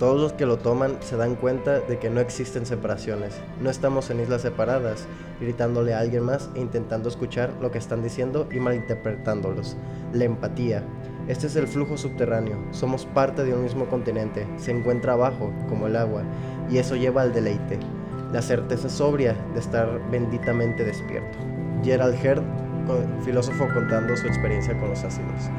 Todos 0.00 0.18
los 0.18 0.32
que 0.32 0.46
lo 0.46 0.56
toman 0.56 0.96
se 1.00 1.18
dan 1.18 1.34
cuenta 1.34 1.80
de 1.80 1.98
que 1.98 2.08
no 2.08 2.20
existen 2.20 2.64
separaciones. 2.64 3.34
No 3.60 3.68
estamos 3.68 4.08
en 4.08 4.20
islas 4.20 4.40
separadas, 4.40 5.06
gritándole 5.42 5.92
a 5.92 5.98
alguien 5.98 6.24
más 6.24 6.48
e 6.54 6.60
intentando 6.60 7.10
escuchar 7.10 7.52
lo 7.60 7.70
que 7.70 7.76
están 7.76 8.02
diciendo 8.02 8.48
y 8.50 8.60
malinterpretándolos. 8.60 9.76
La 10.14 10.24
empatía. 10.24 10.82
Este 11.28 11.48
es 11.48 11.56
el 11.56 11.68
flujo 11.68 11.98
subterráneo. 11.98 12.56
Somos 12.70 13.04
parte 13.04 13.44
de 13.44 13.52
un 13.52 13.62
mismo 13.62 13.90
continente. 13.90 14.46
Se 14.56 14.70
encuentra 14.70 15.12
abajo, 15.12 15.52
como 15.68 15.86
el 15.86 15.96
agua, 15.96 16.22
y 16.70 16.78
eso 16.78 16.96
lleva 16.96 17.20
al 17.20 17.34
deleite. 17.34 17.78
La 18.32 18.40
certeza 18.40 18.88
sobria 18.88 19.36
de 19.52 19.60
estar 19.60 20.00
benditamente 20.10 20.82
despierto. 20.82 21.36
Gerald 21.84 22.14
Herd, 22.24 22.42
filósofo 23.22 23.68
contando 23.74 24.16
su 24.16 24.26
experiencia 24.26 24.74
con 24.78 24.88
los 24.88 25.04
ácidos. 25.04 25.50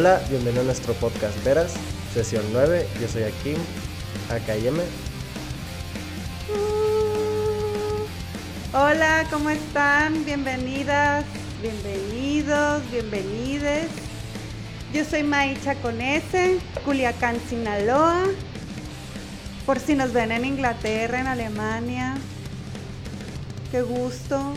Hola, 0.00 0.18
bienvenido 0.30 0.62
a 0.62 0.64
nuestro 0.64 0.94
podcast 0.94 1.44
Veras, 1.44 1.74
sesión 2.14 2.42
9. 2.52 2.88
Yo 3.02 3.06
soy 3.06 3.24
Akim, 3.24 3.58
AKM. 4.30 4.80
Hola, 8.72 9.26
¿cómo 9.30 9.50
están? 9.50 10.24
Bienvenidas, 10.24 11.26
bienvenidos, 11.60 12.82
bienvenides. 12.90 13.90
Yo 14.94 15.04
soy 15.04 15.22
Maicha 15.22 15.74
con 15.74 16.00
S, 16.00 16.60
Culiacán, 16.86 17.38
Sinaloa. 17.50 18.24
Por 19.66 19.80
si 19.80 19.96
nos 19.96 20.14
ven 20.14 20.32
en 20.32 20.46
Inglaterra, 20.46 21.20
en 21.20 21.26
Alemania. 21.26 22.14
Qué 23.70 23.82
gusto. 23.82 24.54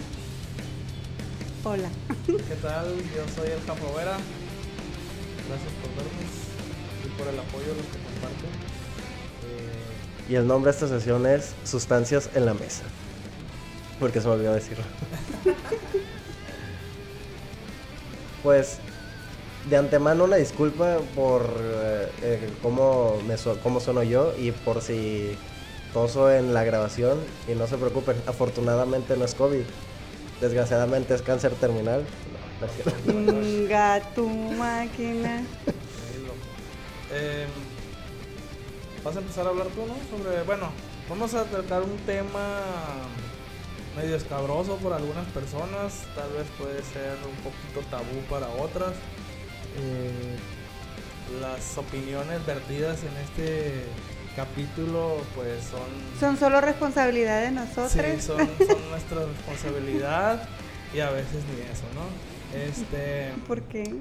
Hola. 1.66 1.90
¿Qué 2.28 2.56
tal? 2.62 2.96
Yo 3.14 3.26
soy 3.36 3.52
el 3.52 3.62
Capo 3.66 3.94
Vera. 3.94 4.16
Gracias 5.48 5.74
por 5.82 5.90
vernos 5.96 6.34
y 7.06 7.10
por 7.18 7.28
el 7.28 7.40
apoyo 7.40 7.68
de 7.68 7.76
los 7.76 7.86
que 7.86 8.00
comparten. 8.00 8.50
Eh, 9.44 10.30
y 10.30 10.36
el 10.36 10.48
nombre 10.48 10.72
de 10.72 10.78
esta 10.78 10.88
sesión 10.88 11.26
es 11.26 11.54
Sustancias 11.66 12.30
en 12.34 12.46
la 12.46 12.54
Mesa. 12.54 12.84
Porque 14.00 14.22
se 14.22 14.28
me 14.28 14.34
olvidó 14.34 14.54
decirlo. 14.54 14.84
pues 18.44 18.80
de 19.70 19.78
antemano 19.78 20.26
una 20.26 20.36
disculpa 20.38 20.98
por 21.16 21.42
eh, 21.60 22.10
eh, 22.22 22.50
cómo, 22.62 23.18
me 23.28 23.36
cómo 23.62 23.80
sueno 23.80 24.04
yo 24.04 24.34
y 24.38 24.52
por 24.52 24.82
si 24.82 25.38
toso 25.94 26.32
en 26.32 26.54
la 26.54 26.64
grabación. 26.64 27.20
Y 27.48 27.56
no 27.56 27.68
se 27.68 27.78
preocupen, 27.78 28.16
afortunadamente 28.28 29.18
no 29.18 29.26
es 29.26 29.36
COVID. 29.36 29.64
Desgraciadamente 30.42 31.14
es 31.14 31.22
cáncer 31.22 31.52
terminal. 31.54 32.04
Venga, 33.06 34.02
tu 34.16 34.28
máquina. 34.28 35.44
Eh, 37.12 37.46
vas 39.04 39.16
a 39.16 39.20
empezar 39.20 39.46
a 39.46 39.50
hablar 39.50 39.68
tú, 39.68 39.86
¿no? 39.86 39.96
Sobre, 40.10 40.42
bueno, 40.44 40.70
vamos 41.10 41.34
a 41.34 41.44
tratar 41.44 41.84
un 41.84 41.98
tema 42.06 42.60
medio 43.96 44.16
escabroso 44.16 44.78
por 44.78 44.94
algunas 44.94 45.28
personas, 45.28 46.04
tal 46.16 46.32
vez 46.32 46.48
puede 46.58 46.82
ser 46.84 47.18
un 47.30 47.36
poquito 47.44 47.82
tabú 47.92 48.20
para 48.30 48.48
otras. 48.50 48.94
Eh, 49.78 50.36
las 51.40 51.78
opiniones 51.78 52.46
vertidas 52.46 53.00
en 53.04 53.16
este 53.24 53.86
capítulo 54.36 55.18
pues 55.36 55.64
son... 55.66 56.20
Son 56.20 56.38
solo 56.38 56.62
responsabilidad 56.62 57.42
de 57.42 57.52
nosotros. 57.52 57.92
Sí, 57.92 58.22
son, 58.22 58.38
son 58.38 58.90
nuestra 58.90 59.26
responsabilidad 59.26 60.48
y 60.94 61.00
a 61.00 61.10
veces 61.12 61.44
ni 61.54 61.62
eso, 61.62 61.86
¿no? 61.94 62.33
Este. 62.54 63.34
¿Por 63.48 63.62
qué? 63.64 63.84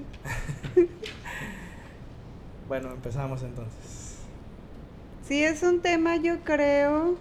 bueno, 2.68 2.90
empezamos 2.90 3.42
entonces. 3.42 4.18
Sí, 5.26 5.42
es 5.42 5.62
un 5.62 5.80
tema, 5.80 6.16
yo 6.16 6.40
creo, 6.40 7.16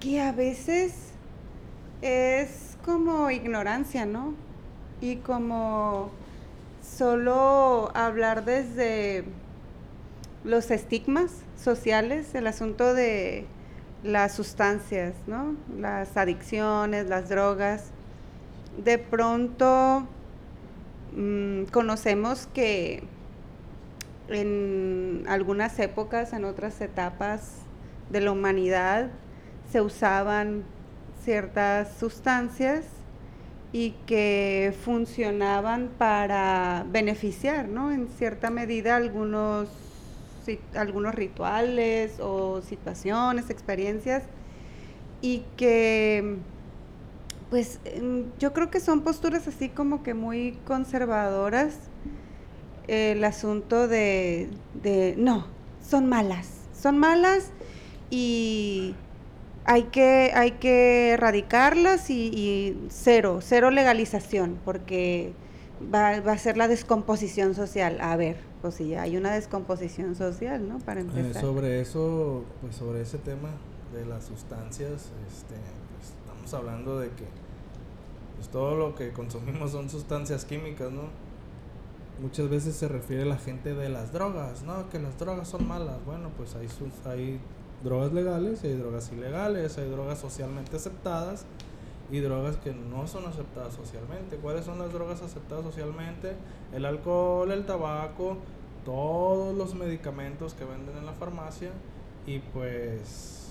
que 0.00 0.20
a 0.20 0.32
veces 0.32 0.94
es 2.00 2.78
como 2.84 3.30
ignorancia, 3.30 4.06
¿no? 4.06 4.34
Y 5.00 5.16
como 5.16 6.10
solo 6.82 7.90
hablar 7.94 8.44
desde 8.44 9.24
los 10.44 10.70
estigmas 10.70 11.32
sociales, 11.60 12.34
el 12.34 12.46
asunto 12.46 12.94
de 12.94 13.46
las 14.04 14.34
sustancias, 14.34 15.14
¿no? 15.26 15.56
Las 15.78 16.16
adicciones, 16.16 17.08
las 17.08 17.28
drogas 17.28 17.90
de 18.82 18.98
pronto 18.98 20.06
mm, 21.14 21.64
conocemos 21.72 22.48
que 22.52 23.02
en 24.28 25.24
algunas 25.28 25.78
épocas, 25.78 26.32
en 26.32 26.44
otras 26.44 26.80
etapas 26.80 27.58
de 28.10 28.20
la 28.20 28.32
humanidad, 28.32 29.10
se 29.70 29.80
usaban 29.80 30.64
ciertas 31.24 31.96
sustancias 31.98 32.84
y 33.72 33.90
que 34.06 34.74
funcionaban 34.84 35.90
para 35.98 36.86
beneficiar, 36.88 37.68
¿no? 37.68 37.92
En 37.92 38.08
cierta 38.08 38.50
medida 38.50 38.96
algunos, 38.96 39.68
algunos 40.74 41.14
rituales 41.14 42.18
o 42.20 42.62
situaciones, 42.62 43.50
experiencias, 43.50 44.22
y 45.20 45.44
que 45.56 46.38
pues 47.50 47.78
yo 48.38 48.52
creo 48.52 48.70
que 48.70 48.80
son 48.80 49.02
posturas 49.02 49.46
así 49.46 49.68
como 49.68 50.02
que 50.02 50.14
muy 50.14 50.58
conservadoras. 50.66 51.74
El 52.88 53.24
asunto 53.24 53.88
de, 53.88 54.48
no, 55.16 55.46
son 55.82 56.06
malas, 56.06 56.48
son 56.80 56.98
malas 56.98 57.50
y 58.10 58.94
hay 59.64 59.84
que, 59.84 60.30
hay 60.34 60.52
que 60.52 61.10
erradicarlas 61.10 62.10
y, 62.10 62.78
cero, 62.88 63.40
cero 63.42 63.72
legalización, 63.72 64.58
porque 64.64 65.32
va, 65.92 66.20
va, 66.20 66.32
a 66.32 66.38
ser 66.38 66.56
la 66.56 66.68
descomposición 66.68 67.56
social. 67.56 67.98
A 68.00 68.14
ver, 68.14 68.36
pues 68.62 68.74
si 68.74 68.88
ya 68.88 69.02
hay 69.02 69.16
una 69.16 69.32
descomposición 69.32 70.14
social, 70.14 70.68
¿no? 70.68 70.78
Para 70.78 71.00
eh, 71.00 71.04
empezar. 71.04 71.42
sobre 71.42 71.80
eso, 71.80 72.44
pues 72.60 72.76
sobre 72.76 73.02
ese 73.02 73.18
tema 73.18 73.50
de 73.92 74.06
las 74.06 74.24
sustancias, 74.24 75.10
este, 75.26 75.56
hablando 76.54 76.98
de 76.98 77.08
que 77.10 77.24
pues, 78.36 78.48
todo 78.48 78.76
lo 78.76 78.94
que 78.94 79.12
consumimos 79.12 79.72
son 79.72 79.90
sustancias 79.90 80.44
químicas, 80.44 80.92
¿no? 80.92 81.02
Muchas 82.20 82.48
veces 82.48 82.76
se 82.76 82.88
refiere 82.88 83.24
la 83.24 83.36
gente 83.36 83.74
de 83.74 83.88
las 83.88 84.12
drogas, 84.12 84.62
¿no? 84.62 84.88
Que 84.88 84.98
las 84.98 85.18
drogas 85.18 85.48
son 85.48 85.68
malas. 85.68 86.04
Bueno, 86.06 86.30
pues 86.36 86.54
hay, 86.54 86.68
hay 87.04 87.40
drogas 87.84 88.12
legales 88.12 88.64
hay 88.64 88.74
drogas 88.74 89.12
ilegales, 89.12 89.76
hay 89.78 89.88
drogas 89.90 90.18
socialmente 90.18 90.76
aceptadas 90.76 91.44
y 92.10 92.20
drogas 92.20 92.56
que 92.56 92.72
no 92.72 93.06
son 93.06 93.26
aceptadas 93.26 93.74
socialmente. 93.74 94.36
¿Cuáles 94.36 94.64
son 94.64 94.78
las 94.78 94.92
drogas 94.92 95.22
aceptadas 95.22 95.64
socialmente? 95.64 96.34
El 96.72 96.84
alcohol, 96.84 97.50
el 97.50 97.66
tabaco, 97.66 98.38
todos 98.84 99.54
los 99.56 99.74
medicamentos 99.74 100.54
que 100.54 100.64
venden 100.64 100.96
en 100.96 101.04
la 101.06 101.12
farmacia 101.12 101.70
y 102.26 102.38
pues 102.38 103.45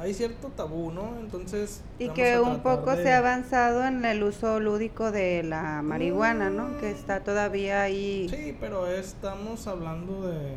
hay 0.00 0.14
cierto 0.14 0.48
tabú, 0.48 0.90
¿no? 0.90 1.18
Entonces... 1.20 1.82
Y 1.98 2.08
que 2.10 2.40
un 2.40 2.60
poco 2.60 2.94
se 2.96 3.12
ha 3.12 3.18
avanzado 3.18 3.84
en 3.84 4.04
el 4.04 4.22
uso 4.22 4.58
lúdico 4.58 5.12
de 5.12 5.42
la 5.42 5.82
marihuana, 5.82 6.48
¿no? 6.48 6.78
Que 6.78 6.90
está 6.90 7.20
todavía 7.20 7.82
ahí... 7.82 8.28
Sí, 8.30 8.56
pero 8.58 8.86
estamos 8.86 9.66
hablando 9.66 10.26
de 10.26 10.56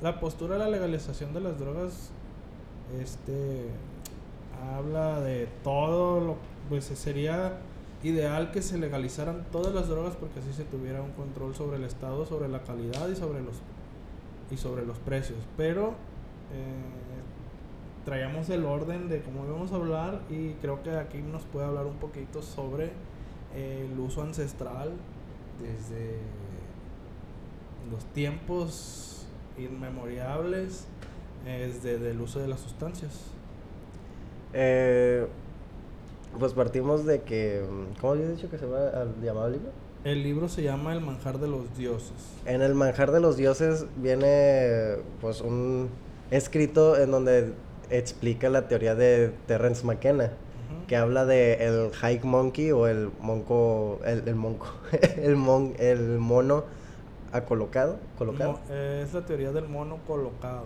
la 0.00 0.20
postura 0.20 0.54
de 0.54 0.60
la 0.60 0.68
legalización 0.68 1.34
de 1.34 1.40
las 1.40 1.58
drogas, 1.58 2.10
este, 3.00 3.66
habla 4.76 5.20
de 5.20 5.48
todo 5.64 6.20
lo, 6.20 6.36
pues 6.68 6.84
sería 6.84 7.58
ideal 8.04 8.50
que 8.50 8.62
se 8.62 8.78
legalizaran 8.78 9.44
todas 9.50 9.74
las 9.74 9.88
drogas 9.88 10.14
porque 10.16 10.40
así 10.40 10.52
se 10.52 10.64
tuviera 10.64 11.02
un 11.02 11.12
control 11.12 11.54
sobre 11.54 11.76
el 11.76 11.84
estado, 11.84 12.26
sobre 12.26 12.48
la 12.48 12.62
calidad 12.62 13.08
y 13.08 13.16
sobre 13.16 13.42
los 13.42 13.56
y 14.50 14.56
sobre 14.56 14.84
los 14.84 14.98
precios, 14.98 15.38
pero 15.56 15.94
eh, 16.52 17.01
traíamos 18.04 18.48
el 18.50 18.64
orden 18.64 19.08
de 19.08 19.22
cómo 19.22 19.44
íbamos 19.46 19.72
a 19.72 19.76
hablar 19.76 20.20
y 20.30 20.52
creo 20.54 20.82
que 20.82 20.90
aquí 20.90 21.18
nos 21.18 21.42
puede 21.44 21.66
hablar 21.66 21.86
un 21.86 21.96
poquito 21.96 22.42
sobre 22.42 22.90
el 23.54 23.98
uso 23.98 24.22
ancestral 24.22 24.90
desde 25.60 26.18
los 27.90 28.04
tiempos 28.06 29.26
inmemoriales 29.58 30.86
desde 31.44 32.10
el 32.10 32.20
uso 32.20 32.40
de 32.40 32.48
las 32.48 32.60
sustancias. 32.60 33.12
Eh, 34.52 35.26
pues 36.38 36.52
partimos 36.52 37.04
de 37.04 37.22
que, 37.22 37.64
¿cómo 38.00 38.14
había 38.14 38.28
dicho 38.28 38.48
que 38.48 38.58
se 38.58 38.66
va 38.66 38.88
al 38.88 39.20
llamado 39.22 39.50
libro? 39.50 39.70
El 40.04 40.22
libro 40.22 40.48
se 40.48 40.62
llama 40.62 40.92
El 40.92 41.00
manjar 41.00 41.38
de 41.38 41.48
los 41.48 41.76
dioses. 41.76 42.12
En 42.44 42.62
el 42.62 42.74
manjar 42.74 43.12
de 43.12 43.20
los 43.20 43.36
dioses 43.36 43.86
viene 43.96 44.96
pues 45.20 45.40
un 45.40 45.90
escrito 46.30 46.98
en 46.98 47.10
donde 47.10 47.52
explica 47.96 48.48
la 48.50 48.68
teoría 48.68 48.94
de 48.94 49.32
Terence 49.46 49.84
McKenna, 49.86 50.30
que 50.88 50.96
habla 50.96 51.24
de 51.24 51.54
el 51.66 51.90
hike 51.92 52.24
monkey 52.24 52.70
o 52.72 52.86
el 52.86 53.10
monco, 53.20 54.00
el, 54.04 54.26
el 54.28 54.34
monco, 54.34 54.66
el, 55.22 55.36
mon, 55.36 55.74
el 55.78 56.18
mono 56.18 56.64
acolocado, 57.32 57.96
colocado. 58.18 58.58
Eh, 58.70 59.02
es 59.06 59.14
la 59.14 59.24
teoría 59.24 59.52
del 59.52 59.68
mono 59.68 59.98
colocado. 60.06 60.64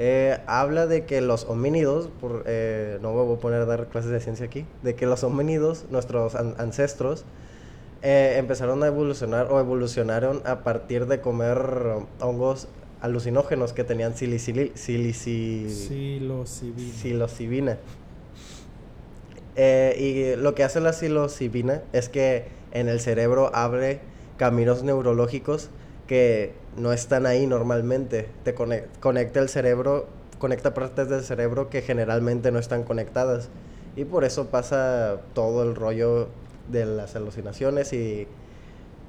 Eh, 0.00 0.38
habla 0.46 0.86
de 0.86 1.04
que 1.06 1.20
los 1.20 1.44
homínidos, 1.46 2.08
por, 2.20 2.44
eh, 2.46 2.98
no 3.02 3.12
me 3.14 3.22
voy 3.22 3.36
a 3.36 3.40
poner 3.40 3.62
a 3.62 3.64
dar 3.66 3.88
clases 3.88 4.10
de 4.12 4.20
ciencia 4.20 4.46
aquí, 4.46 4.64
de 4.82 4.94
que 4.94 5.06
los 5.06 5.24
homínidos, 5.24 5.86
nuestros 5.90 6.36
an- 6.36 6.54
ancestros, 6.58 7.24
eh, 8.02 8.36
empezaron 8.38 8.82
a 8.84 8.86
evolucionar 8.86 9.50
o 9.50 9.58
evolucionaron 9.58 10.40
a 10.46 10.60
partir 10.60 11.06
de 11.06 11.20
comer 11.20 11.58
hongos 12.20 12.68
alucinógenos 13.00 13.72
que 13.72 13.84
tenían 13.84 14.14
silicili- 14.14 14.72
silici- 14.74 15.68
Psilocibina. 15.68 16.92
psilocibina. 16.94 17.78
Eh, 19.56 20.34
y 20.36 20.40
lo 20.40 20.54
que 20.54 20.64
hace 20.64 20.80
la 20.80 20.92
psilocibina 20.92 21.82
es 21.92 22.08
que 22.08 22.46
en 22.72 22.88
el 22.88 23.00
cerebro 23.00 23.50
abre 23.54 24.00
caminos 24.36 24.82
neurológicos 24.84 25.70
que 26.06 26.52
no 26.76 26.92
están 26.92 27.26
ahí 27.26 27.46
normalmente. 27.46 28.28
Te 28.44 28.54
conec- 28.54 28.86
conecta 29.00 29.40
el 29.40 29.48
cerebro, 29.48 30.06
conecta 30.38 30.74
partes 30.74 31.08
del 31.08 31.24
cerebro 31.24 31.70
que 31.70 31.82
generalmente 31.82 32.52
no 32.52 32.58
están 32.58 32.84
conectadas. 32.84 33.48
Y 33.96 34.04
por 34.04 34.24
eso 34.24 34.46
pasa 34.46 35.20
todo 35.34 35.64
el 35.64 35.74
rollo 35.74 36.28
de 36.68 36.86
las 36.86 37.16
alucinaciones 37.16 37.92
y 37.92 38.28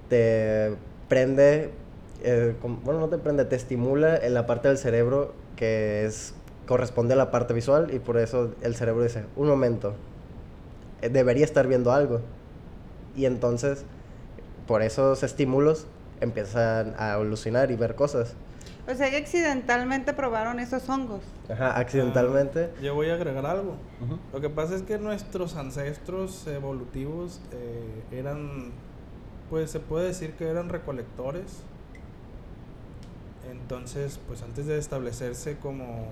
te 0.09 0.71
prende, 1.07 1.69
eh, 2.23 2.55
bueno, 2.83 2.99
no 2.99 3.09
te 3.09 3.17
prende, 3.17 3.45
te 3.45 3.55
estimula 3.55 4.17
en 4.17 4.33
la 4.33 4.45
parte 4.45 4.67
del 4.67 4.77
cerebro 4.77 5.33
que 5.55 6.05
es 6.05 6.33
corresponde 6.65 7.15
a 7.15 7.17
la 7.17 7.31
parte 7.31 7.53
visual 7.53 7.91
y 7.93 7.99
por 7.99 8.17
eso 8.17 8.53
el 8.61 8.75
cerebro 8.75 9.03
dice, 9.03 9.25
un 9.35 9.47
momento, 9.47 9.95
eh, 11.01 11.09
debería 11.09 11.43
estar 11.43 11.67
viendo 11.67 11.91
algo. 11.91 12.21
Y 13.15 13.25
entonces, 13.25 13.85
por 14.67 14.83
esos 14.83 15.23
estímulos, 15.23 15.87
empiezan 16.21 16.93
a 16.97 17.13
alucinar 17.13 17.71
y 17.71 17.75
ver 17.75 17.95
cosas. 17.95 18.35
O 18.87 18.93
sea 18.95 19.09
que 19.09 19.17
accidentalmente 19.17 20.13
probaron 20.13 20.59
esos 20.59 20.87
hongos. 20.89 21.21
Ajá, 21.49 21.77
accidentalmente. 21.77 22.69
Ah, 22.75 22.81
yo 22.81 22.95
voy 22.95 23.09
a 23.09 23.15
agregar 23.15 23.45
algo. 23.45 23.75
Lo 24.33 24.41
que 24.41 24.49
pasa 24.49 24.75
es 24.75 24.81
que 24.81 24.97
nuestros 24.97 25.55
ancestros 25.55 26.47
evolutivos 26.47 27.41
eh, 27.51 28.03
eran, 28.11 28.71
pues 29.49 29.71
se 29.71 29.79
puede 29.79 30.07
decir 30.07 30.33
que 30.33 30.47
eran 30.47 30.69
recolectores. 30.69 31.63
Entonces, 33.51 34.19
pues 34.27 34.41
antes 34.43 34.65
de 34.67 34.77
establecerse 34.77 35.57
como, 35.57 36.07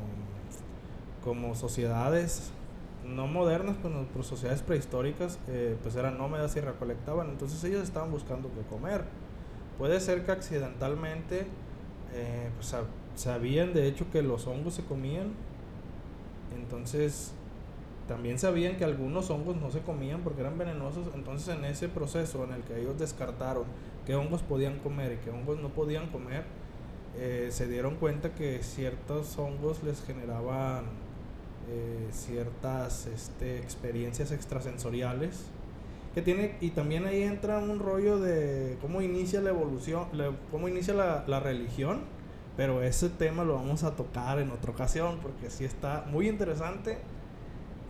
como 1.24 1.56
sociedades, 1.56 2.52
no 3.06 3.28
modernas, 3.28 3.76
pero, 3.82 4.06
pero 4.12 4.24
sociedades 4.24 4.62
prehistóricas, 4.62 5.40
eh, 5.48 5.76
pues 5.82 5.96
eran 5.96 6.18
nómadas 6.18 6.56
y 6.56 6.62
recolectaban. 6.62 7.30
Entonces 7.30 7.64
ellos 7.64 7.84
estaban 7.84 8.12
buscando 8.12 8.50
qué 8.54 8.62
comer. 8.70 9.04
Puede 9.78 10.00
ser 10.00 10.26
que 10.26 10.32
accidentalmente, 10.32 11.46
eh, 12.14 12.50
pues 12.56 12.74
sab- 12.74 12.86
sabían 13.16 13.74
de 13.74 13.88
hecho 13.88 14.06
que 14.12 14.22
los 14.22 14.48
hongos 14.48 14.76
se 14.76 14.84
comían. 14.84 15.34
Entonces, 16.56 17.32
también 18.08 18.40
sabían 18.40 18.78
que 18.78 18.86
algunos 18.86 19.30
hongos 19.30 19.58
no 19.58 19.72
se 19.72 19.82
comían 19.82 20.22
porque 20.22 20.42
eran 20.42 20.58
venenosos. 20.58 21.08
Entonces, 21.16 21.56
en 21.56 21.66
ese 21.66 21.90
proceso 21.90 22.44
en 22.46 22.54
el 22.54 22.64
que 22.64 22.80
ellos 22.82 22.98
descartaron 23.00 23.66
qué 24.06 24.16
hongos 24.16 24.44
podían 24.44 24.80
comer 24.80 25.14
y 25.14 25.18
qué 25.26 25.32
hongos 25.32 25.60
no 25.62 25.70
podían 25.70 26.08
comer, 26.10 26.46
eh, 27.20 27.48
se 27.52 27.68
dieron 27.68 27.96
cuenta 27.96 28.36
que 28.36 28.62
ciertos 28.62 29.38
hongos 29.40 29.82
les 29.84 30.04
generaban 30.04 30.86
eh, 31.70 32.08
ciertas 32.12 33.08
este, 33.08 33.58
experiencias 33.58 34.32
extrasensoriales. 34.32 35.46
Que 36.14 36.22
tiene, 36.22 36.56
y 36.62 36.72
también 36.72 37.06
ahí 37.06 37.24
entra 37.24 37.60
un 37.60 37.80
rollo 37.80 38.20
de 38.20 38.78
cómo 38.82 39.02
inicia 39.02 39.42
la 39.42 39.50
evolución, 39.50 40.06
cómo 40.52 40.68
inicia 40.68 40.94
la, 40.94 41.40
religión. 41.40 42.02
Pero 42.56 42.82
ese 42.82 43.10
tema 43.10 43.44
lo 43.44 43.56
vamos 43.56 43.84
a 43.84 43.96
tocar 43.96 44.40
en 44.40 44.50
otra 44.50 44.72
ocasión 44.72 45.20
porque 45.22 45.52
sí 45.52 45.64
está 45.64 46.06
muy 46.10 46.28
interesante 46.28 46.98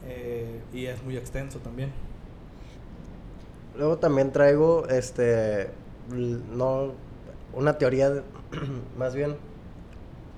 eh, 0.05 0.59
y 0.73 0.85
es 0.87 1.01
muy 1.03 1.15
extenso 1.15 1.59
también. 1.59 1.91
Luego 3.77 3.97
también 3.97 4.31
traigo, 4.31 4.87
este, 4.89 5.69
no, 6.09 6.93
una 7.53 7.77
teoría, 7.77 8.23
más 8.97 9.15
bien, 9.15 9.35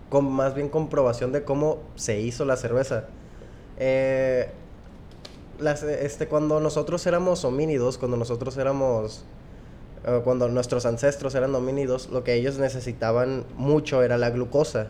con 0.10 0.32
más 0.32 0.56
bien 0.56 0.70
comprobación 0.70 1.32
de 1.32 1.44
cómo 1.44 1.80
se 1.96 2.20
hizo 2.20 2.46
la 2.46 2.58
cerveza. 2.58 3.06
Eh, 3.78 4.50
las, 5.60 5.84
este, 5.84 6.28
cuando 6.28 6.60
nosotros 6.60 7.06
éramos 7.06 7.46
homínidos, 7.46 7.98
cuando 7.98 8.18
nosotros 8.18 8.58
éramos, 8.58 9.24
eh, 10.06 10.22
cuando 10.24 10.48
nuestros 10.50 10.86
ancestros 10.86 11.36
eran 11.36 11.54
homínidos, 11.54 12.10
lo 12.10 12.24
que 12.24 12.34
ellos 12.34 12.58
necesitaban 12.58 13.46
mucho 13.56 14.04
era 14.04 14.18
la 14.18 14.30
glucosa. 14.30 14.88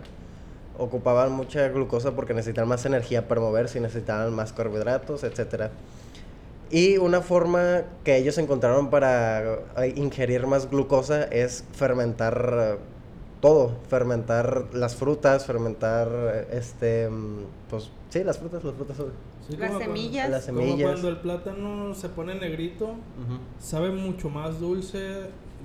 Ocupaban 0.77 1.33
mucha 1.33 1.68
glucosa 1.68 2.12
porque 2.12 2.33
necesitaban 2.33 2.69
más 2.69 2.86
energía 2.86 3.27
para 3.27 3.42
moverse 3.42 3.81
necesitaban 3.81 4.33
más 4.33 4.54
carbohidratos, 4.54 5.24
etcétera. 5.24 5.72
Y 6.71 6.98
una 6.98 7.21
forma 7.21 7.83
que 8.04 8.18
ellos 8.18 8.38
encontraron 8.38 8.89
para 8.89 9.42
eh, 9.77 9.94
ingerir 9.95 10.45
más 10.45 10.69
glucosa 10.69 11.24
es 11.24 11.63
fermentar 11.74 12.54
eh, 12.60 12.77
todo, 13.42 13.71
fermentar 13.89 14.66
las 14.74 14.95
frutas, 14.95 15.45
fermentar 15.48 16.07
eh, 16.12 16.48
este, 16.51 17.10
mm, 17.10 17.38
pues 17.69 17.89
sí, 18.10 18.24
las 18.24 18.38
frutas, 18.38 18.63
las 18.63 18.75
frutas. 18.75 18.98
Sí, 18.98 19.57
Las 19.57 19.69
como 19.71 19.80
cuando- 19.80 19.95
semillas. 19.95 20.30
Las 20.30 20.45
Como 20.45 20.60
semillas. 20.62 20.92
cuando 20.92 21.10
el 21.10 21.18
plátano 21.18 21.95
se 21.95 22.10
pone 22.10 22.36
negrito, 22.36 22.94
sabe 23.60 23.89
mucho 23.89 24.30
más 24.30 24.60
dulce 24.60 25.00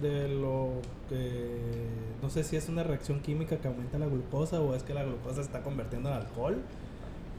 de 0.00 0.28
lo 0.28 0.70
que 1.10 1.84
no 2.22 2.30
sé 2.30 2.42
si 2.44 2.56
es 2.56 2.68
una 2.70 2.82
reacción 2.82 3.20
química 3.20 3.58
que 3.58 3.68
aumenta 3.68 3.98
la 3.98 4.06
glucosa 4.06 4.58
o 4.60 4.74
es 4.74 4.82
que 4.82 4.94
la 4.94 5.04
glucosa 5.04 5.36
se 5.36 5.42
está 5.42 5.62
convirtiendo 5.62 6.08
en 6.08 6.14
alcohol, 6.16 6.56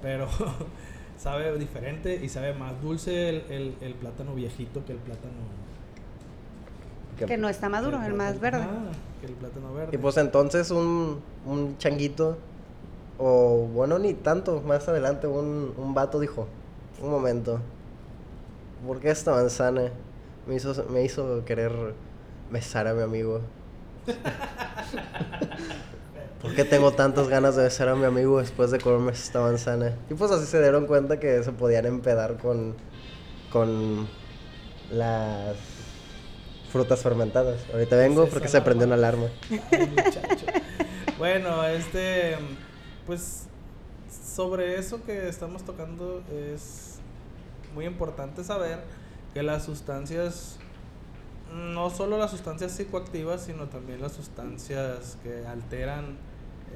pero 0.03 0.27
sabe 1.17 1.57
diferente 1.57 2.19
y 2.23 2.29
sabe 2.29 2.53
más 2.53 2.79
dulce 2.81 3.29
el, 3.29 3.43
el- 3.49 3.75
el 3.81 3.93
plátano 3.93 4.35
viejito 4.35 4.83
que 4.85 4.91
el 4.93 4.99
plátano 4.99 5.31
Que 7.27 7.37
no 7.37 7.47
está 7.49 7.69
maduro, 7.69 8.01
el 8.03 8.13
más 8.13 8.39
verde. 8.39 8.61
Ajá, 8.63 8.71
que 9.21 9.27
el 9.27 9.33
plátano 9.33 9.73
verde. 9.73 9.95
Y 9.95 9.97
pues 9.97 10.17
entonces 10.17 10.69
un, 10.71 11.21
un 11.45 11.77
changuito, 11.77 12.37
o 13.17 13.67
bueno, 13.73 13.97
ni 13.99 14.13
tanto, 14.13 14.61
más 14.61 14.87
adelante 14.89 15.25
un, 15.27 15.73
un 15.77 15.93
vato 15.93 16.19
dijo, 16.19 16.47
un 17.01 17.09
momento, 17.09 17.59
¿por 18.85 18.99
qué 18.99 19.09
esta 19.11 19.31
manzana 19.31 19.91
me 20.47 20.55
hizo, 20.55 20.85
me 20.89 21.03
hizo 21.03 21.43
querer 21.45 21.71
besar 22.51 22.87
a 22.87 22.93
mi 22.93 23.01
amigo? 23.01 23.39
¿Por 26.41 26.53
qué 26.55 26.63
tengo 26.63 26.91
tantas 26.91 27.27
ganas 27.27 27.55
de 27.55 27.63
besar 27.63 27.89
a 27.89 27.95
mi 27.95 28.05
amigo 28.05 28.39
después 28.39 28.71
de 28.71 28.79
comerme 28.79 29.11
esta 29.11 29.41
manzana? 29.41 29.93
Y 30.09 30.13
pues 30.13 30.31
así 30.31 30.45
se 30.45 30.61
dieron 30.61 30.85
cuenta 30.85 31.19
que 31.19 31.43
se 31.43 31.51
podían 31.51 31.85
empedar 31.85 32.37
con, 32.37 32.75
con 33.51 34.07
las 34.91 35.55
frutas 36.71 37.01
fermentadas. 37.01 37.61
Ahorita 37.73 37.95
vengo 37.95 38.27
porque 38.27 38.47
se 38.47 38.61
prendió 38.61 38.85
una 38.85 38.95
alarma. 38.95 39.27
alarma. 39.49 39.67
Ay, 39.71 39.87
muchacho. 39.87 40.45
bueno, 41.17 41.63
este, 41.65 42.35
pues 43.07 43.47
sobre 44.35 44.77
eso 44.77 45.01
que 45.03 45.29
estamos 45.29 45.63
tocando 45.63 46.21
es 46.31 46.99
muy 47.73 47.85
importante 47.85 48.43
saber 48.43 48.79
que 49.33 49.43
las 49.43 49.63
sustancias, 49.63 50.57
no 51.55 51.89
solo 51.89 52.17
las 52.17 52.31
sustancias 52.31 52.71
psicoactivas, 52.73 53.43
sino 53.43 53.65
también 53.65 54.01
las 54.01 54.13
sustancias 54.13 55.17
que 55.23 55.45
alteran 55.47 56.17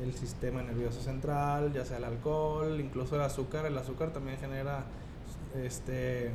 el 0.01 0.13
sistema 0.13 0.61
nervioso 0.61 1.01
central, 1.01 1.73
ya 1.73 1.85
sea 1.85 1.97
el 1.97 2.05
alcohol, 2.05 2.79
incluso 2.79 3.15
el 3.15 3.21
azúcar. 3.21 3.65
El 3.65 3.77
azúcar 3.77 4.11
también 4.11 4.37
genera 4.37 4.85
este 5.55 6.31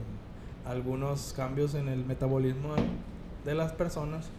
algunos 0.66 1.34
cambios 1.34 1.74
en 1.74 1.88
el 1.88 2.04
metabolismo 2.04 2.74
de 3.44 3.54
las 3.54 3.72
personas 3.72 4.30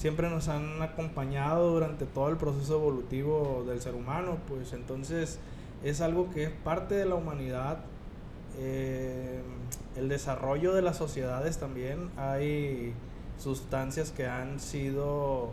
siempre 0.00 0.30
nos 0.30 0.48
han 0.48 0.80
acompañado 0.80 1.72
durante 1.72 2.06
todo 2.06 2.30
el 2.30 2.38
proceso 2.38 2.76
evolutivo 2.76 3.64
del 3.68 3.82
ser 3.82 3.94
humano, 3.94 4.38
pues 4.48 4.72
entonces 4.72 5.38
es 5.84 6.00
algo 6.00 6.30
que 6.30 6.44
es 6.44 6.50
parte 6.50 6.94
de 6.94 7.04
la 7.04 7.16
humanidad. 7.16 7.80
Eh, 8.58 9.42
el 9.96 10.08
desarrollo 10.08 10.72
de 10.72 10.80
las 10.80 10.96
sociedades 10.96 11.58
también 11.58 12.08
hay 12.16 12.94
sustancias 13.40 14.10
que 14.10 14.26
han 14.26 14.60
sido 14.60 15.50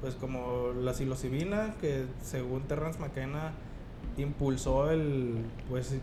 pues 0.00 0.14
como 0.14 0.72
la 0.78 0.92
psilocibina 0.92 1.74
que 1.80 2.04
según 2.22 2.62
Terrence 2.62 2.98
McKenna 3.00 3.52
impulsó 4.16 4.90
el 4.90 5.38
pues 5.68 5.96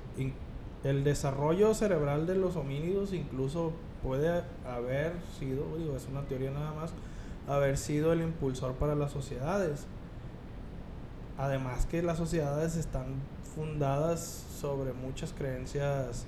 el 0.83 1.03
desarrollo 1.03 1.73
cerebral 1.73 2.25
de 2.25 2.35
los 2.35 2.55
homínidos 2.55 3.13
incluso 3.13 3.73
puede 4.01 4.43
haber 4.65 5.13
sido, 5.39 5.77
digo, 5.77 5.95
es 5.95 6.07
una 6.07 6.23
teoría 6.23 6.51
nada 6.51 6.73
más, 6.73 6.91
haber 7.47 7.77
sido 7.77 8.13
el 8.13 8.21
impulsor 8.21 8.73
para 8.73 8.95
las 8.95 9.11
sociedades. 9.11 9.85
Además 11.37 11.85
que 11.85 12.01
las 12.01 12.17
sociedades 12.17 12.75
están 12.75 13.05
fundadas 13.55 14.45
sobre 14.59 14.93
muchas 14.93 15.33
creencias, 15.33 16.25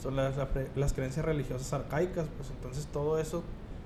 son 0.00 0.16
las, 0.16 0.34
las 0.74 0.92
creencias 0.92 1.24
religiosas 1.24 1.72
arcaicas, 1.72 2.26
pues 2.36 2.50
entonces 2.50 2.86
todo 2.86 3.18
eso, 3.18 3.42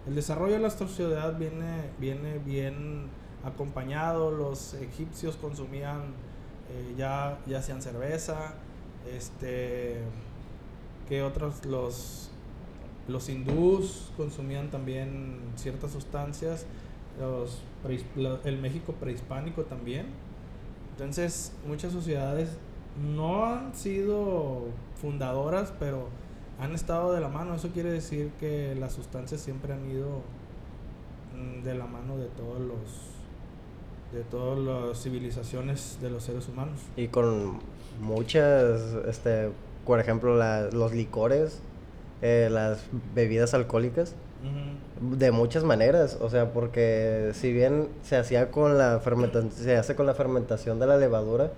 el 0.07 0.15
desarrollo 0.15 0.55
de 0.55 0.61
la 0.61 0.71
sociedad 0.71 1.37
viene, 1.39 1.91
viene 1.99 2.39
bien 2.39 3.09
acompañado, 3.45 4.31
los 4.31 4.75
egipcios 4.75 5.37
consumían 5.37 6.15
eh, 6.71 6.95
ya, 6.97 7.39
ya 7.47 7.59
hacían 7.59 7.83
cerveza, 7.83 8.55
este, 9.13 9.99
que 11.09 11.23
otros, 11.23 11.65
los, 11.65 12.31
los 13.09 13.29
hindús 13.29 14.11
consumían 14.17 14.71
también 14.71 15.41
ciertas 15.57 15.93
sustancias, 15.93 16.67
los, 17.19 17.61
el 18.45 18.59
México 18.59 18.95
prehispánico 18.95 19.63
también. 19.65 20.07
Entonces, 20.93 21.53
muchas 21.67 21.93
sociedades 21.93 22.51
no 23.15 23.47
han 23.47 23.75
sido 23.75 24.69
fundadoras, 25.01 25.73
pero 25.79 26.09
han 26.61 26.75
estado 26.75 27.13
de 27.13 27.21
la 27.21 27.29
mano. 27.29 27.55
Eso 27.55 27.69
quiere 27.69 27.91
decir 27.91 28.31
que 28.39 28.75
las 28.79 28.93
sustancias 28.93 29.41
siempre 29.41 29.73
han 29.73 29.91
ido 29.91 30.23
mm, 31.35 31.63
de 31.65 31.75
la 31.75 31.87
mano 31.87 32.17
de 32.19 32.27
todos 32.27 32.61
los 32.61 33.11
de 34.13 34.23
todas 34.25 34.59
las 34.59 35.01
civilizaciones 35.01 35.99
de 36.01 36.11
los 36.11 36.25
seres 36.25 36.49
humanos. 36.49 36.81
Y 36.97 37.09
con 37.09 37.61
muchas, 38.01 38.81
este, 39.07 39.51
por 39.87 40.01
ejemplo, 40.01 40.35
los 40.73 40.93
licores, 40.93 41.61
eh, 42.21 42.49
las 42.51 42.81
bebidas 43.15 43.55
alcohólicas, 43.55 44.17
de 45.01 45.31
muchas 45.33 45.65
maneras, 45.65 46.19
o 46.21 46.31
sea, 46.31 46.53
porque 46.53 47.31
si 47.35 47.53
bien 47.53 47.89
se 48.03 48.17
hacía 48.17 48.51
con 48.51 48.79
la 48.79 48.99
fermentación, 49.01 49.53
se 49.53 49.77
hace 49.77 49.95
con 49.95 50.07
la 50.07 50.15
fermentación 50.15 50.79
de 50.79 50.87
la 50.87 50.97
levadura, 50.97 51.53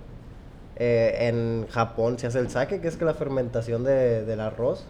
eh, 0.75 1.27
en 1.27 1.67
Japón 1.69 2.19
se 2.19 2.27
hace 2.27 2.39
el 2.39 2.49
sake, 2.49 2.81
que 2.81 2.87
es 2.87 2.97
que 2.97 3.05
la 3.05 3.13
fermentación 3.13 3.83
de, 3.83 4.25
del 4.25 4.39
arroz, 4.39 4.85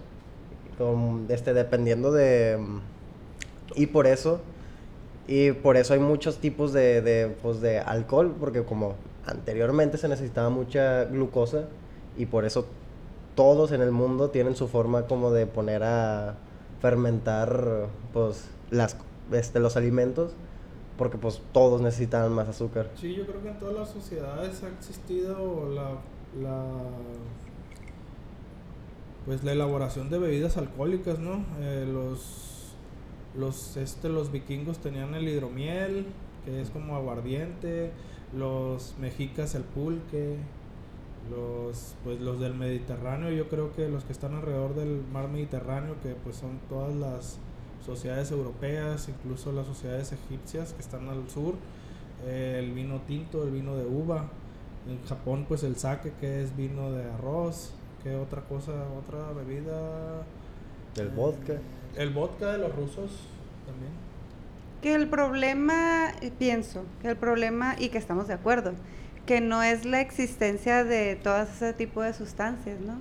con, 0.78 1.26
este, 1.30 1.54
dependiendo 1.54 2.12
de... 2.12 2.58
Y 3.76 3.88
por 3.88 4.08
eso 4.08 4.42
y 5.28 5.52
por 5.52 5.78
eso 5.78 5.94
hay 5.94 6.00
muchos 6.00 6.40
tipos 6.40 6.74
de, 6.74 7.02
de, 7.02 7.28
pues, 7.42 7.62
de 7.62 7.80
alcohol, 7.80 8.36
porque 8.40 8.64
como 8.64 8.96
anteriormente 9.26 9.98
se 9.98 10.10
necesitaba 10.10 10.50
mucha 10.50 11.06
glucosa 11.06 11.66
y 12.18 12.26
por 12.26 12.44
eso 12.46 12.66
todos 13.36 13.72
en 13.72 13.82
el 13.82 13.92
mundo 13.92 14.30
tienen 14.30 14.56
su 14.56 14.68
forma 14.68 15.08
como 15.08 15.32
de 15.32 15.48
poner 15.48 15.84
a 15.84 16.36
fermentar 16.82 17.88
pues 18.12 18.50
las 18.70 18.98
este, 19.32 19.60
los 19.60 19.78
alimentos 19.78 20.34
porque 20.98 21.18
pues 21.18 21.42
todos 21.52 21.82
necesitaban 21.82 22.34
más 22.34 22.48
azúcar. 22.48 22.92
Sí, 22.96 23.14
yo 23.14 23.26
creo 23.26 23.42
que 23.42 23.50
en 23.50 23.60
todas 23.60 23.76
las 23.76 23.90
sociedades 23.90 24.64
ha 24.64 24.70
existido 24.70 25.70
la, 25.70 25.92
la 26.42 26.66
pues 29.26 29.44
la 29.44 29.54
elaboración 29.54 30.10
de 30.10 30.20
bebidas 30.20 30.58
alcohólicas, 30.58 31.20
¿no? 31.20 31.46
Eh, 31.60 31.88
los 31.92 32.54
los, 33.36 33.78
este, 33.78 34.10
los 34.10 34.32
vikingos 34.32 34.78
tenían 34.78 35.16
el 35.16 35.28
hidromiel, 35.28 36.06
que 36.46 36.62
es 36.62 36.70
como 36.70 36.96
aguardiente. 36.96 37.92
Los 38.38 38.96
mexicas 39.00 39.56
el 39.56 39.64
pulque. 39.64 40.38
Los, 41.32 41.96
pues 42.04 42.20
los 42.20 42.42
del 42.42 42.54
Mediterráneo, 42.54 43.32
yo 43.32 43.48
creo 43.48 43.72
que 43.72 43.88
los 43.88 44.04
que 44.04 44.12
están 44.12 44.36
alrededor 44.36 44.76
del 44.76 45.02
mar 45.14 45.30
Mediterráneo, 45.30 45.96
que 46.04 46.16
pues 46.16 46.36
son 46.36 46.60
todas 46.68 46.94
las 46.94 47.40
sociedades 47.86 48.32
europeas, 48.32 49.10
incluso 49.10 49.52
las 49.52 49.68
sociedades 49.68 50.14
egipcias 50.14 50.74
que 50.74 50.82
están 50.82 51.10
al 51.10 51.30
sur, 51.30 51.56
eh, 52.26 52.60
el 52.60 52.72
vino 52.72 53.02
tinto, 53.02 53.44
el 53.44 53.52
vino 53.52 53.76
de 53.76 53.86
uva, 53.86 54.30
en 54.88 55.04
Japón 55.08 55.46
pues 55.48 55.64
el 55.64 55.76
sake 55.76 56.12
que 56.20 56.44
es 56.44 56.56
vino 56.56 56.92
de 56.92 57.04
arroz, 57.12 57.74
que 58.04 58.16
otra 58.16 58.42
cosa, 58.42 58.72
otra 58.98 59.32
bebida, 59.32 60.24
el 60.98 61.10
vodka. 61.10 61.54
El 61.96 62.10
vodka 62.10 62.52
de 62.54 62.58
los 62.58 62.76
rusos 62.76 63.12
también. 63.66 63.92
Que 64.82 64.96
el 64.96 65.08
problema, 65.08 66.12
pienso, 66.38 66.84
que 67.02 67.10
el 67.10 67.16
problema, 67.16 67.76
y 67.80 67.90
que 67.90 67.98
estamos 67.98 68.28
de 68.28 68.34
acuerdo, 68.34 68.74
que 69.26 69.40
no 69.40 69.64
es 69.64 69.86
la 69.86 70.02
existencia 70.02 70.84
de 70.84 71.16
todo 71.16 71.44
ese 71.44 71.74
tipo 71.74 72.02
de 72.02 72.14
sustancias, 72.14 72.80
¿no? 72.82 73.00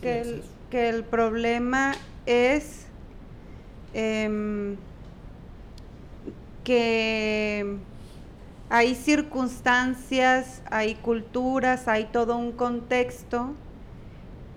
que, 0.00 0.20
el, 0.20 0.42
que 0.70 0.88
el 0.88 1.02
problema 1.02 1.94
es 2.26 2.86
em, 3.94 4.76
que 6.64 7.78
hay 8.68 8.94
circunstancias, 8.94 10.62
hay 10.70 10.94
culturas, 10.94 11.88
hay 11.88 12.04
todo 12.04 12.36
un 12.36 12.52
contexto 12.52 13.52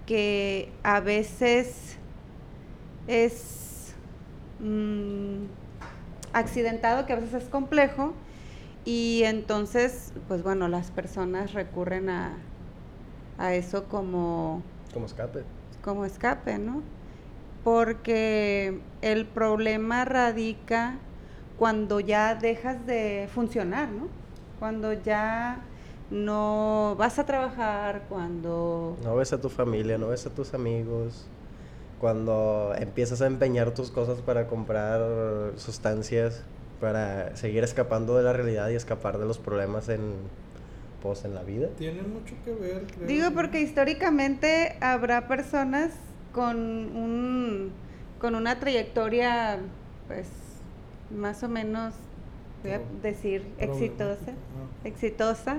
que 0.05 0.71
a 0.83 0.99
veces 0.99 1.97
es 3.07 3.93
mm, 4.59 5.45
accidentado, 6.33 7.05
que 7.05 7.13
a 7.13 7.15
veces 7.15 7.43
es 7.43 7.49
complejo, 7.49 8.13
y 8.85 9.23
entonces, 9.23 10.13
pues 10.27 10.43
bueno, 10.43 10.67
las 10.67 10.91
personas 10.91 11.53
recurren 11.53 12.09
a, 12.09 12.37
a 13.37 13.53
eso 13.55 13.85
como... 13.85 14.61
Como 14.93 15.05
escape. 15.05 15.43
Como 15.81 16.05
escape, 16.05 16.59
¿no? 16.59 16.83
Porque 17.63 18.79
el 19.03 19.25
problema 19.25 20.05
radica 20.05 20.97
cuando 21.57 21.99
ya 21.99 22.35
dejas 22.35 22.85
de 22.87 23.29
funcionar, 23.33 23.89
¿no? 23.89 24.07
Cuando 24.59 24.93
ya 24.93 25.61
no 26.09 26.95
vas 26.97 27.19
a 27.19 27.25
trabajar, 27.25 28.03
cuando... 28.07 28.97
No 29.03 29.15
ves 29.15 29.33
a 29.33 29.41
tu 29.41 29.49
familia, 29.49 29.97
no 29.97 30.07
ves 30.07 30.25
a 30.25 30.29
tus 30.29 30.53
amigos 30.53 31.27
cuando 31.99 32.73
empiezas 32.77 33.21
a 33.21 33.27
empeñar 33.27 33.73
tus 33.73 33.89
cosas 33.91 34.19
para 34.19 34.47
comprar 34.47 35.01
sustancias, 35.57 36.43
para 36.81 37.35
seguir 37.37 37.63
escapando 37.63 38.17
de 38.17 38.23
la 38.23 38.33
realidad 38.33 38.69
y 38.69 38.75
escapar 38.75 39.17
de 39.17 39.25
los 39.25 39.37
problemas 39.37 39.87
en, 39.87 40.13
pues, 41.01 41.23
en 41.23 41.33
la 41.33 41.43
vida. 41.43 41.69
Tiene 41.77 42.01
mucho 42.01 42.35
que 42.43 42.53
ver. 42.53 42.85
Creo. 42.93 43.07
Digo, 43.07 43.31
porque 43.33 43.61
históricamente 43.61 44.75
habrá 44.81 45.27
personas 45.27 45.91
con 46.33 46.57
un 46.57 47.71
con 48.23 48.35
una 48.35 48.57
trayectoria, 48.57 49.59
pues, 50.07 50.27
más 51.13 51.43
o 51.43 51.49
menos, 51.49 51.93
voy 52.63 52.71
a 52.71 52.79
decir, 53.01 53.45
exitosa, 53.57 54.31
ah. 54.31 54.87
exitosa, 54.87 55.57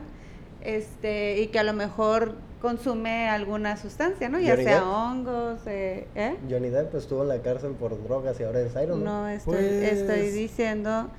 este, 0.62 1.42
y 1.42 1.48
que 1.48 1.58
a 1.58 1.62
lo 1.62 1.74
mejor 1.74 2.36
consume 2.62 3.28
alguna 3.28 3.76
sustancia, 3.76 4.30
¿no? 4.30 4.40
Ya 4.40 4.56
sea 4.56 4.82
hongos, 4.82 5.58
eh, 5.66 6.08
¿eh? 6.14 6.38
Johnny 6.48 6.70
Depp 6.70 6.94
estuvo 6.94 7.20
en 7.20 7.28
la 7.28 7.42
cárcel 7.42 7.72
por 7.72 8.02
drogas 8.02 8.40
y 8.40 8.44
ahora 8.44 8.60
es 8.60 8.72
Iron 8.82 9.04
No, 9.04 9.28
estoy, 9.28 9.56
estoy 9.62 10.06
pues, 10.06 10.32
diciendo 10.32 11.10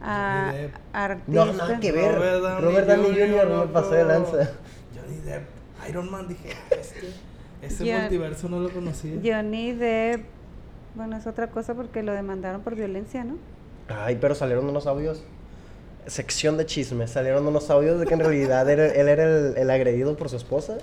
a 0.00 0.54
artistas. 0.92 1.34
No, 1.34 1.52
nada 1.54 1.80
que 1.80 1.90
ver. 1.90 2.14
Robert 2.14 2.86
Downey, 2.86 3.18
Jr. 3.18 3.48
no 3.48 3.66
me 3.66 3.72
pasó 3.72 3.90
de 3.90 4.04
lanza. 4.04 4.48
Johnny 4.94 5.20
Depp, 5.24 5.42
Iron 5.88 6.08
Man, 6.08 6.28
dije, 6.28 6.50
este, 6.70 7.08
ese 7.62 8.00
multiverso 8.00 8.48
no 8.48 8.60
lo 8.60 8.70
conocía. 8.70 9.18
Johnny 9.24 9.72
Depp, 9.72 10.33
bueno, 10.94 11.16
es 11.16 11.26
otra 11.26 11.48
cosa 11.48 11.74
porque 11.74 12.02
lo 12.02 12.12
demandaron 12.12 12.62
por 12.62 12.74
violencia, 12.74 13.24
¿no? 13.24 13.36
Ay, 13.88 14.18
pero 14.20 14.34
salieron 14.34 14.68
unos 14.68 14.86
audios 14.86 15.24
sección 16.06 16.56
de 16.56 16.66
chismes 16.66 17.10
salieron 17.10 17.46
unos 17.46 17.70
audios 17.70 17.98
de 17.98 18.06
que 18.06 18.14
en 18.14 18.20
realidad 18.20 18.68
él 18.68 19.08
era 19.08 19.24
el, 19.24 19.70
agredido 19.70 20.16
por 20.16 20.28
su 20.28 20.36
esposa. 20.36 20.78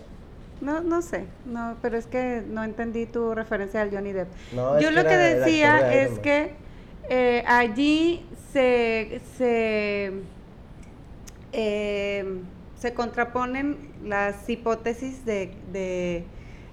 No, 0.61 0.79
no 0.81 1.01
sé, 1.01 1.25
no, 1.45 1.75
pero 1.81 1.97
es 1.97 2.05
que 2.05 2.43
no 2.47 2.63
entendí 2.63 3.07
tu 3.07 3.33
referencia 3.33 3.81
al 3.81 3.91
Johnny 3.91 4.13
Depp. 4.13 4.27
Yo 4.53 4.91
lo 4.91 5.03
que, 5.03 5.17
decía 5.17 5.93
es 5.93 6.19
que 6.19 6.53
eh, 7.09 7.43
allí 7.47 8.25
se, 8.53 9.21
se, 9.37 10.11
eh, 11.51 12.25
se 12.77 12.93
contraponen 12.93 13.77
las 14.05 14.47
hipótesis 14.47 15.25
de, 15.25 15.51
de 15.71 16.25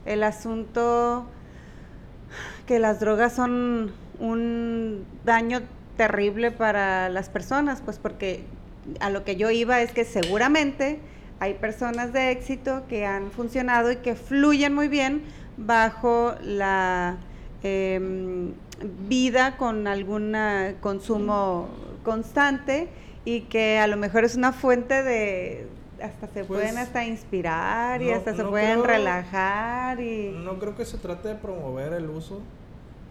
el 0.05 0.23
asunto 0.23 1.27
que 2.69 2.79
las 2.79 3.01
drogas 3.01 3.33
son 3.33 3.93
un 4.21 5.05
daño 5.25 5.63
terrible 5.97 6.51
para 6.51 7.09
las 7.09 7.31
personas, 7.31 7.81
pues 7.83 7.99
porque 7.99 8.45
a 9.01 9.09
lo 9.09 9.25
que 9.25 9.37
yo 9.37 9.51
iba 9.51 9.81
es 9.81 9.91
que 9.93 10.05
seguramente 10.05 11.01
hay 11.41 11.55
personas 11.55 12.13
de 12.13 12.31
éxito 12.31 12.83
que 12.87 13.07
han 13.07 13.31
funcionado 13.31 13.91
y 13.91 13.97
que 13.97 14.15
fluyen 14.15 14.75
muy 14.75 14.89
bien 14.89 15.23
bajo 15.57 16.35
la 16.43 17.17
em, 17.63 18.53
vida 19.09 19.57
con 19.57 19.87
algún 19.87 20.37
consumo 20.81 21.69
constante 22.05 22.89
y 23.25 23.43
que 23.43 23.79
a 23.79 23.87
lo 23.87 23.97
mejor 23.97 24.25
es 24.25 24.37
una 24.37 24.53
fuente 24.53 25.03
de 25.03 25.67
hasta 26.03 26.27
se 26.29 26.45
pues, 26.45 26.47
pueden 26.47 26.79
hasta 26.79 27.05
inspirar 27.05 28.01
y 28.03 28.11
hasta 28.11 28.35
se 28.35 28.45
pueden 28.45 28.85
relajar 28.85 30.01
y 30.01 30.31
no 30.43 30.59
creo 30.59 30.77
que 30.77 30.85
se 30.85 30.99
trate 30.99 31.29
de 31.29 31.35
promover 31.35 31.93
el 31.93 32.09
uso 32.11 32.41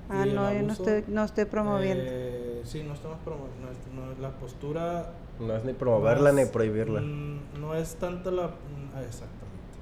Ah, 0.10 0.26
no, 0.26 0.54
yo 0.54 0.62
no 0.64 0.72
estoy, 0.72 1.04
no 1.10 1.24
estoy 1.26 1.44
promoviendo. 1.46 2.02
eh, 2.08 2.62
sí, 2.64 2.82
no 2.84 2.94
estamos 2.94 3.18
promoviendo. 3.26 3.66
No, 3.66 3.72
es- 3.74 4.16
no- 4.16 4.22
la 4.22 4.32
postura. 4.38 5.12
No 5.38 5.54
es 5.54 5.66
ni 5.66 5.74
promoverla 5.74 6.30
no 6.30 6.36
ni 6.38 6.42
es- 6.44 6.50
prohibirla. 6.50 7.02
mm, 7.02 7.60
No 7.60 7.76
es 7.76 7.96
tanto 7.96 8.32
la. 8.32 8.48
mm, 8.48 8.98
exactamente. 9.00 9.76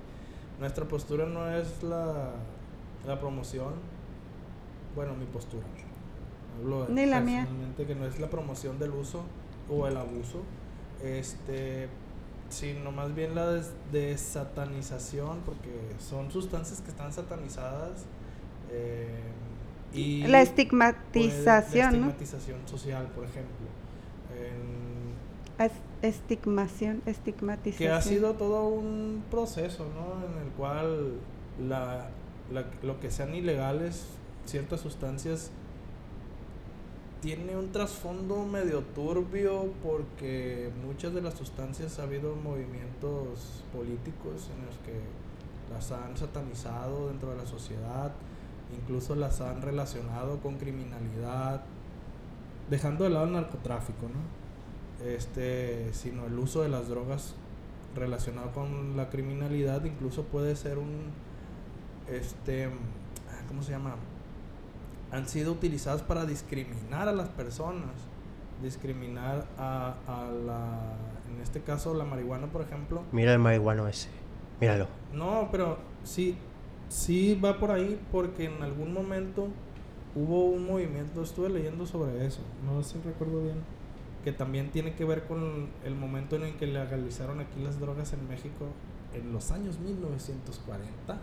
Nuestra 0.60 0.86
postura 0.86 1.28
no 1.28 1.48
es 1.52 1.84
la, 1.84 2.32
la 3.06 3.20
promoción. 3.20 3.74
Bueno, 4.96 5.14
mi 5.14 5.26
postura. 5.28 5.64
Hablo 6.60 6.88
Ni 6.90 7.06
la 7.06 7.20
mía. 7.20 7.42
personalmente, 7.42 7.86
que 7.86 7.94
no 7.94 8.08
es 8.08 8.20
la 8.20 8.28
promoción 8.32 8.80
del 8.80 8.92
uso 8.94 9.22
o 9.70 9.86
el 9.88 9.96
abuso. 9.96 10.42
Este. 11.04 11.88
Sino 12.50 12.92
más 12.92 13.14
bien 13.16 13.36
la 13.36 13.50
des- 13.52 13.72
desatanización, 13.92 15.40
porque 15.46 15.72
son 16.00 16.32
sustancias 16.32 16.82
que 16.82 16.90
están 16.90 17.12
satanizadas. 17.14 18.06
eh, 18.72 19.08
y 19.94 20.22
la 20.22 20.28
puede- 20.28 20.42
estigmatización, 20.44 21.86
la 21.86 21.92
¿no? 21.92 21.98
estigmatización 22.10 22.68
social, 22.68 23.06
por 23.16 23.24
ejemplo. 23.25 23.68
En- 24.36 25.64
Es- 25.66 25.72
estigmación, 26.02 27.02
estigmatización. 27.06 27.88
que 27.90 27.94
ha 27.94 28.02
sido 28.02 28.34
todo 28.34 28.68
un 28.68 29.24
proceso, 29.32 29.86
¿no? 29.96 30.25
En 30.28 30.46
el 30.48 30.52
cual 30.54 31.14
la, 31.68 32.10
la- 32.52 32.66
lo 32.84 33.00
que 33.00 33.10
sean 33.12 33.34
ilegales, 33.36 34.06
ciertas 34.46 34.82
sustancias, 34.82 35.52
tiene 37.22 37.56
un 37.56 37.72
trasfondo 37.72 38.46
medio 38.46 38.82
turbio 38.82 39.72
porque 39.84 40.70
muchas 40.86 41.14
de 41.14 41.22
las 41.22 41.34
sustancias 41.36 42.00
ha 42.00 42.04
habido 42.04 42.36
movimientos 42.36 43.64
políticos 43.74 44.50
en 44.56 44.66
los 44.66 44.76
que 44.80 45.00
las 45.74 45.92
han 45.92 46.16
satanizado 46.16 47.08
dentro 47.08 47.32
de 47.32 47.38
la 47.38 47.46
sociedad, 47.46 48.12
incluso 48.80 49.16
las 49.16 49.42
han 49.42 49.62
relacionado 49.62 50.40
con 50.40 50.58
criminalidad, 50.58 51.64
dejando 52.70 53.04
de 53.04 53.10
lado 53.10 53.26
el 53.26 53.34
narcotráfico, 53.34 54.08
¿no? 54.08 55.06
Este, 55.06 55.94
sino 55.94 56.26
el 56.26 56.38
uso 56.40 56.62
de 56.62 56.70
las 56.70 56.88
drogas 56.88 57.36
relacionado 57.96 58.52
con 58.52 58.96
la 58.96 59.10
criminalidad 59.10 59.84
incluso 59.86 60.24
puede 60.24 60.56
ser 60.56 60.78
un 60.78 61.12
este 62.10 62.66
ah, 62.66 63.42
¿cómo 63.48 63.64
se 63.64 63.72
llama? 63.72 63.96
Han 65.12 65.28
sido 65.28 65.52
utilizadas 65.52 66.02
para 66.02 66.26
discriminar 66.26 67.08
a 67.08 67.14
las 67.14 67.30
personas 67.30 67.92
discriminar 68.62 69.48
a, 69.58 69.96
a 70.08 70.32
la 70.32 70.98
en 71.34 71.42
este 71.42 71.62
caso 71.62 71.94
la 71.94 72.06
marihuana 72.06 72.48
por 72.48 72.62
ejemplo 72.62 73.04
Mira 73.12 73.34
el 73.34 73.40
marihuano 73.40 73.88
ese. 73.88 74.10
Míralo. 74.62 74.88
no, 75.14 75.50
pero 75.52 75.78
sí, 76.04 76.38
sí 76.88 77.40
va 77.44 77.60
por 77.60 77.72
ahí 77.72 78.00
porque 78.12 78.46
en 78.46 78.64
algún 78.64 78.94
momento 78.94 79.50
hubo 80.16 80.46
un 80.46 80.66
movimiento, 80.66 81.22
estuve 81.22 81.50
leyendo 81.50 81.86
sobre 81.86 82.26
eso, 82.26 82.40
no 82.66 82.82
sé 82.82 82.94
si 82.94 83.02
recuerdo 83.06 83.42
bien, 83.44 83.58
que 84.24 84.32
también 84.32 84.72
tiene 84.72 84.96
que 84.96 85.04
ver 85.04 85.26
con 85.26 85.68
el 85.84 85.96
momento 85.96 86.38
en 86.38 86.44
el 86.44 86.56
que 86.56 86.68
legalizaron 86.68 87.42
aquí 87.42 87.62
las 87.62 87.82
drogas 87.82 88.14
en 88.14 88.26
México 88.30 88.68
en 89.14 89.34
los 89.34 89.52
años 89.52 89.78
1940 89.80 91.20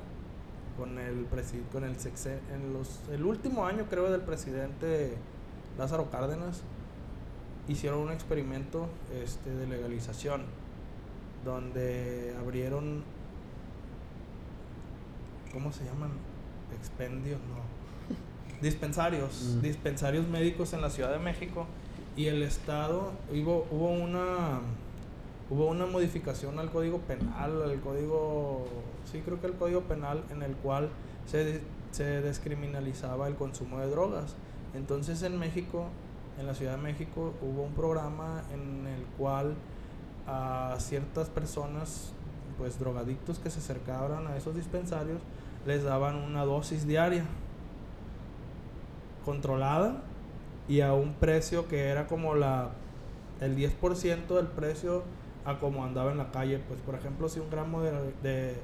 con 0.77 0.99
el 0.99 1.27
con 1.73 1.85
el 1.85 1.97
sexe- 1.99 2.39
en 2.55 2.73
los 2.73 3.01
el 3.13 3.25
último 3.25 3.67
año 3.67 3.87
creo 3.91 4.11
del 4.11 4.23
presidente 4.23 5.15
Lázaro 5.79 6.11
Cárdenas 6.11 6.63
hicieron 7.69 8.01
un 8.01 8.11
experimento 8.13 8.89
este 9.23 9.51
de 9.51 9.67
legalización 9.67 10.43
donde 11.45 12.35
abrieron 12.41 13.03
¿cómo 15.53 15.73
se 15.73 15.85
llaman? 15.85 16.11
expendios, 16.79 17.39
no. 17.41 17.61
Dispensarios, 18.63 19.57
Mm. 19.59 19.61
dispensarios 19.61 20.27
médicos 20.29 20.73
en 20.73 20.81
la 20.81 20.89
Ciudad 20.91 21.13
de 21.13 21.19
México 21.19 21.67
y 22.17 22.27
el 22.27 22.43
estado 22.43 23.13
hubo 23.31 23.67
hubo 23.71 23.91
una 23.91 24.61
hubo 25.53 25.67
una 25.67 25.85
modificación 25.85 26.59
al 26.59 26.71
código 26.71 26.99
penal, 27.01 27.63
al 27.63 27.79
código 27.81 28.65
sí 29.05 29.21
creo 29.21 29.39
que 29.39 29.49
el 29.49 29.53
código 29.53 29.83
penal 29.83 30.25
en 30.31 30.43
el 30.43 30.57
cual 30.57 30.89
se, 31.27 31.61
se 31.91 32.05
descriminalizaba 32.23 33.29
el 33.29 33.35
consumo 33.35 33.79
de 33.79 33.91
drogas. 33.91 34.35
Entonces 34.75 35.23
en 35.23 35.39
México, 35.39 35.89
en 36.41 36.47
la 36.47 36.55
Ciudad 36.55 36.77
de 36.77 36.83
México, 36.83 37.35
hubo 37.43 37.65
un 37.65 37.75
programa 37.75 38.45
en 38.51 38.87
el 38.87 39.05
cual 39.19 39.55
a 40.27 40.77
ciertas 40.79 41.29
personas, 41.29 42.15
pues 42.57 42.79
drogadictos 42.79 43.39
que 43.39 43.51
se 43.51 43.59
acercaban 43.59 44.29
a 44.29 44.39
esos 44.39 44.55
dispensarios, 44.55 45.21
les 45.67 45.85
daban 45.85 46.17
una 46.17 46.47
dosis 46.47 46.87
diaria 46.87 47.25
controlada 49.27 50.03
y 50.67 50.81
a 50.81 50.95
un 50.95 51.13
precio 51.13 51.69
que 51.69 51.89
era 51.89 52.07
como 52.07 52.35
la 52.35 52.71
el 53.41 53.57
10% 53.57 54.29
del 54.29 54.47
precio 54.47 55.03
a 55.45 55.59
como 55.59 55.85
andaba 55.85 56.13
en 56.13 56.19
la 56.19 56.31
calle. 56.31 56.59
Pues 56.69 56.81
por 56.81 56.95
ejemplo, 56.95 57.29
si 57.29 57.41
un 57.41 57.51
gramo 57.51 57.81
de, 57.83 57.93
de, 58.23 58.57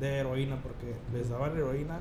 de 0.00 0.18
heroína, 0.18 0.56
porque 0.62 0.94
les 1.12 1.28
daban 1.30 1.56
heroína, 1.56 1.98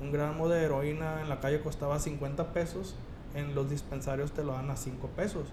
un 0.00 0.12
gramo 0.12 0.48
de 0.48 0.62
heroína 0.62 1.22
en 1.22 1.28
la 1.28 1.40
calle 1.40 1.60
costaba 1.60 1.98
50 1.98 2.52
pesos, 2.52 2.94
en 3.34 3.54
los 3.54 3.68
dispensarios 3.70 4.32
te 4.32 4.44
lo 4.44 4.52
dan 4.52 4.70
a 4.70 4.76
5 4.76 5.08
pesos. 5.08 5.48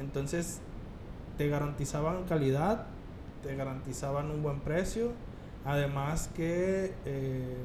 Entonces 0.00 0.60
te 1.36 1.48
garantizaban 1.48 2.24
calidad, 2.24 2.86
te 3.42 3.54
garantizaban 3.54 4.30
un 4.30 4.42
buen 4.42 4.60
precio, 4.60 5.12
además 5.64 6.30
que 6.34 6.94
eh, 7.04 7.56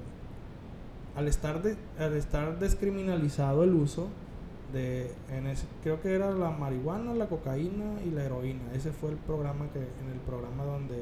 al, 1.15 1.27
estar 1.27 1.61
de- 1.61 1.77
al 1.99 2.13
estar 2.15 2.59
descriminalizado 2.59 3.63
el 3.63 3.73
uso, 3.73 4.09
de 4.73 5.11
en 5.31 5.47
ese, 5.47 5.65
creo 5.83 6.01
que 6.01 6.13
era 6.15 6.31
la 6.31 6.49
marihuana, 6.49 7.13
la 7.13 7.27
cocaína 7.27 8.01
y 8.05 8.09
la 8.11 8.23
heroína. 8.25 8.61
Ese 8.73 8.91
fue 8.91 9.11
el 9.11 9.17
programa 9.17 9.67
que 9.71 9.79
en 9.79 10.11
el 10.11 10.19
programa 10.25 10.63
donde 10.65 10.95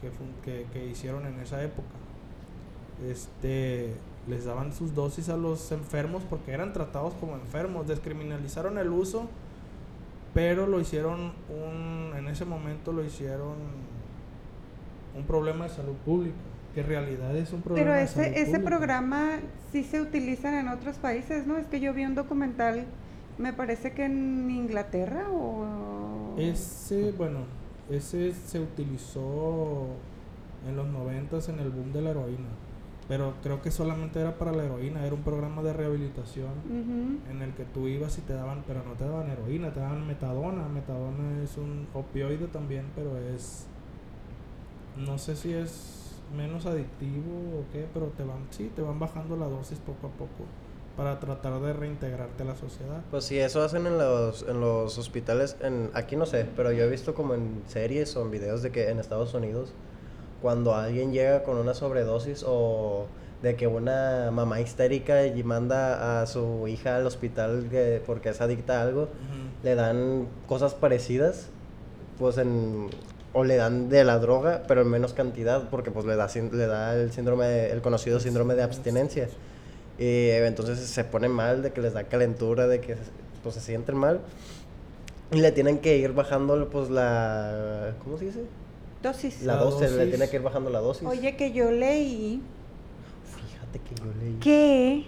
que, 0.00 0.10
fun- 0.10 0.34
que, 0.44 0.66
que 0.72 0.86
hicieron 0.86 1.26
en 1.26 1.40
esa 1.40 1.62
época. 1.64 1.88
Este 3.08 3.94
les 4.28 4.44
daban 4.46 4.72
sus 4.72 4.94
dosis 4.94 5.28
a 5.28 5.36
los 5.36 5.70
enfermos 5.72 6.22
porque 6.30 6.52
eran 6.52 6.72
tratados 6.72 7.12
como 7.14 7.34
enfermos, 7.34 7.86
descriminalizaron 7.86 8.78
el 8.78 8.88
uso, 8.88 9.26
pero 10.32 10.66
lo 10.66 10.80
hicieron 10.80 11.32
un 11.48 12.12
en 12.16 12.28
ese 12.28 12.44
momento 12.44 12.92
lo 12.92 13.04
hicieron 13.04 13.54
un 15.16 15.24
problema 15.24 15.64
de 15.64 15.70
salud 15.70 15.94
pública, 16.04 16.36
que 16.74 16.80
en 16.80 16.86
realidad 16.86 17.36
es 17.36 17.52
un 17.52 17.62
problema 17.62 17.84
Pero 17.84 17.96
de 17.96 18.04
ese, 18.04 18.14
salud 18.14 18.36
ese 18.36 18.44
pública. 18.44 18.64
programa 18.64 19.30
sí 19.72 19.84
se 19.84 20.00
utiliza 20.00 20.58
en 20.58 20.68
otros 20.68 20.96
países, 20.96 21.46
¿no? 21.46 21.56
Es 21.56 21.66
que 21.66 21.80
yo 21.80 21.94
vi 21.94 22.04
un 22.04 22.14
documental, 22.14 22.84
me 23.38 23.52
parece 23.52 23.92
que 23.92 24.04
en 24.04 24.50
Inglaterra 24.50 25.28
o... 25.30 26.34
Ese, 26.38 27.12
bueno, 27.12 27.40
ese 27.90 28.32
se 28.32 28.60
utilizó 28.60 29.86
en 30.68 30.76
los 30.76 30.86
noventas 30.86 31.48
en 31.48 31.58
el 31.60 31.70
boom 31.70 31.92
de 31.92 32.02
la 32.02 32.10
heroína. 32.10 32.48
Pero 33.06 33.34
creo 33.42 33.60
que 33.60 33.70
solamente 33.70 34.18
era 34.18 34.38
para 34.38 34.50
la 34.50 34.64
heroína, 34.64 35.04
era 35.04 35.14
un 35.14 35.22
programa 35.22 35.62
de 35.62 35.74
rehabilitación 35.74 36.52
en 37.30 37.42
el 37.42 37.52
que 37.52 37.64
tú 37.64 37.86
ibas 37.86 38.16
y 38.16 38.22
te 38.22 38.32
daban, 38.32 38.64
pero 38.66 38.82
no 38.82 38.92
te 38.94 39.04
daban 39.04 39.28
heroína, 39.28 39.74
te 39.74 39.80
daban 39.80 40.06
metadona. 40.06 40.66
Metadona 40.68 41.42
es 41.42 41.58
un 41.58 41.86
opioide 41.92 42.46
también, 42.46 42.86
pero 42.96 43.18
es, 43.18 43.66
no 44.96 45.18
sé 45.18 45.36
si 45.36 45.52
es 45.52 46.03
menos 46.36 46.66
adictivo 46.66 47.60
o 47.60 47.64
qué, 47.72 47.86
pero 47.92 48.06
te 48.16 48.24
van, 48.24 48.46
sí, 48.50 48.70
te 48.74 48.82
van 48.82 48.98
bajando 48.98 49.36
la 49.36 49.46
dosis 49.46 49.78
poco 49.78 50.08
a 50.08 50.10
poco 50.10 50.44
para 50.96 51.18
tratar 51.18 51.60
de 51.60 51.72
reintegrarte 51.72 52.42
a 52.44 52.46
la 52.46 52.54
sociedad. 52.56 53.00
Pues 53.10 53.24
sí, 53.24 53.38
eso 53.38 53.62
hacen 53.64 53.86
en 53.86 53.98
los, 53.98 54.44
en 54.48 54.60
los 54.60 54.96
hospitales. 54.98 55.56
En, 55.60 55.90
aquí 55.94 56.14
no 56.16 56.24
sé, 56.26 56.46
pero 56.56 56.70
yo 56.72 56.84
he 56.84 56.88
visto 56.88 57.14
como 57.14 57.34
en 57.34 57.62
series 57.66 58.14
o 58.16 58.22
en 58.22 58.30
videos 58.30 58.62
de 58.62 58.70
que 58.70 58.90
en 58.90 59.00
Estados 59.00 59.34
Unidos, 59.34 59.72
cuando 60.40 60.74
alguien 60.74 61.12
llega 61.12 61.42
con 61.42 61.56
una 61.56 61.74
sobredosis 61.74 62.44
o 62.46 63.06
de 63.42 63.56
que 63.56 63.66
una 63.66 64.30
mamá 64.32 64.60
histérica 64.60 65.26
y 65.26 65.42
manda 65.42 66.22
a 66.22 66.26
su 66.26 66.66
hija 66.68 66.96
al 66.96 67.06
hospital 67.06 67.66
que- 67.70 68.00
porque 68.06 68.28
es 68.30 68.40
adicta 68.40 68.78
a 68.78 68.82
algo, 68.82 69.08
le 69.64 69.74
dan 69.74 70.28
cosas 70.46 70.74
parecidas, 70.74 71.48
pues 72.18 72.38
en 72.38 72.88
o 73.34 73.44
le 73.44 73.56
dan 73.56 73.88
de 73.90 74.04
la 74.04 74.18
droga, 74.18 74.62
pero 74.66 74.80
en 74.82 74.88
menos 74.88 75.12
cantidad, 75.12 75.68
porque 75.68 75.90
pues 75.90 76.06
le 76.06 76.16
da 76.16 76.28
le 76.34 76.66
da 76.66 76.94
el 76.94 77.12
síndrome, 77.12 77.70
el 77.70 77.82
conocido 77.82 78.18
síndrome 78.20 78.54
de 78.54 78.62
abstinencia. 78.62 79.28
Y 79.98 80.30
entonces 80.30 80.78
se 80.78 81.04
ponen 81.04 81.32
mal, 81.32 81.62
de 81.62 81.72
que 81.72 81.80
les 81.82 81.92
da 81.92 82.04
calentura, 82.04 82.66
de 82.66 82.80
que 82.80 82.96
pues 83.42 83.56
se 83.56 83.60
sienten 83.60 83.96
mal. 83.96 84.20
Y 85.32 85.40
le 85.40 85.52
tienen 85.52 85.78
que 85.78 85.96
ir 85.98 86.12
bajando 86.12 86.68
pues 86.70 86.90
la 86.90 87.94
¿cómo 88.02 88.16
se 88.18 88.26
dice? 88.26 88.44
Dosis. 89.02 89.42
La, 89.42 89.56
La 89.56 89.60
dosis, 89.62 89.90
le 89.90 89.96
dosis. 89.96 90.10
tiene 90.10 90.28
que 90.30 90.36
ir 90.36 90.42
bajando 90.42 90.70
la 90.70 90.78
dosis. 90.80 91.06
Oye, 91.06 91.36
que 91.36 91.52
yo 91.52 91.70
leí 91.70 92.40
fíjate 93.24 93.78
que 93.80 93.94
yo 93.96 94.04
leí. 94.22 94.34
que 94.40 95.06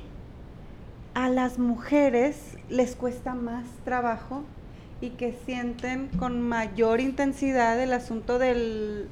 a 1.14 1.28
las 1.30 1.58
mujeres 1.58 2.36
les 2.68 2.94
cuesta 2.96 3.34
más 3.34 3.64
trabajo 3.84 4.42
y 5.00 5.10
que 5.10 5.36
sienten 5.44 6.08
con 6.18 6.40
mayor 6.40 7.00
intensidad 7.00 7.80
el 7.80 7.92
asunto 7.92 8.38
del, 8.38 9.08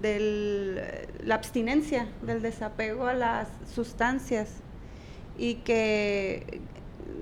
del 0.00 0.80
la 1.24 1.34
abstinencia, 1.34 2.08
del 2.22 2.40
desapego 2.40 3.06
a 3.06 3.14
las 3.14 3.48
sustancias 3.74 4.48
y 5.36 5.56
que, 5.56 6.60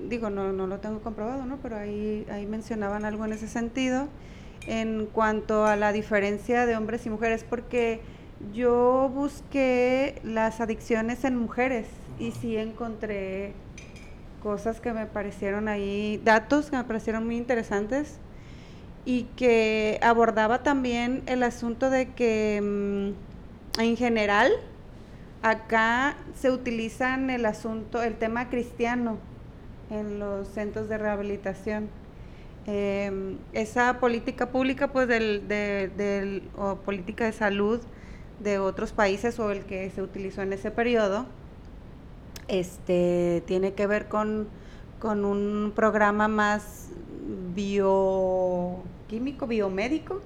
digo, 0.09 0.29
no, 0.29 0.53
no 0.53 0.67
lo 0.67 0.79
tengo 0.79 1.01
comprobado, 1.01 1.45
¿no? 1.45 1.57
Pero 1.57 1.77
ahí, 1.77 2.25
ahí 2.31 2.45
mencionaban 2.45 3.05
algo 3.05 3.25
en 3.25 3.33
ese 3.33 3.47
sentido 3.47 4.07
en 4.65 5.05
cuanto 5.05 5.65
a 5.65 5.75
la 5.75 5.91
diferencia 5.91 6.65
de 6.65 6.75
hombres 6.75 7.05
y 7.05 7.09
mujeres, 7.09 7.45
porque 7.47 8.01
yo 8.53 9.11
busqué 9.13 10.19
las 10.23 10.61
adicciones 10.61 11.23
en 11.23 11.35
mujeres 11.35 11.87
y 12.19 12.31
sí 12.31 12.57
encontré 12.57 13.53
cosas 14.41 14.79
que 14.79 14.93
me 14.93 15.05
parecieron 15.05 15.67
ahí, 15.67 16.21
datos 16.23 16.69
que 16.69 16.77
me 16.77 16.83
parecieron 16.83 17.25
muy 17.25 17.37
interesantes 17.37 18.19
y 19.05 19.23
que 19.35 19.99
abordaba 20.01 20.63
también 20.63 21.23
el 21.27 21.43
asunto 21.43 21.89
de 21.89 22.13
que 22.13 22.59
mm, 22.61 23.81
en 23.81 23.97
general 23.97 24.51
acá 25.41 26.17
se 26.35 26.51
utilizan 26.51 27.29
el 27.29 27.45
asunto, 27.45 28.01
el 28.03 28.15
tema 28.15 28.49
cristiano 28.49 29.17
en 29.89 30.19
los 30.19 30.47
centros 30.49 30.89
de 30.89 30.97
rehabilitación. 30.97 31.89
Em, 32.65 33.37
esa 33.53 33.99
política 33.99 34.49
pública, 34.49 34.91
pues, 34.91 35.07
del, 35.07 35.47
del, 35.47 36.43
o 36.57 36.75
política 36.75 37.25
de 37.25 37.31
salud 37.31 37.79
de 38.41 38.59
otros 38.59 38.91
países 38.91 39.39
o 39.39 39.51
el 39.51 39.63
que 39.63 39.89
se 39.89 40.01
utilizó 40.01 40.41
en 40.41 40.51
ese 40.51 40.69
periodo, 40.69 41.25
este, 42.47 43.43
tiene 43.45 43.73
que 43.73 43.87
ver 43.87 44.07
con, 44.07 44.47
con 44.99 45.25
un 45.25 45.71
programa 45.75 46.27
más 46.27 46.89
bioquímico, 47.55 49.47
biomédico. 49.47 50.21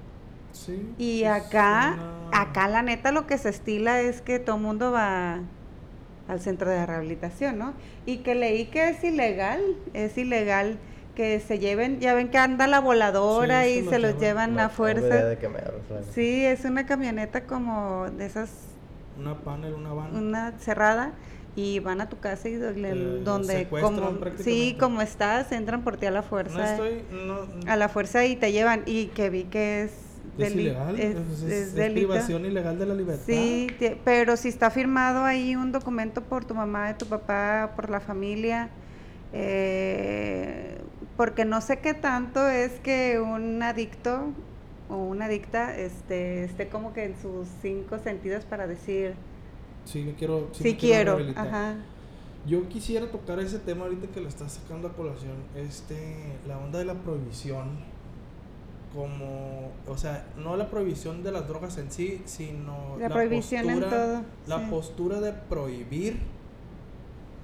Sí, 0.52 0.92
Y 0.98 1.24
acá, 1.24 1.96
una- 2.28 2.40
acá 2.42 2.68
la 2.68 2.82
neta 2.82 3.10
lo 3.12 3.26
que 3.26 3.38
se 3.38 3.48
estila 3.48 4.00
es 4.00 4.20
que 4.20 4.38
todo 4.38 4.56
el 4.56 4.62
mundo 4.62 4.92
va 4.92 5.40
al 6.28 6.40
centro 6.40 6.70
de 6.70 6.84
rehabilitación, 6.86 7.58
¿no? 7.58 7.72
Y 8.06 8.18
que 8.18 8.34
leí 8.34 8.66
que 8.66 8.90
es 8.90 9.02
ilegal, 9.02 9.60
es 9.94 10.16
ilegal 10.18 10.78
que 11.16 11.40
se 11.40 11.58
lleven, 11.58 12.00
ya 12.00 12.14
ven 12.14 12.28
que 12.30 12.38
anda 12.38 12.66
la 12.66 12.80
voladora 12.80 13.64
Sí, 13.64 13.70
y 13.80 13.82
se 13.84 13.90
se 13.90 13.98
los 13.98 14.12
llevan. 14.12 14.20
llevan 14.20 14.54
No 14.56 14.62
a 14.62 14.68
fuerza. 14.68 15.24
de. 15.24 15.38
Sí, 16.14 16.44
es 16.44 16.64
una 16.64 16.86
camioneta 16.86 17.44
como 17.44 18.06
de 18.10 18.26
esas, 18.26 18.50
Una 19.18 19.34
panel, 19.38 19.74
una 19.74 19.92
van. 19.92 20.16
una 20.16 20.52
cerrada 20.58 21.12
y 21.54 21.80
van 21.80 22.00
a 22.00 22.08
tu 22.08 22.18
casa 22.18 22.48
y 22.48 22.54
donde, 22.54 23.68
como 23.80 24.18
sí, 24.38 24.76
como 24.78 25.02
estás, 25.02 25.52
entran 25.52 25.82
por 25.82 25.96
ti 25.96 26.06
a 26.06 26.10
la 26.10 26.22
no 26.22 26.26
fuerza, 26.28 26.72
estoy. 26.72 27.02
No, 27.26 27.46
a 27.70 27.76
la 27.76 27.88
fuerza 27.88 28.24
y 28.24 28.36
te 28.36 28.52
llevan 28.52 28.82
y 28.86 29.06
que 29.06 29.30
vi 29.30 29.44
que 29.44 29.82
es 29.82 29.92
es 30.38 30.54
ilegal. 30.54 30.98
es- 30.98 31.16
Es, 31.44 31.76
es 31.76 31.92
privación 31.92 32.46
ilegal 32.46 32.78
de 32.78 32.86
la 32.86 32.94
libertad. 32.94 33.26
Sí, 33.26 33.66
te- 33.78 33.98
pero 34.02 34.36
si 34.36 34.48
está 34.48 34.70
firmado 34.70 35.24
ahí 35.24 35.56
un 35.56 35.72
documento 35.72 36.22
por 36.22 36.44
tu 36.44 36.54
mamá, 36.54 36.88
de 36.88 36.94
tu 36.94 37.06
papá, 37.06 37.72
por 37.76 37.90
la 37.90 38.00
familia, 38.00 38.70
eh, 39.34 40.78
porque 41.16 41.44
no 41.44 41.60
sé 41.60 41.78
qué 41.80 41.94
tanto 41.94 42.48
es 42.48 42.72
que 42.82 43.20
un 43.20 43.62
adicto 43.62 44.32
o 44.88 44.96
una 44.96 45.26
adicta 45.26 45.76
este, 45.76 46.44
esté 46.44 46.68
como 46.68 46.92
que 46.94 47.04
en 47.04 47.14
sus 47.20 47.48
cinco 47.60 47.98
sentidos 47.98 48.44
para 48.44 48.66
decir, 48.66 49.14
Sí, 49.84 50.02
me 50.02 50.14
quiero. 50.14 50.48
sí, 50.52 50.76
quiero, 50.76 51.18
ajá. 51.36 51.76
Yo 52.46 52.68
quisiera 52.68 53.06
tocar 53.10 53.38
ese 53.38 53.58
tema 53.60 53.84
ahorita 53.84 54.08
que 54.08 54.20
lo 54.20 54.28
estás 54.28 54.52
sacando 54.52 54.88
a 54.88 54.92
colación, 54.94 55.34
este, 55.54 55.96
la 56.48 56.58
onda 56.58 56.80
de 56.80 56.84
la 56.84 56.94
prohibición, 56.94 57.68
como, 58.92 59.70
o 59.86 59.96
sea, 59.96 60.26
no 60.36 60.56
la 60.56 60.68
prohibición 60.68 61.22
de 61.22 61.30
las 61.32 61.46
drogas 61.46 61.78
en 61.78 61.90
sí, 61.92 62.20
sino 62.24 62.96
La 62.98 63.08
prohibición 63.08 63.70
en 63.70 63.80
todo, 63.80 64.22
la 64.48 64.58
sí. 64.58 64.66
postura 64.70 65.20
de 65.20 65.32
prohibir, 65.32 66.18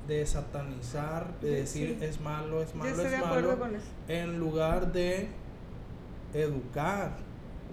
de 0.09 0.27
satanizar, 0.27 1.39
de 1.41 1.49
Yo 1.51 1.55
decir 1.57 1.97
sí. 2.01 2.05
es 2.05 2.21
malo, 2.21 2.61
es 2.61 2.73
Yo 2.73 2.79
malo, 2.79 2.91
estoy 2.91 3.07
es 3.07 3.13
de 3.13 3.19
malo, 3.19 3.59
con 3.59 3.77
eso. 3.77 3.87
en 4.09 4.39
lugar 4.41 4.93
de 4.93 5.29
educar, 6.35 7.17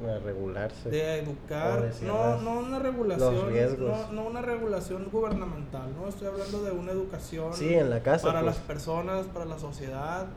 A 0.04 0.20
regularse. 0.20 0.90
de 0.90 1.20
educar, 1.20 1.90
no, 2.04 2.42
no 2.42 2.60
una 2.60 2.80
regulación, 2.80 3.80
no, 3.80 4.12
no 4.12 4.28
una 4.28 4.42
regulación 4.42 5.08
gubernamental, 5.12 5.96
no 5.96 6.08
estoy 6.10 6.28
hablando 6.28 6.64
de 6.64 6.72
una 6.72 6.92
educación 6.92 7.54
Sí, 7.54 7.74
en 7.74 7.90
la 7.90 8.04
casa. 8.04 8.28
para 8.28 8.42
pues. 8.42 8.56
las 8.56 8.66
personas, 8.66 9.26
para 9.28 9.46
la 9.46 9.58
sociedad, 9.58 10.28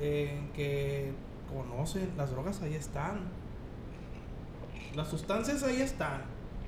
en 0.00 0.50
que 0.52 1.12
conocen, 1.54 2.10
las 2.16 2.30
drogas 2.32 2.60
ahí 2.62 2.74
están, 2.74 3.20
las 4.94 5.08
sustancias 5.08 5.62
ahí 5.62 5.80
están, 5.80 6.22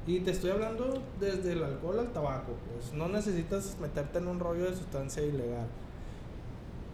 y 0.07 0.21
te 0.21 0.31
estoy 0.31 0.51
hablando 0.53 1.03
desde 1.19 1.53
el 1.53 1.64
alcohol 1.64 1.99
al 1.99 2.12
tabaco, 2.12 2.53
pues 2.73 2.93
no 2.93 3.09
necesitas 3.09 3.77
meterte 3.81 4.19
en 4.19 4.29
un 4.29 4.38
rollo 4.40 4.64
de 4.71 4.77
sustancia 4.77 5.23
ilegal. 5.23 5.66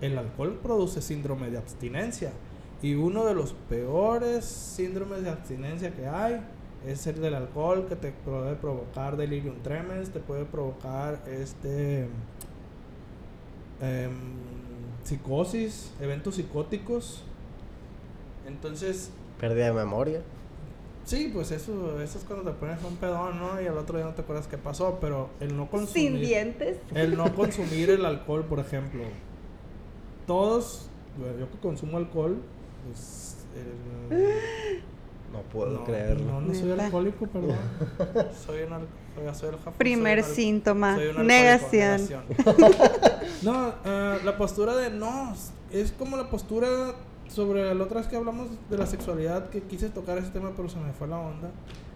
El 0.01 0.19
alcohol 0.19 0.59
produce 0.63 1.01
síndrome 1.01 1.51
de 1.51 1.59
abstinencia. 1.59 2.33
Y 2.83 2.95
uno 2.95 3.25
de 3.25 3.35
los 3.35 3.53
peores 3.69 4.45
síndromes 4.45 5.23
de 5.23 5.31
abstinencia 5.31 5.95
que 5.95 6.07
hay 6.07 6.41
es 6.87 7.07
el 7.07 7.21
del 7.21 7.35
alcohol 7.35 7.87
que 7.89 7.97
te 7.97 8.13
puede 8.13 8.55
provocar 8.55 9.17
delirium 9.17 9.57
tremens, 9.63 10.11
te 10.11 10.21
puede 10.21 10.45
provocar 10.45 11.23
este 11.27 12.07
em, 13.81 14.13
psicosis, 15.05 15.91
eventos 16.01 16.37
psicóticos. 16.37 17.23
Entonces, 18.47 19.11
Pérdida 19.41 19.67
de 19.67 19.73
memoria. 19.73 20.23
sí, 21.05 21.31
pues 21.33 21.51
eso, 21.51 22.01
eso 22.01 22.19
es 22.19 22.25
cuando 22.25 22.51
te 22.51 22.57
pones 22.59 22.83
un 22.85 22.97
pedón, 22.97 23.39
¿no? 23.39 23.61
Y 23.61 23.67
al 23.67 23.77
otro 23.79 23.97
día 23.99 24.07
no 24.07 24.15
te 24.15 24.23
acuerdas 24.23 24.47
qué 24.47 24.57
pasó, 24.59 24.99
pero 25.01 25.31
el 25.41 25.57
no 25.57 25.69
consumir 25.69 26.11
Sin 26.13 26.21
dientes. 26.21 26.79
el 26.95 27.17
no 27.17 27.35
consumir 27.35 27.91
el 27.91 28.05
alcohol, 28.05 28.45
por 28.45 28.61
ejemplo. 28.61 29.03
Todos, 30.27 30.89
yo 31.19 31.51
que 31.51 31.59
consumo 31.59 31.97
alcohol, 31.99 32.39
pues. 32.87 33.37
No 35.33 35.43
puedo 35.43 35.71
no, 35.71 35.85
creerlo. 35.85 36.25
No, 36.25 36.41
no 36.41 36.55
soy 36.55 36.71
alcohólico, 36.71 37.27
perdón. 37.27 37.59
soy 38.47 38.63
un 38.63 38.73
al- 38.73 38.87
soy, 39.15 39.35
soy 39.35 39.49
el 39.51 39.57
japo- 39.57 39.77
Primer 39.77 40.23
soy 40.23 40.31
un 40.31 40.37
síntoma, 40.37 40.95
soy 40.95 41.09
un 41.09 41.11
alcohólico, 41.11 41.33
negación. 41.35 42.09
no, 43.43 43.75
ah, 43.85 44.19
la 44.25 44.37
postura 44.39 44.77
de 44.77 44.91
no, 44.91 45.35
es 45.73 45.93
como 45.93 46.17
la 46.17 46.31
postura 46.31 46.69
sobre 47.29 47.75
la 47.75 47.85
otra 47.85 47.99
vez 48.01 48.09
que 48.09 48.17
hablamos 48.17 48.49
de 48.71 48.79
la 48.79 48.87
sexualidad, 48.87 49.51
que 49.51 49.63
quise 49.63 49.89
tocar 49.91 50.17
ese 50.19 50.31
tema, 50.31 50.53
pero 50.57 50.69
se 50.69 50.79
me 50.79 50.93
fue 50.93 51.09
la 51.09 51.19
onda, 51.19 51.51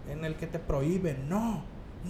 en 0.08 0.24
el 0.24 0.34
que 0.34 0.46
te 0.46 0.58
prohíben, 0.58 1.28
no, 1.28 1.62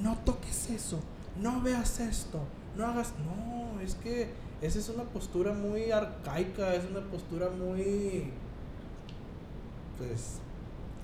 no 0.02 0.18
toques 0.24 0.70
eso, 0.70 0.98
no 1.38 1.60
veas 1.60 2.00
esto, 2.00 2.40
no 2.76 2.86
hagas, 2.86 3.12
no, 3.24 3.80
es 3.80 3.94
que 3.96 4.30
esa 4.62 4.78
es 4.78 4.88
una 4.88 5.04
postura 5.04 5.52
muy 5.52 5.90
arcaica, 5.90 6.74
es 6.74 6.84
una 6.90 7.00
postura 7.00 7.50
muy, 7.50 8.30
pues, 10.00 10.38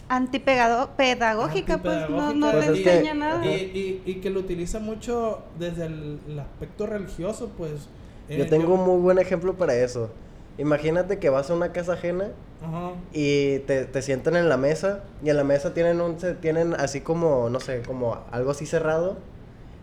Antipedagógica, 0.09 1.79
pues 1.79 2.09
no, 2.11 2.33
no 2.35 2.51
te 2.51 2.57
Pues 2.57 2.71
que- 2.71 2.91
enseña 2.95 3.15
nada. 3.15 3.45
y, 3.45 3.49
y, 3.49 4.03
y 4.07 4.15
que 4.17 4.31
lo 4.31 4.41
utiliza 4.41 4.79
mucho 4.79 5.41
desde 5.59 5.87
el, 5.87 6.19
el 6.29 6.39
aspecto 6.39 6.87
religioso, 6.87 7.51
pues. 7.57 7.89
eh, 8.29 8.39
Yo 8.39 8.47
tengo 8.47 8.75
un 8.75 8.85
muy 8.85 9.01
buen 9.01 9.19
ejemplo 9.19 9.55
para 9.55 9.75
eso. 9.75 10.11
Imagínate 10.59 11.19
que 11.19 11.29
vas 11.29 11.51
a 11.51 11.55
una 11.55 11.73
casa 11.73 11.95
ajena 11.95 12.29
Ajá. 12.63 12.93
y 13.13 13.59
te, 13.61 13.85
te 13.85 14.01
sientan 14.03 14.37
en 14.37 14.49
la 14.49 14.57
mesa 14.57 15.03
y 15.23 15.29
en 15.31 15.37
la 15.37 15.45
mesa 15.45 15.75
tienen 15.75 16.01
un 16.01 16.19
se- 16.19 16.35
tienen 16.35 16.73
así 16.75 17.01
como 17.03 17.51
no 17.51 17.61
sé 17.61 17.83
como 17.83 18.17
algo 18.31 18.53
así 18.53 18.65
cerrado 18.65 19.19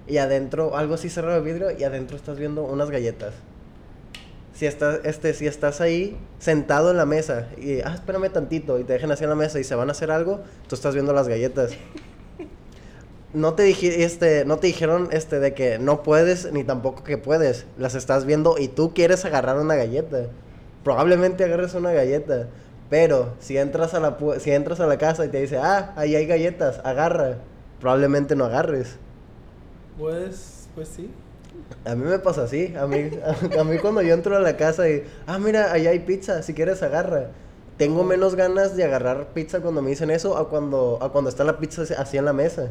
y 0.07 0.17
adentro 0.17 0.75
algo 0.75 0.95
así 0.95 1.09
cerrado 1.09 1.41
de 1.43 1.51
vidrio 1.51 1.67
y 1.77 1.83
adentro 1.83 2.17
estás 2.17 2.39
viendo 2.39 2.63
unas 2.63 2.89
galletas 2.89 3.35
si 4.53 4.65
estás 4.67 4.99
este 5.03 5.33
si 5.33 5.47
estás 5.47 5.81
ahí 5.81 6.17
sentado 6.39 6.91
en 6.91 6.97
la 6.97 7.05
mesa 7.05 7.47
y 7.57 7.81
ah 7.81 7.93
espérame 7.95 8.29
tantito 8.31 8.79
y 8.79 8.83
te 8.83 8.93
dejan 8.93 9.11
así 9.11 9.23
en 9.23 9.29
la 9.31 9.35
mesa 9.35 9.59
y 9.59 9.63
se 9.63 9.75
van 9.75 9.89
a 9.89 9.93
hacer 9.93 10.11
algo 10.11 10.41
tú 10.67 10.75
estás 10.75 10.93
viendo 10.93 11.11
las 11.13 11.27
galletas 11.27 11.71
no 13.33 13.55
te 13.55 13.63
dije, 13.63 14.03
este, 14.03 14.45
no 14.45 14.57
te 14.57 14.67
dijeron 14.67 15.09
este 15.11 15.39
de 15.39 15.53
que 15.53 15.79
no 15.79 16.03
puedes 16.03 16.51
ni 16.51 16.63
tampoco 16.63 17.03
que 17.03 17.17
puedes. 17.17 17.65
Las 17.79 17.95
estás 17.95 18.25
viendo 18.25 18.57
y 18.59 18.67
tú 18.67 18.93
quieres 18.93 19.25
agarrar 19.25 19.57
una 19.57 19.75
galleta. 19.75 20.27
Probablemente 20.83 21.43
agarres 21.43 21.73
una 21.73 21.91
galleta. 21.91 22.47
Pero 22.91 23.33
si 23.39 23.57
entras 23.57 23.95
a 23.95 23.99
la 23.99 24.19
pu- 24.19 24.37
si 24.37 24.51
entras 24.51 24.79
a 24.79 24.85
la 24.85 24.99
casa 24.99 25.25
y 25.25 25.29
te 25.29 25.41
dice, 25.41 25.57
"Ah, 25.57 25.93
ahí 25.95 26.15
hay 26.15 26.27
galletas, 26.27 26.79
agarra." 26.83 27.39
Probablemente 27.79 28.35
no 28.35 28.45
agarres. 28.45 28.97
Pues, 29.97 30.67
pues 30.75 30.89
sí. 30.89 31.09
A 31.85 31.95
mí 31.95 32.05
me 32.05 32.19
pasa 32.19 32.43
así, 32.43 32.73
a 32.75 32.87
mí, 32.87 33.09
a, 33.59 33.63
mí 33.63 33.77
cuando 33.79 34.01
yo 34.01 34.13
entro 34.13 34.35
a 34.35 34.39
la 34.39 34.55
casa 34.57 34.89
y, 34.89 35.03
ah, 35.27 35.37
mira, 35.39 35.71
ahí 35.71 35.87
hay 35.87 35.99
pizza, 35.99 36.41
si 36.43 36.53
quieres 36.53 36.81
agarra. 36.83 37.29
Tengo 37.77 38.03
menos 38.03 38.35
ganas 38.35 38.75
de 38.75 38.83
agarrar 38.83 39.29
pizza 39.33 39.59
cuando 39.59 39.81
me 39.81 39.89
dicen 39.89 40.11
eso 40.11 40.37
a 40.37 40.47
cuando, 40.47 40.99
a 41.01 41.11
cuando 41.11 41.29
está 41.29 41.43
la 41.43 41.57
pizza 41.57 41.81
así- 41.97 42.17
en 42.17 42.25
la 42.25 42.33
mesa. 42.33 42.69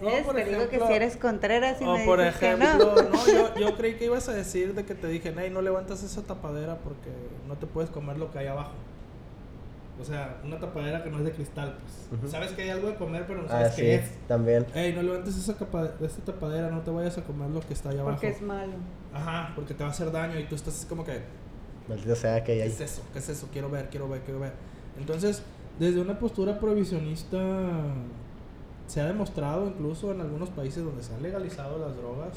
No, 0.00 0.10
por 0.24 0.34
Te 0.34 0.44
digo 0.44 0.68
que 0.68 0.80
si 0.80 0.92
eres 0.92 1.16
Contreras 1.16 1.80
y 1.80 1.84
o 1.84 1.96
me 1.96 2.04
por 2.04 2.18
dices 2.18 2.36
que 2.36 2.52
ejemplo, 2.52 2.94
no. 2.96 3.02
no, 3.10 3.26
yo, 3.26 3.54
yo 3.54 3.76
creí 3.76 3.94
que 3.94 4.06
ibas 4.06 4.28
a 4.28 4.32
decir 4.32 4.74
de 4.74 4.84
que 4.84 4.94
te 4.94 5.06
dije, 5.08 5.32
hey, 5.38 5.50
no 5.52 5.62
levantas 5.62 6.02
esa 6.02 6.22
tapadera 6.22 6.78
porque 6.78 7.10
no 7.46 7.56
te 7.56 7.66
puedes 7.66 7.90
comer 7.90 8.18
lo 8.18 8.30
que 8.32 8.38
hay 8.38 8.46
abajo. 8.48 8.72
O 10.00 10.04
sea, 10.04 10.40
una 10.44 10.58
tapadera 10.58 11.04
que 11.04 11.10
no 11.10 11.18
es 11.18 11.24
de 11.24 11.30
cristal, 11.32 11.76
pues. 11.80 12.20
Ujú. 12.20 12.28
Sabes 12.28 12.50
que 12.52 12.62
hay 12.62 12.70
algo 12.70 12.88
de 12.88 12.96
comer, 12.96 13.24
pero 13.28 13.42
no 13.42 13.48
sabes 13.48 13.68
Así 13.68 13.82
qué 13.82 13.94
es, 13.94 14.04
es. 14.04 14.18
también. 14.26 14.66
Ey, 14.74 14.92
no 14.92 15.02
levantes 15.02 15.36
esa, 15.36 15.56
capa 15.56 15.90
esa 16.00 16.20
tapadera, 16.24 16.68
no 16.70 16.80
te 16.80 16.90
vayas 16.90 17.16
a 17.16 17.22
comer 17.22 17.50
lo 17.50 17.60
que 17.60 17.74
está 17.74 17.90
allá 17.90 18.00
abajo. 18.00 18.16
Porque 18.20 18.34
es 18.36 18.42
malo. 18.42 18.72
Ajá, 19.12 19.52
porque 19.54 19.72
te 19.74 19.84
va 19.84 19.90
a 19.90 19.92
hacer 19.92 20.10
daño 20.10 20.38
y 20.38 20.44
tú 20.44 20.56
estás 20.56 20.84
como 20.88 21.04
que, 21.04 21.20
Maldita 21.88 22.16
sea 22.16 22.42
que 22.42 22.52
hay 22.52 22.58
¿qué 22.60 22.66
es 22.66 22.80
eso? 22.80 23.02
¿Qué 23.12 23.18
es 23.20 23.28
eso? 23.28 23.48
Quiero 23.52 23.70
ver, 23.70 23.88
quiero 23.88 24.08
ver, 24.08 24.22
quiero 24.22 24.40
ver. 24.40 24.52
Entonces, 24.98 25.42
desde 25.78 26.00
una 26.00 26.18
postura 26.18 26.58
prohibicionista, 26.58 27.38
se 28.88 29.00
ha 29.00 29.04
demostrado 29.06 29.66
incluso 29.68 30.10
en 30.12 30.20
algunos 30.20 30.50
países 30.50 30.82
donde 30.84 31.02
se 31.04 31.14
han 31.14 31.22
legalizado 31.22 31.78
las 31.78 31.96
drogas, 31.96 32.30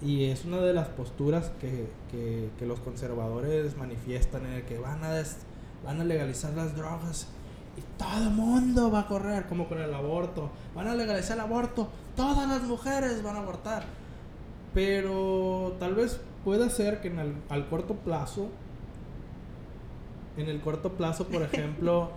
y 0.00 0.26
es 0.26 0.44
una 0.44 0.58
de 0.58 0.72
las 0.72 0.88
posturas 0.88 1.50
que, 1.60 1.88
que, 2.12 2.50
que 2.58 2.66
los 2.66 2.78
conservadores 2.80 3.76
manifiestan, 3.76 4.46
en 4.46 4.52
el 4.52 4.62
que 4.62 4.78
van 4.78 5.02
a, 5.02 5.12
des- 5.14 5.38
van 5.84 6.00
a 6.00 6.04
legalizar 6.04 6.52
las 6.54 6.76
drogas 6.76 7.26
y 7.76 7.80
todo 7.96 8.24
el 8.24 8.30
mundo 8.30 8.90
va 8.90 9.00
a 9.00 9.06
correr, 9.06 9.46
como 9.46 9.68
con 9.68 9.78
el 9.80 9.92
aborto. 9.94 10.50
Van 10.74 10.88
a 10.88 10.94
legalizar 10.94 11.36
el 11.36 11.44
aborto, 11.44 11.88
todas 12.16 12.48
las 12.48 12.62
mujeres 12.62 13.22
van 13.22 13.36
a 13.36 13.40
abortar. 13.40 13.84
Pero 14.74 15.76
tal 15.80 15.94
vez 15.94 16.20
pueda 16.44 16.68
ser 16.70 17.00
que 17.00 17.08
en 17.08 17.18
el- 17.18 17.34
al 17.48 17.68
corto 17.68 17.94
plazo, 17.94 18.48
en 20.36 20.48
el 20.48 20.60
corto 20.60 20.92
plazo, 20.92 21.26
por 21.26 21.42
ejemplo, 21.52 22.10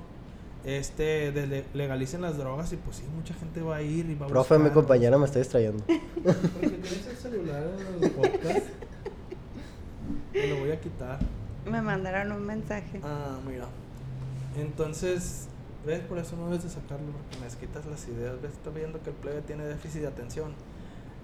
este 0.63 1.31
de- 1.31 1.65
legalicen 1.73 2.21
las 2.21 2.37
drogas 2.37 2.71
y 2.73 2.77
pues 2.77 2.97
sí, 2.97 3.03
mucha 3.15 3.33
gente 3.33 3.61
va 3.61 3.77
a 3.77 3.81
ir 3.81 4.07
y 4.09 4.15
va 4.15 4.25
a 4.27 4.29
Profe, 4.29 4.59
mi 4.59 4.69
compañera 4.69 5.17
me 5.17 5.25
está 5.25 5.39
distrayendo. 5.39 5.83
Porque 5.87 6.69
tienes 6.69 7.07
el 7.07 7.17
celular 7.17 7.63
en 7.97 8.03
el 8.03 8.11
podcast. 8.11 8.67
Me 10.33 10.47
lo 10.47 10.59
voy 10.59 10.71
a 10.71 10.79
quitar. 10.79 11.19
Me 11.65 11.81
mandaron 11.81 12.31
un 12.31 12.45
mensaje. 12.45 12.99
Ah, 13.03 13.37
mira. 13.47 13.65
Entonces, 14.57 15.47
¿ves? 15.85 15.99
Por 16.01 16.17
eso 16.17 16.35
no 16.35 16.45
debes 16.47 16.63
de 16.63 16.69
sacarlo, 16.69 17.11
porque 17.11 17.37
me 17.39 17.47
quitas 17.59 17.85
las 17.85 18.07
ideas. 18.07 18.41
¿Ves? 18.41 18.51
Estás 18.53 18.73
viendo 18.73 19.01
que 19.01 19.11
el 19.11 19.15
plebe 19.15 19.41
tiene 19.41 19.63
déficit 19.65 20.01
de 20.01 20.07
atención. 20.07 20.53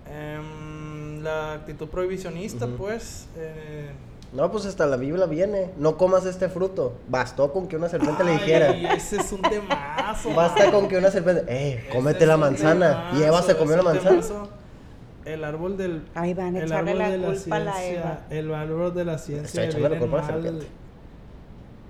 Em, 0.09 1.21
la 1.23 1.53
actitud 1.53 1.87
prohibicionista, 1.89 2.65
Ujú. 2.65 2.75
pues. 2.77 3.27
eh, 3.35 3.91
No, 4.33 4.51
pues 4.51 4.65
hasta 4.65 4.85
la 4.85 4.95
Biblia 4.97 5.25
viene. 5.25 5.71
No 5.77 5.97
comas 5.97 6.25
este 6.25 6.49
fruto. 6.49 6.93
Bastó 7.09 7.51
con 7.53 7.67
que 7.67 7.75
una 7.77 7.89
serpiente 7.89 8.23
le 8.23 8.31
ay, 8.31 8.37
dijera. 8.39 8.93
ese 8.93 9.17
es 9.17 9.31
un 9.31 9.41
temazo. 9.41 10.33
Basta 10.35 10.71
con 10.71 10.87
que 10.87 10.97
una 10.97 11.11
serpiente. 11.11 11.43
Eh, 11.47 11.89
cómete 11.91 12.25
la 12.25 12.37
manzana. 12.37 13.09
Y 13.13 13.19
temazo, 13.19 13.25
Eva 13.27 13.41
se 13.41 13.57
comió 13.57 13.77
la 13.77 13.83
manzana. 13.83 14.09
temazo. 14.21 14.49
El 15.33 15.43
árbol 15.43 15.77
del. 15.77 16.03
Ahí 16.15 16.33
van 16.33 16.55
a 16.55 16.59
el 16.59 16.65
echarle 16.65 16.91
árbol 16.91 16.99
la 16.99 17.09
de 17.09 17.17
culpa 17.39 17.55
a 17.55 17.59
la 17.59 17.73
ciencia, 17.73 17.99
Eva. 18.01 18.25
El 18.29 18.53
árbol 18.53 18.93
de 18.93 19.05
la 19.05 19.17
ciencia. 19.17 19.69
Culpa 19.99 20.17
a 20.17 20.21
la 20.21 20.27
serpiente. 20.27 20.67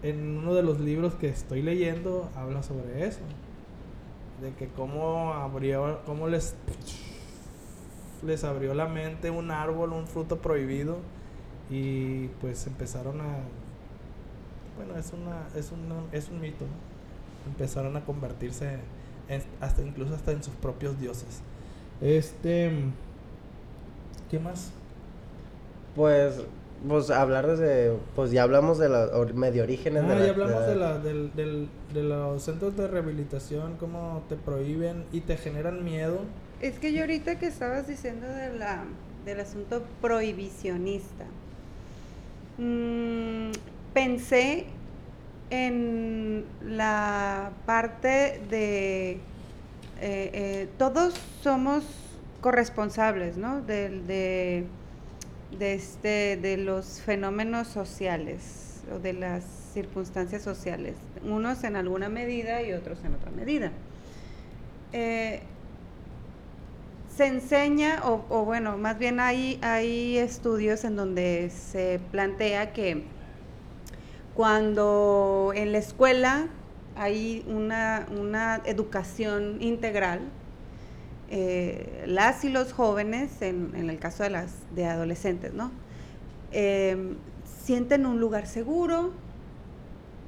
En 0.04 0.38
uno 0.38 0.54
de 0.54 0.64
los 0.64 0.80
libros 0.80 1.16
que 1.16 1.28
estoy 1.30 1.62
leyendo 1.62 2.30
habla 2.36 2.64
sobre 2.64 3.06
eso. 3.08 3.20
De 4.42 4.52
que 4.54 4.68
cómo 4.68 5.34
abrió, 5.34 6.02
cómo 6.06 6.28
les, 6.28 6.56
les 8.26 8.44
abrió 8.44 8.74
la 8.74 8.88
mente 8.88 9.30
un 9.30 9.52
árbol, 9.52 9.94
un 9.94 10.08
fruto 10.08 10.38
prohibido. 10.40 10.98
Y 11.70 12.28
pues 12.42 12.66
empezaron 12.68 13.20
a. 13.22 13.26
Bueno, 14.78 14.96
es 14.98 15.12
una, 15.12 15.48
es 15.60 15.72
una, 15.72 15.96
es 16.12 16.30
un 16.30 16.40
mito, 16.40 16.66
¿no? 16.66 17.52
Empezaron 17.52 17.96
a 17.98 18.06
convertirse 18.06 18.78
en- 19.28 19.44
hasta 19.60 19.82
incluso 19.82 20.14
hasta 20.16 20.32
en 20.32 20.44
sus 20.44 20.54
propios 20.56 21.00
dioses. 21.00 21.42
Este. 22.00 22.72
¿Qué 24.30 24.40
más? 24.40 24.72
Pues, 25.96 26.36
pues 26.88 27.10
hablar 27.10 27.48
desde. 27.48 27.94
Pues 28.16 28.32
ya 28.32 28.44
hablamos 28.44 28.78
de 28.78 28.90
los 28.90 29.12
or- 29.14 29.34
medio 29.34 29.64
orígenes 29.64 30.04
Ah, 30.06 30.10
de 30.10 30.16
la. 30.20 30.26
ya 30.26 30.32
hablamos 30.32 30.62
de 30.62 30.68
de, 30.68 30.76
la- 30.76 30.92
la, 30.94 31.00
del, 31.00 31.34
del, 31.36 31.70
de 31.94 32.04
los 32.04 32.44
centros 32.44 32.76
de 32.78 32.88
rehabilitación, 32.88 33.76
cómo 33.80 34.24
te 34.30 34.36
prohíben 34.36 35.06
y 35.12 35.22
te 35.22 35.38
generan 35.38 35.84
miedo. 35.84 36.20
Es 36.62 36.78
que 36.80 36.92
yo 36.94 37.02
ahorita 37.02 37.40
que 37.40 37.48
estabas 37.48 37.88
diciendo 37.88 38.28
de 38.28 38.58
la, 38.58 38.84
del 39.26 39.40
asunto 39.40 39.84
prohibicionista, 40.02 41.26
mm, 42.58 43.52
pensé 43.94 44.66
en 45.50 46.44
la 46.66 47.52
parte 47.66 48.42
de 48.50 49.12
eh, 49.12 49.20
eh, 50.02 50.70
todos 50.78 51.14
somos 51.42 51.84
corresponsables, 52.42 53.38
¿no? 53.38 53.62
De, 53.62 53.90
de, 55.60 55.74
este, 55.74 56.38
de 56.38 56.58
los 56.58 57.02
fenómenos 57.02 57.68
sociales 57.68 58.82
o 58.94 59.00
de 59.00 59.14
las 59.14 59.44
circunstancias 59.74 60.42
sociales, 60.42 60.96
unos 61.24 61.64
en 61.64 61.76
alguna 61.76 62.10
medida 62.10 62.62
y 62.62 62.74
otros 62.74 63.00
en 63.04 63.16
otra 63.16 63.32
medida. 63.32 63.72
Eh, 64.94 65.42
se 67.16 67.26
enseña, 67.26 68.02
o, 68.04 68.26
o 68.30 68.46
bueno, 68.46 68.78
más 68.78 69.00
bien 69.00 69.20
hay, 69.20 69.60
hay 69.62 70.18
estudios 70.18 70.84
en 70.84 70.96
donde 70.96 71.50
se 71.50 72.00
plantea 72.12 72.74
que 72.74 73.04
cuando 74.36 75.52
en 75.56 75.72
la 75.72 75.80
escuela 75.80 76.48
hay 76.96 77.44
una, 77.48 78.06
una 78.16 78.62
educación 78.66 79.58
integral, 79.62 80.22
eh, 81.30 82.04
las 82.08 82.44
y 82.46 82.50
los 82.50 82.74
jóvenes, 82.74 83.42
en, 83.42 83.74
en 83.76 83.90
el 83.90 84.00
caso 84.00 84.24
de 84.24 84.30
las 84.30 84.54
de 84.76 84.86
adolescentes, 84.86 85.54
¿no? 85.54 85.72
Eh, 86.52 87.16
sienten 87.46 88.06
un 88.06 88.20
lugar 88.20 88.48
seguro, 88.48 89.12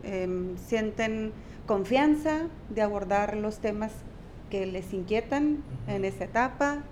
em, 0.03 0.57
sienten 0.57 1.31
confianza 1.65 2.47
de 2.69 2.81
abordar 2.81 3.37
los 3.37 3.59
temas 3.59 3.93
que 4.49 4.65
les 4.65 4.93
inquietan 4.93 5.63
en 5.87 6.03
esa 6.03 6.25
etapa. 6.25 6.83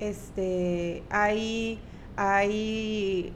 Este, 0.00 1.02
hay, 1.08 1.78
hay 2.16 3.32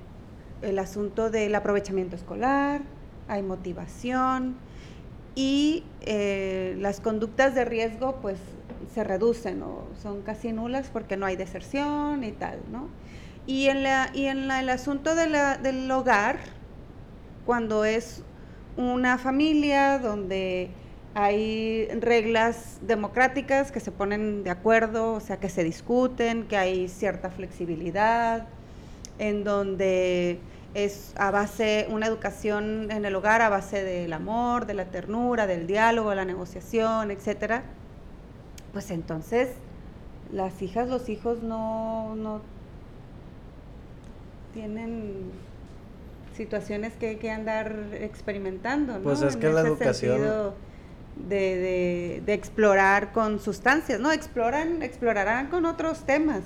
el 0.61 0.79
asunto 0.79 1.31
del 1.31 1.55
aprovechamiento 1.55 2.17
escolar, 2.17 2.83
hay 3.29 3.43
motivación 3.43 4.57
y 5.35 5.85
eh, 6.03 6.77
las 6.79 7.01
conductas 7.01 7.55
de 7.55 7.65
riesgo 7.65 8.17
pues 8.21 8.39
se 8.99 9.05
reducen 9.05 9.63
o 9.63 9.85
son 10.03 10.23
casi 10.23 10.53
nulas 10.53 10.89
porque 10.93 11.17
no 11.17 11.27
hay 11.27 11.37
deserción 11.37 12.25
y 12.25 12.33
tal, 12.33 12.59
¿no? 12.73 12.89
Y 13.47 13.69
en, 13.69 13.83
la, 13.83 14.11
y 14.15 14.27
en 14.27 14.49
la- 14.49 14.61
el 14.61 14.69
asunto 14.71 15.15
del 15.15 15.91
hogar, 15.91 16.39
cuando 17.45 17.85
es 17.85 18.23
una 18.77 19.19
familia 19.19 19.99
donde 19.99 20.71
hay 21.15 21.89
reglas 22.01 22.79
democráticas 22.83 23.73
que 23.73 23.81
se 23.81 23.91
ponen 23.91 24.45
de 24.45 24.51
acuerdo, 24.51 25.15
o 25.15 25.21
sea, 25.21 25.39
que 25.41 25.49
se 25.49 25.65
discuten, 25.65 26.47
que 26.47 26.57
hay 26.57 26.89
cierta 26.89 27.31
flexibilidad, 27.31 28.47
en 29.19 29.45
donde 29.45 30.41
es 30.75 31.13
a 31.17 31.31
base, 31.31 31.87
una 31.91 32.07
educación 32.07 32.91
en 32.91 33.05
el 33.05 33.15
hogar 33.17 33.43
a 33.43 33.49
base 33.49 33.83
del 33.83 34.13
amor, 34.13 34.67
de 34.67 34.75
la 34.75 34.91
ternura, 34.91 35.47
del 35.47 35.67
diálogo, 35.67 36.15
la 36.15 36.25
negociación, 36.25 37.11
etcétera, 37.11 37.65
pues 38.79 38.93
entonces 38.93 39.49
las 40.33 40.63
hijas, 40.63 40.89
los 40.89 41.09
hijos 41.09 41.43
no, 41.43 42.15
no 42.15 42.41
tienen 44.55 45.33
situaciones 46.37 46.93
que, 46.93 47.19
que 47.19 47.29
andar 47.33 47.75
experimentando, 47.95 48.99
¿no? 48.99 49.03
Pues 49.03 49.21
es 49.23 49.35
En 49.35 49.41
que 49.41 49.53
la 49.53 49.63
educación- 49.63 50.21
De, 51.29 51.35
de, 51.57 52.23
de 52.25 52.33
explorar 52.35 53.11
con 53.13 53.41
sustancias, 53.41 53.99
¿no? 53.99 54.13
Exploran, 54.13 54.81
explorarán 54.85 55.49
con 55.49 55.65
otros 55.65 56.05
temas. 56.05 56.43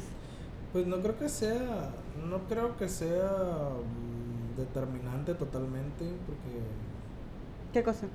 Pues 0.72 0.86
no 0.86 1.02
creo 1.02 1.18
que 1.18 1.28
sea, 1.28 1.90
no 2.30 2.38
creo 2.48 2.78
que 2.78 2.88
sea 2.88 3.28
mm, 3.76 4.56
determinante 4.58 5.34
totalmente, 5.34 6.06
porque 6.24 6.62
¿Qué 7.74 7.82
cosa? 7.82 8.06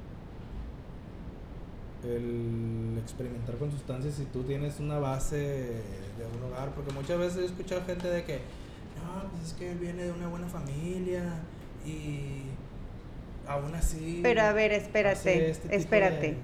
El 2.16 2.98
experimentar 3.02 3.56
con 3.56 3.72
sustancias 3.72 4.16
si 4.16 4.26
tú 4.26 4.44
tienes 4.44 4.80
una 4.80 5.00
base 5.00 5.38
de 5.38 6.26
un 6.38 6.44
hogar, 6.52 6.70
porque 6.72 6.94
muchas 6.94 7.18
veces 7.20 7.38
he 7.38 7.46
escuchado 7.46 7.82
gente 7.86 8.08
de 8.10 8.24
que, 8.24 8.36
no, 8.98 9.30
pues 9.32 9.48
es 9.48 9.54
que 9.54 9.72
él 9.72 9.78
viene 9.78 10.04
de 10.04 10.12
una 10.12 10.28
buena 10.28 10.48
familia 10.48 11.24
y 11.86 12.44
aún 13.48 13.74
así... 13.76 14.20
Pero 14.24 14.42
a 14.42 14.54
ver, 14.54 14.72
espérate, 14.72 15.50
este 15.50 15.76
espérate. 15.76 16.32
de- 16.32 16.38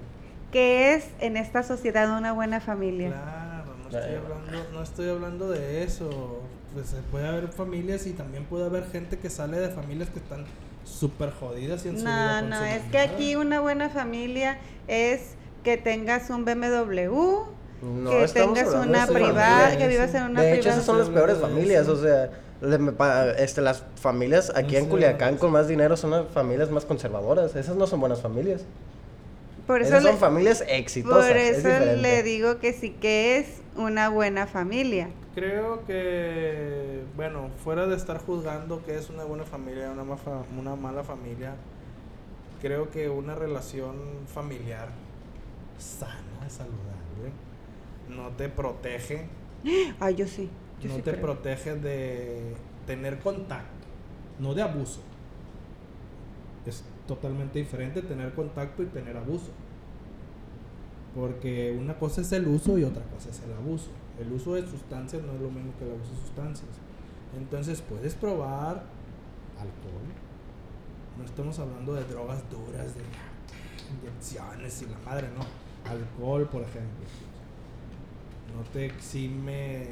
¿Qué 0.52 0.94
es 0.94 1.08
en 1.20 1.36
esta 1.38 1.64
sociedad 1.64 2.16
una 2.16 2.32
buena 2.32 2.60
familia? 2.62 3.10
Claro, 3.10 3.76
no 3.76 3.90
estoy, 3.98 4.16
hablando, 4.16 4.72
no 4.72 4.84
estoy 4.84 5.10
hablando 5.10 5.50
de 5.50 5.84
eso. 5.84 6.42
Pues 6.76 6.94
eh, 6.94 6.98
puede 7.12 7.28
haber 7.28 7.48
familias 7.50 8.06
y 8.06 8.14
también 8.14 8.46
puede 8.46 8.66
haber 8.66 8.88
gente 8.92 9.18
que 9.18 9.30
sale 9.32 9.58
de 9.60 9.70
familias 9.70 10.10
que 10.10 10.20
están 10.20 10.46
súper 10.86 11.32
jodidas 11.32 11.86
y 11.86 11.90
en 11.90 11.98
su 11.98 12.04
vida 12.04 12.42
No, 12.42 12.50
no, 12.50 12.66
es 12.66 12.84
que 12.92 13.00
aquí 13.00 13.36
una 13.36 13.62
buena 13.62 13.90
familia 13.90 14.58
es 14.88 15.36
que 15.64 15.78
tengas 15.78 16.30
un 16.30 16.46
BMW, 16.46 17.46
No 17.82 18.10
que 18.10 18.28
tengas 18.28 18.68
una 18.74 19.08
privada, 19.08 19.78
que 19.78 19.88
vivas 19.88 20.14
en 20.14 20.24
una 20.24 20.42
De 20.42 20.54
hecho, 20.54 20.62
privada. 20.62 20.76
esas 20.82 20.86
son 20.86 21.00
las 21.00 21.10
peores 21.10 21.38
familias, 21.38 21.88
o 21.88 21.96
sea, 22.02 22.30
le- 22.62 22.78
me 22.78 22.92
pa- 22.92 23.32
este, 23.32 23.62
las 23.62 23.84
familias 23.96 24.52
aquí 24.56 24.78
en 24.78 24.88
Culiacán 24.88 25.38
con 25.38 25.52
más 25.52 25.68
dinero 25.68 25.98
son 25.98 26.12
las 26.12 26.28
familias 26.30 26.70
más 26.70 26.86
conservadoras. 26.86 27.56
Esas 27.56 27.76
no 27.76 27.88
son 27.88 28.00
buenas 28.00 28.22
familias. 28.22 28.62
Por 29.68 29.82
eso, 29.82 29.90
Esas 29.92 30.04
le, 30.04 30.10
son 30.12 30.20
familias 30.20 30.64
exitosas. 30.68 31.28
por 31.28 31.38
es 31.38 31.58
eso 31.66 31.96
le 32.02 32.22
digo 32.24 32.60
que 32.60 32.74
sí 32.74 32.90
que 32.92 33.38
es 33.38 33.48
una 33.78 34.10
buena 34.10 34.46
familia. 34.48 35.08
Creo 35.36 35.86
que, 35.86 37.02
bueno, 37.16 37.50
fuera 37.64 37.88
de 37.88 37.96
estar 37.96 38.18
juzgando 38.20 38.84
que 38.86 38.96
es 38.98 39.10
una 39.10 39.24
buena 39.24 39.46
familia, 39.46 39.90
una, 39.92 40.04
una 40.60 40.76
mala 40.76 41.04
familia, 41.04 41.56
creo 42.62 42.92
que 42.92 43.10
una 43.10 43.36
relación 43.36 43.96
familiar 44.34 44.90
sana, 45.78 46.50
saludable, 46.50 47.32
no 48.10 48.30
te 48.36 48.50
protege, 48.50 49.28
Ay, 50.00 50.16
yo 50.18 50.28
sí. 50.28 50.50
Yo 50.82 50.90
no 50.90 50.96
sí 50.96 51.02
te 51.02 51.12
creo. 51.12 51.22
protege 51.22 51.76
de 51.76 52.56
tener 52.86 53.20
contacto, 53.20 53.88
no 54.40 54.54
de 54.54 54.62
abuso. 54.62 55.02
Es 56.66 56.84
totalmente 57.08 57.60
diferente 57.60 58.02
tener 58.02 58.34
contacto 58.34 58.84
y 58.84 58.88
tener 58.88 59.16
abuso. 59.18 59.52
Porque 61.16 61.76
una 61.80 61.98
cosa 62.00 62.22
es 62.22 62.32
el 62.32 62.48
uso 62.48 62.78
y 62.78 62.84
otra 62.84 63.04
cosa 63.04 63.30
es 63.30 63.42
el 63.44 63.54
abuso. 63.54 63.90
El 64.20 64.32
uso 64.32 64.56
de 64.56 64.68
sustancias 64.68 65.22
no 65.24 65.34
es 65.34 65.42
lo 65.42 65.50
mismo 65.50 65.74
que 65.78 65.86
el 65.86 65.92
abuso 65.92 66.12
de 66.12 66.18
sustancias. 66.22 66.70
Entonces 67.38 67.82
puedes 67.82 68.16
probar 68.16 68.84
alcohol. 69.58 70.04
No 71.18 71.24
estamos 71.24 71.60
hablando 71.60 71.94
de 71.94 72.04
drogas 72.06 72.44
duras, 72.50 72.96
de 72.96 73.02
inyecciones 74.02 74.82
y 74.82 74.86
la 74.88 74.98
madre, 75.06 75.30
no. 75.38 75.46
Alcohol, 75.90 76.48
por 76.52 76.62
ejemplo. 76.62 77.06
No 78.56 78.64
te 78.72 78.86
exime. 78.86 79.88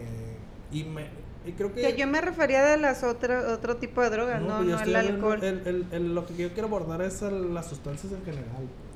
Y, 0.72 0.84
me, 0.86 1.06
y 1.46 1.52
creo 1.52 1.74
que. 1.74 1.82
Que 1.82 1.96
yo 1.98 2.08
me 2.08 2.22
refería 2.22 2.64
de 2.64 2.78
las 2.78 3.04
otras 3.04 3.46
otro 3.52 3.78
tipo 3.78 4.02
de 4.02 4.10
drogas, 4.10 4.42
no, 4.42 4.58
pues 4.58 4.70
yo 4.70 4.76
no, 4.78 4.82
el 4.84 4.96
alcohol. 4.96 5.44
el- 5.44 5.68
el- 5.68 5.86
el- 5.92 6.16
lo 6.16 6.26
que 6.26 6.36
yo 6.36 6.50
quiero 6.54 6.68
abordar 6.68 7.02
es 7.02 7.22
el- 7.24 7.54
las 7.54 7.68
sustancias 7.68 8.12
en 8.14 8.24
general. 8.24 8.46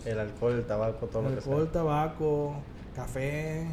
El 0.06 0.20
alcohol, 0.20 0.54
el 0.54 0.64
tabaco, 0.66 1.08
todo 1.08 1.24
lo 1.24 1.30
que 1.30 1.36
Alcohol, 1.36 1.70
tabaco, 1.72 2.56
café. 2.96 3.68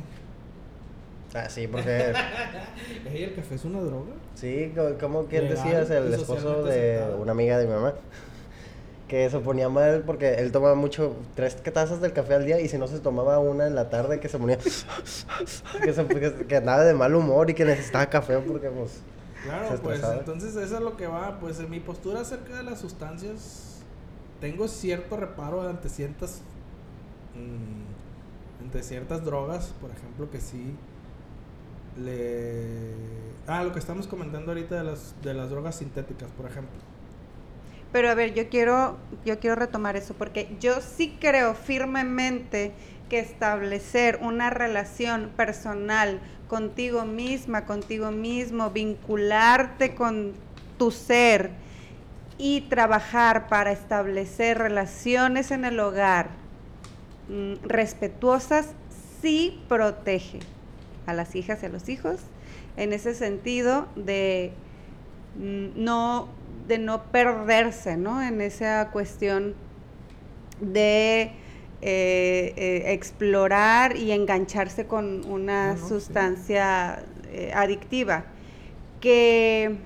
sea. 1.31 1.45
Ah, 1.45 1.49
sí, 1.49 1.67
porque. 1.69 2.13
¿El 3.15 3.35
café 3.35 3.55
es 3.55 3.65
una 3.65 3.81
droga? 3.81 4.13
Sí, 4.35 4.73
co- 4.75 4.99
como 4.99 5.27
quien 5.27 5.49
decías, 5.49 5.89
el 5.91 6.13
esposo 6.15 6.65
de 6.65 6.97
aceptado. 6.99 7.23
una 7.23 7.33
amiga 7.33 7.59
de 7.59 7.67
mi 7.67 7.73
mamá, 7.73 7.95
que 9.13 9.29
se 9.29 9.41
ponía 9.41 9.69
mal 9.69 10.05
porque 10.07 10.37
él 10.37 10.53
tomaba 10.53 10.75
mucho, 10.75 11.15
tres 11.35 11.63
tazas 11.63 12.01
del 12.01 12.15
café 12.15 12.33
al 12.33 12.47
día 12.47 12.61
y 12.61 12.69
si 12.69 12.79
no 12.79 12.87
se 12.87 12.99
tomaba 12.99 13.39
una 13.41 13.67
en 13.67 13.75
la 13.75 13.91
tarde 13.91 14.21
que 14.21 14.31
se 14.31 14.39
ponía, 14.39 14.57
que, 15.85 15.93
se, 15.93 16.07
que, 16.07 16.47
que 16.47 16.57
andaba 16.57 16.83
de 16.83 16.95
mal 16.95 17.15
humor 17.15 17.51
y 17.51 17.53
que 17.53 17.67
necesitaba 17.67 18.07
café 18.07 18.39
porque 18.39 18.71
pues... 18.71 19.03
Claro, 19.45 19.79
pues 19.83 20.03
entonces 20.03 20.57
eso 20.57 20.77
es 20.77 20.81
lo 20.81 20.97
que 20.97 21.07
va. 21.07 21.39
Pues 21.41 21.61
en 21.61 21.69
mi 21.69 21.79
postura 21.79 22.23
acerca 22.23 22.57
de 22.57 22.63
las 22.63 22.81
sustancias, 22.81 23.83
tengo 24.41 24.67
cierto 24.67 25.19
reparo 25.19 25.69
ante 25.69 25.91
ciertas. 25.91 26.41
mm, 27.35 28.65
ante 28.65 28.83
ciertas 28.83 29.27
drogas, 29.27 29.75
por 29.79 29.91
ejemplo, 29.91 30.31
que 30.31 30.41
sí. 30.41 30.75
Le. 31.99 32.95
Ah, 33.47 33.63
lo 33.63 33.75
que 33.75 33.79
estamos 33.79 34.07
comentando 34.07 34.53
ahorita 34.53 34.77
de 34.77 34.85
las, 34.85 35.15
de 35.23 35.35
las 35.35 35.51
drogas 35.51 35.77
sintéticas, 35.77 36.31
por 36.31 36.47
ejemplo. 36.47 36.92
Pero 37.93 38.11
a 38.11 38.15
ver, 38.15 38.33
yo 38.33 38.49
quiero, 38.49 38.97
yo 39.25 39.39
quiero 39.39 39.57
retomar 39.57 39.97
eso 39.97 40.15
porque 40.15 40.49
yo 40.59 40.81
sí 40.81 41.17
creo 41.21 41.55
firmemente 41.55 42.73
que 43.11 43.19
establecer 43.19 44.19
una 44.23 44.49
relación 44.49 45.31
personal 45.37 46.21
contigo 46.49 47.05
misma, 47.05 47.67
contigo 47.67 48.11
mismo, 48.11 48.71
vincularte 48.71 49.95
con 49.95 50.33
tu 50.79 50.91
ser 50.91 51.51
y 52.39 52.63
trabajar 52.63 53.49
para 53.49 53.73
establecer 53.73 54.59
relaciones 54.59 55.51
en 55.51 55.67
el 55.67 55.79
hogar 55.79 56.31
mm, 57.29 57.67
respetuosas, 57.69 58.69
sí 59.21 59.63
protege 59.69 60.41
a 61.07 61.13
las 61.13 61.35
hijas 61.37 61.63
y 61.63 61.67
a 61.67 61.69
los 61.69 61.89
hijos 61.91 62.21
en 62.77 62.93
ese 62.95 63.15
sentido 63.15 63.87
de 63.97 64.53
mm, 65.37 65.83
no 65.83 66.29
de 66.73 66.79
no 66.79 67.03
perderse 67.13 67.99
¿no? 67.99 68.23
en 68.23 68.41
esa 68.41 68.89
cuestión 68.93 69.55
de 70.59 71.33
eh, 71.83 72.55
eh, 72.57 72.85
explorar 72.95 73.95
y 73.99 74.11
engancharse 74.13 74.87
con 74.87 75.23
una 75.31 75.75
No, 75.75 75.75
no, 75.75 75.83
sí. 75.83 75.89
sustancia 75.91 77.05
eh, 77.31 77.53
adictiva 77.55 78.25
que 79.03 79.77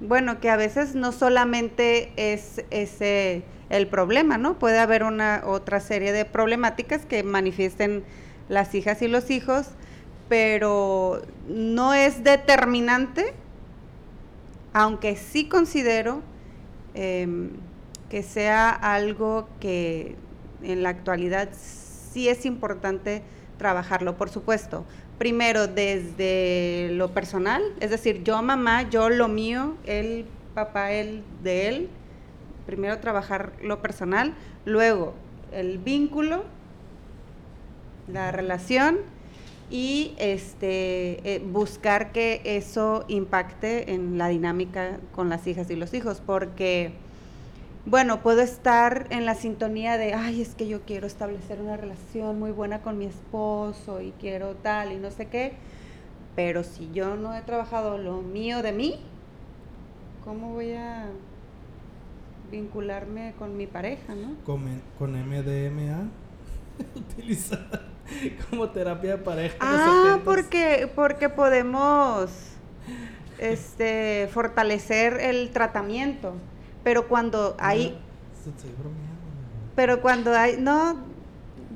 bueno 0.00 0.40
que 0.40 0.48
a 0.48 0.56
veces 0.56 0.94
no 0.94 1.12
solamente 1.12 2.10
es 2.16 2.64
ese 2.70 3.42
el 3.68 3.86
problema 3.86 4.38
no 4.38 4.58
puede 4.58 4.78
haber 4.78 5.02
una 5.02 5.42
otra 5.44 5.78
serie 5.80 6.12
de 6.12 6.24
problemáticas 6.24 7.04
que 7.04 7.22
manifiesten 7.22 8.02
las 8.48 8.74
hijas 8.74 9.02
y 9.02 9.08
los 9.08 9.30
hijos 9.30 9.66
pero 10.30 11.20
no 11.48 11.92
es 11.92 12.24
determinante 12.24 13.34
aunque 14.78 15.16
sí 15.16 15.48
considero 15.48 16.22
em, 16.94 17.50
que 18.08 18.22
sea 18.22 18.70
algo 18.70 19.48
que 19.58 20.14
en 20.62 20.84
la 20.84 20.90
actualidad 20.90 21.48
sí 21.52 22.28
es 22.28 22.46
importante 22.46 23.24
trabajarlo, 23.56 24.16
por 24.16 24.30
supuesto. 24.30 24.84
Primero 25.18 25.66
desde 25.66 26.90
lo 26.92 27.12
personal, 27.12 27.60
es 27.80 27.90
decir, 27.90 28.22
yo 28.22 28.40
mamá, 28.40 28.88
yo 28.88 29.10
lo 29.10 29.26
mío, 29.26 29.74
él 29.84 30.26
papá, 30.54 30.92
él 30.92 31.24
de 31.42 31.66
él. 31.66 31.88
Primero 32.64 33.00
trabajar 33.00 33.54
lo 33.60 33.82
personal, 33.82 34.32
luego 34.64 35.14
el 35.50 35.78
vínculo, 35.78 36.44
la 38.06 38.30
relación 38.30 38.98
y 39.70 40.14
este 40.18 41.34
eh, 41.34 41.42
buscar 41.44 42.12
que 42.12 42.40
eso 42.44 43.04
impacte 43.08 43.92
en 43.92 44.16
la 44.16 44.28
dinámica 44.28 44.98
con 45.12 45.28
las 45.28 45.46
hijas 45.46 45.70
y 45.70 45.76
los 45.76 45.92
hijos 45.92 46.22
porque 46.24 46.92
bueno 47.84 48.22
puedo 48.22 48.40
estar 48.40 49.06
en 49.10 49.26
la 49.26 49.34
sintonía 49.34 49.98
de 49.98 50.14
ay 50.14 50.40
es 50.40 50.54
que 50.54 50.66
yo 50.68 50.80
quiero 50.82 51.06
establecer 51.06 51.60
una 51.60 51.76
relación 51.76 52.38
muy 52.38 52.50
buena 52.50 52.80
con 52.80 52.96
mi 52.96 53.04
esposo 53.04 54.00
y 54.00 54.12
quiero 54.12 54.54
tal 54.54 54.92
y 54.92 54.96
no 54.96 55.10
sé 55.10 55.26
qué 55.26 55.52
pero 56.34 56.64
si 56.64 56.90
yo 56.92 57.16
no 57.16 57.34
he 57.34 57.42
trabajado 57.42 57.98
lo 57.98 58.22
mío 58.22 58.62
de 58.62 58.72
mí 58.72 58.98
cómo 60.24 60.54
voy 60.54 60.72
a 60.72 61.08
vincularme 62.50 63.34
con 63.38 63.54
mi 63.58 63.66
pareja 63.66 64.14
no 64.14 64.34
Con, 64.46 64.62
con 64.98 65.12
MDMA, 65.12 66.08
utilizada 66.96 67.97
como 68.50 68.68
terapia 68.70 69.16
de 69.16 69.22
pareja. 69.22 69.56
Ah, 69.60 70.16
70s. 70.18 70.24
porque, 70.24 70.90
porque 70.94 71.28
podemos 71.28 72.30
este, 73.38 74.28
fortalecer 74.32 75.18
el 75.20 75.50
tratamiento. 75.50 76.34
Pero 76.84 77.08
cuando 77.08 77.56
hay, 77.58 77.98
bromeando. 78.78 79.20
pero 79.74 80.00
cuando 80.00 80.34
hay, 80.34 80.56
no, 80.58 80.96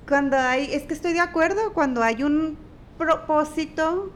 cuando 0.09 0.37
hay, 0.39 0.73
es 0.73 0.85
que 0.85 0.95
estoy 0.95 1.13
de 1.13 1.21
acuerdo, 1.21 1.73
cuando 1.75 2.03
hay 2.03 2.23
un 2.23 2.57
propósito 2.99 4.11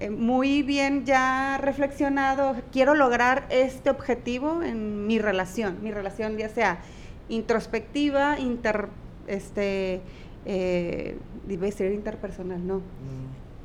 eh, 0.00 0.10
muy 0.10 0.62
bien 0.62 1.04
ya 1.06 1.58
reflexionado, 1.58 2.56
quiero 2.72 2.94
lograr 2.94 3.46
este 3.50 3.90
objetivo 3.90 4.62
en 4.62 5.06
mi 5.06 5.18
relación, 5.18 5.78
mi 5.82 5.90
relación 5.90 6.36
ya 6.36 6.48
sea 6.48 6.78
introspectiva, 7.28 8.38
inter, 8.38 8.88
este, 9.26 10.02
eh, 10.44 11.16
iba 11.48 11.64
a 11.66 11.68
interpersonal, 11.92 12.66
no. 12.66 12.76
Mm. 12.78 12.82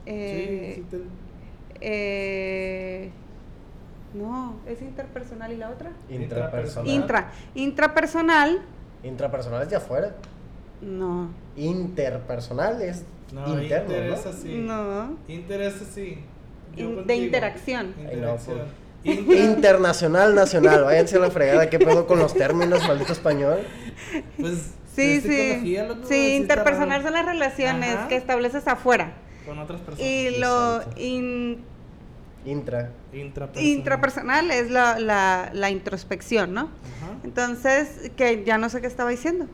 Eh, 0.05 0.73
sí, 0.75 0.81
sí 0.81 0.87
te- 0.89 1.03
eh, 1.81 3.09
no, 4.13 4.55
es 4.67 4.81
interpersonal 4.81 5.51
y 5.51 5.57
la 5.57 5.69
otra. 5.69 5.91
Intrapersonal. 6.09 6.89
Intra, 6.91 7.31
intrapersonal, 7.55 8.61
Intrapersonal 9.03 9.61
es 9.63 9.69
de 9.69 9.75
afuera. 9.75 10.15
no, 10.81 11.29
Interpersonal 11.55 12.81
es 12.81 13.03
No, 13.33 13.61
interno, 13.61 13.93
Inter 13.93 14.09
¿no? 14.09 14.15
es 14.15 14.25
así. 14.25 14.55
no, 14.57 15.17
Inter 15.27 15.61
es 15.61 15.81
así. 15.81 16.17
In- 16.75 16.89
de 16.89 16.95
contigo. 16.95 17.23
interacción. 17.25 17.93
Ay, 17.97 18.03
no, 18.05 18.11
Interacción. 18.13 18.57
pues. 19.03 19.17
Inter- 19.17 19.37
Internacional, 19.37 20.35
nacional. 20.35 20.83
Váyanse 20.83 21.15
a 21.17 21.19
la 21.19 21.31
fregada. 21.31 21.69
¿Qué 21.69 21.79
pedo 21.79 22.05
con 22.05 22.19
los 22.19 22.33
términos, 22.33 22.85
maldito 22.87 23.13
español? 23.13 23.59
Pues, 24.39 24.73
Sí, 24.95 25.21
sí. 25.21 25.77
Sí, 26.07 26.35
interpersonal 26.35 27.01
son 27.03 27.13
las 27.13 27.25
relaciones 27.25 27.95
Ajá. 27.95 28.07
que 28.07 28.15
estableces 28.15 28.67
afuera. 28.67 29.13
Con 29.45 29.57
otras 29.59 29.79
personas. 29.81 30.07
Y 30.11 30.37
lo 30.39 30.81
in- 30.97 31.63
Intra. 32.45 32.91
Intrapersonal. 33.13 33.65
intrapersonal 33.71 34.51
es 34.51 34.69
la, 34.71 34.99
la, 34.99 35.49
la 35.53 35.69
introspección, 35.69 36.53
¿no? 36.53 36.61
Ajá. 36.61 37.17
Entonces, 37.23 38.11
que 38.15 38.43
ya 38.45 38.57
no 38.57 38.69
sé 38.69 38.81
qué 38.81 38.87
estaba 38.87 39.09
diciendo. 39.09 39.45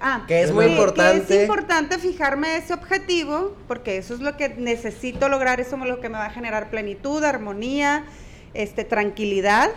Ah, 0.00 0.24
Que 0.28 0.42
es 0.42 0.52
muy 0.52 0.66
que 0.66 0.70
importante. 0.72 1.34
es 1.36 1.42
importante 1.42 1.98
fijarme 1.98 2.56
ese 2.56 2.72
objetivo, 2.72 3.56
porque 3.68 3.96
eso 3.96 4.14
es 4.14 4.20
lo 4.20 4.36
que 4.36 4.48
necesito 4.50 5.28
lograr, 5.28 5.60
eso 5.60 5.76
es 5.76 5.82
lo 5.84 6.00
que 6.00 6.08
me 6.08 6.18
va 6.18 6.26
a 6.26 6.30
generar 6.30 6.70
plenitud, 6.70 7.22
armonía, 7.24 8.04
este, 8.54 8.84
tranquilidad. 8.84 9.70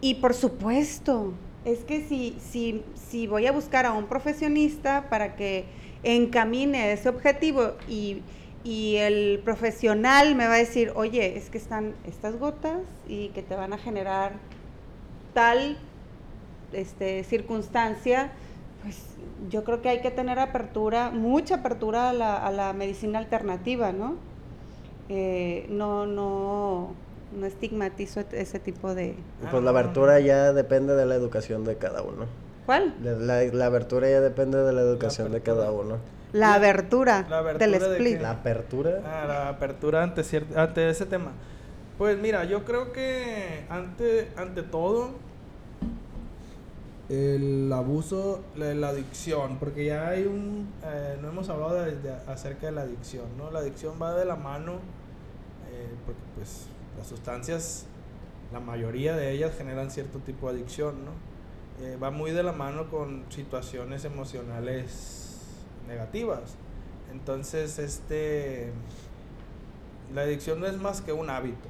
Y 0.00 0.14
por 0.16 0.34
supuesto, 0.34 1.32
es 1.64 1.84
que 1.84 2.02
si, 2.02 2.36
si, 2.40 2.82
si 3.08 3.26
voy 3.26 3.46
a 3.46 3.52
buscar 3.52 3.86
a 3.86 3.92
un 3.92 4.06
profesionista 4.06 5.08
para 5.08 5.36
que 5.36 5.64
encamine 6.02 6.92
ese 6.92 7.08
objetivo 7.08 7.72
y, 7.88 8.22
y 8.62 8.96
el 8.96 9.40
profesional 9.44 10.34
me 10.34 10.46
va 10.46 10.54
a 10.54 10.58
decir, 10.58 10.92
oye, 10.94 11.36
es 11.36 11.50
que 11.50 11.58
están 11.58 11.94
estas 12.06 12.38
gotas 12.38 12.80
y 13.08 13.28
que 13.28 13.42
te 13.42 13.54
van 13.54 13.72
a 13.72 13.78
generar 13.78 14.32
tal 15.32 15.78
este, 16.72 17.24
circunstancia, 17.24 18.32
pues 18.82 19.02
yo 19.50 19.64
creo 19.64 19.82
que 19.82 19.88
hay 19.88 20.00
que 20.00 20.10
tener 20.10 20.38
apertura, 20.38 21.10
mucha 21.10 21.56
apertura 21.56 22.10
a 22.10 22.12
la, 22.12 22.36
a 22.36 22.50
la 22.50 22.72
medicina 22.72 23.18
alternativa, 23.18 23.92
¿no? 23.92 24.16
Eh, 25.08 25.66
no, 25.68 26.06
no, 26.06 26.94
no 27.34 27.46
estigmatizo 27.46 28.20
ese 28.32 28.58
tipo 28.58 28.94
de... 28.94 29.16
Pues 29.50 29.62
la 29.62 29.70
abertura 29.70 30.20
ya 30.20 30.52
depende 30.52 30.94
de 30.94 31.04
la 31.06 31.14
educación 31.14 31.64
de 31.64 31.76
cada 31.76 32.02
uno. 32.02 32.26
¿Cuál? 32.66 32.94
La, 33.02 33.12
la- 33.12 33.44
la 33.52 33.66
abertura 33.66 34.08
ya 34.08 34.20
depende 34.20 34.58
de 34.58 34.72
la 34.72 34.80
educación 34.80 35.30
de 35.32 35.38
apertura. 35.38 35.66
cada 35.66 35.72
uno. 35.72 35.98
La 36.32 36.48
La- 36.48 36.54
abertura, 36.54 37.26
la 37.28 37.38
abertura 37.38 37.66
del 37.70 37.80
de 37.80 37.86
split. 37.96 38.16
qué? 38.16 38.22
La 38.22 38.30
apertura. 38.30 38.90
Ah, 39.04 39.24
la 39.26 39.48
apertura 39.50 40.02
ante, 40.02 40.22
cier- 40.22 40.56
ante 40.56 40.88
ese 40.88 41.06
tema. 41.06 41.32
Pues 41.98 42.18
mira, 42.18 42.44
yo 42.44 42.64
creo 42.64 42.92
que 42.92 43.64
ante, 43.68 44.28
ante 44.36 44.62
todo 44.62 45.10
el 47.08 47.70
abuso, 47.72 48.40
la, 48.56 48.74
la 48.74 48.88
adicción, 48.88 49.58
porque 49.58 49.84
ya 49.84 50.08
hay 50.08 50.24
un, 50.24 50.68
eh, 50.84 51.18
no 51.20 51.28
hemos 51.28 51.48
hablado 51.50 51.74
de- 51.82 51.96
de- 51.96 52.14
acerca 52.26 52.66
de 52.66 52.72
la 52.72 52.82
adicción, 52.82 53.26
¿no? 53.36 53.50
La 53.50 53.58
adicción 53.60 53.94
va 54.00 54.14
de 54.14 54.24
la 54.24 54.36
mano, 54.36 54.72
eh, 55.70 55.88
porque 56.06 56.20
pues 56.36 56.66
las 56.96 57.06
sustancias, 57.06 57.86
la 58.52 58.60
mayoría 58.60 59.16
de 59.16 59.32
ellas 59.32 59.52
generan 59.56 59.90
cierto 59.90 60.18
tipo 60.20 60.48
de 60.48 60.58
adicción, 60.58 61.04
¿no? 61.04 61.12
Eh, 61.84 61.96
va 62.00 62.10
muy 62.10 62.30
de 62.30 62.42
la 62.42 62.52
mano 62.52 62.88
con 62.88 63.24
situaciones 63.30 64.04
emocionales 64.04 65.24
negativas. 65.88 66.56
Entonces, 67.10 67.78
este, 67.78 68.72
la 70.14 70.22
adicción 70.22 70.60
no 70.60 70.66
es 70.66 70.76
más 70.76 71.00
que 71.00 71.12
un 71.12 71.30
hábito. 71.30 71.68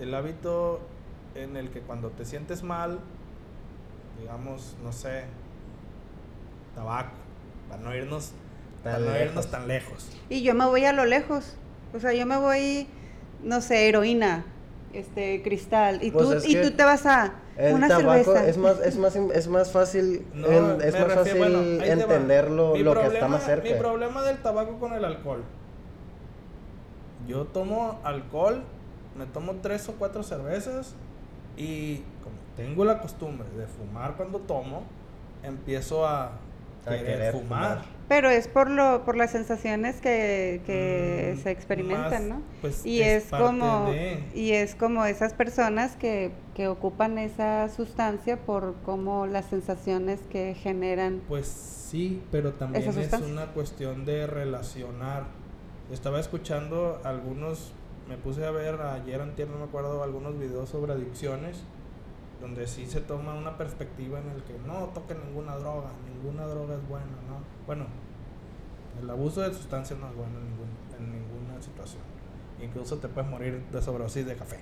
El 0.00 0.14
hábito 0.14 0.80
en 1.34 1.56
el 1.56 1.70
que 1.70 1.80
cuando 1.80 2.10
te 2.10 2.24
sientes 2.24 2.62
mal, 2.62 2.98
digamos, 4.20 4.76
no 4.82 4.92
sé, 4.92 5.24
tabaco, 6.74 7.12
para 7.68 7.82
no 7.82 7.94
irnos, 7.94 8.32
Tan 8.82 8.94
para 8.94 9.04
no 9.04 9.24
irnos 9.24 9.50
tan 9.50 9.68
lejos. 9.68 10.10
Y 10.28 10.42
yo 10.42 10.54
me 10.54 10.66
voy 10.66 10.84
a 10.84 10.92
lo 10.92 11.04
lejos. 11.04 11.56
O 11.94 12.00
sea, 12.00 12.12
yo 12.12 12.26
me 12.26 12.36
voy, 12.36 12.86
no 13.42 13.60
sé, 13.60 13.88
heroína, 13.88 14.44
este, 14.92 15.42
cristal. 15.42 15.98
Y, 16.02 16.10
Pues 16.10 16.42
tú, 16.42 16.48
y 16.48 16.60
tú 16.62 16.70
te 16.72 16.84
vas 16.84 17.04
a 17.06 17.34
El 17.56 17.74
una 17.74 17.88
tabaco 17.88 18.24
cerveza. 18.34 18.48
es 18.48 18.56
más, 18.58 18.80
es 18.80 18.96
más, 18.96 19.16
es 19.16 19.48
más 19.48 19.70
fácil, 19.72 20.26
No, 20.34 20.46
en- 20.48 20.80
es 20.82 20.92
me 20.94 21.00
más 21.00 21.08
refiero- 21.08 21.14
fácil 21.14 21.38
bueno, 21.38 21.58
ahí 21.58 21.78
te 21.78 21.94
va. 21.96 22.02
entenderlo 22.02 22.76
lo 22.76 22.94
que 22.94 23.06
está 23.06 23.28
más 23.28 23.44
cerca. 23.44 23.68
Mi 23.68 23.74
problema 23.74 24.22
del 24.22 24.38
tabaco 24.38 24.78
con 24.78 24.92
el 24.92 25.04
alcohol. 25.04 25.42
Yo 27.26 27.44
tomo 27.46 27.98
alcohol, 28.04 28.62
me 29.18 29.26
tomo 29.26 29.56
tres 29.62 29.88
o 29.88 29.92
cuatro 29.92 30.22
cervezas 30.22 30.94
y 31.56 31.96
como 32.22 32.36
tengo 32.56 32.84
la 32.84 33.00
costumbre 33.00 33.48
de 33.56 33.66
fumar 33.66 34.14
cuando 34.16 34.38
tomo, 34.40 34.82
empiezo 35.42 36.06
a, 36.06 36.32
querer, 36.84 37.04
querer 37.04 37.32
fumar. 37.32 37.78
fumar. 37.78 37.95
Pero 38.08 38.30
es 38.30 38.46
por 38.46 38.70
lo 38.70 39.04
por 39.04 39.16
las 39.16 39.32
sensaciones 39.32 40.00
que, 40.00 40.60
que 40.64 41.34
Mm, 41.36 41.42
se 41.42 41.50
experimentan, 41.50 42.28
más, 42.28 42.38
¿no? 42.38 42.42
pues, 42.60 42.86
y 42.86 43.02
es 43.02 43.24
como 43.24 43.90
de- 43.90 44.22
y 44.34 44.52
es 44.52 44.74
como 44.76 45.04
esas 45.06 45.34
personas 45.34 45.96
que, 45.96 46.30
que 46.54 46.68
ocupan 46.68 47.18
esa 47.18 47.68
sustancia 47.68 48.36
por 48.36 48.74
como 48.84 49.26
las 49.26 49.46
sensaciones 49.46 50.20
que 50.30 50.54
generan. 50.54 51.20
Pues 51.28 51.46
sí, 51.48 52.22
pero 52.30 52.52
también 52.52 52.88
es 52.88 53.12
una 53.22 53.46
cuestión 53.52 54.04
de 54.04 54.26
relacionar. 54.26 55.24
Estaba 55.92 56.20
escuchando 56.20 57.00
algunos, 57.04 57.72
me 58.08 58.16
puse 58.16 58.44
a 58.46 58.50
ver 58.52 58.80
ayer, 58.80 59.20
antier, 59.20 59.48
no 59.48 59.58
me 59.58 59.64
acuerdo, 59.64 60.02
algunos 60.02 60.38
videos 60.38 60.68
sobre 60.68 60.92
adicciones, 60.92 61.62
donde 62.40 62.66
sí 62.66 62.86
se 62.86 63.00
toma 63.00 63.34
una 63.34 63.56
perspectiva 63.56 64.18
en 64.20 64.28
el 64.30 64.42
que 64.42 64.54
no 64.66 64.86
toquen 64.94 65.18
ninguna 65.26 65.56
droga, 65.56 65.88
ninguna 66.12 66.44
droga 66.46 66.74
es 66.74 66.88
buena, 66.88 67.06
¿no? 67.28 67.38
Bueno, 67.66 67.86
el 69.02 69.08
abuso 69.10 69.40
de 69.42 69.52
sustancias 69.54 69.98
no 69.98 70.08
es 70.08 70.14
bueno 70.16 70.38
en, 70.38 70.44
ningún- 70.50 70.96
en 70.98 71.12
ninguna 71.22 71.62
situación. 71.62 72.02
Incluso 72.62 72.98
te 72.98 73.08
puedes 73.08 73.28
morir 73.30 73.62
de 73.72 73.82
sobredosis 73.82 74.26
de 74.26 74.34
café. 74.36 74.58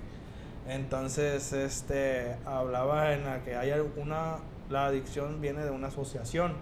Entonces, 0.67 1.53
este, 1.53 2.35
hablaba 2.45 3.13
en 3.13 3.23
la 3.25 3.43
que 3.43 3.55
hay 3.55 3.71
una, 3.97 4.37
la 4.69 4.87
adicción 4.87 5.39
viene 5.41 5.63
de 5.63 5.69
una 5.71 5.87
asociación, 5.87 6.53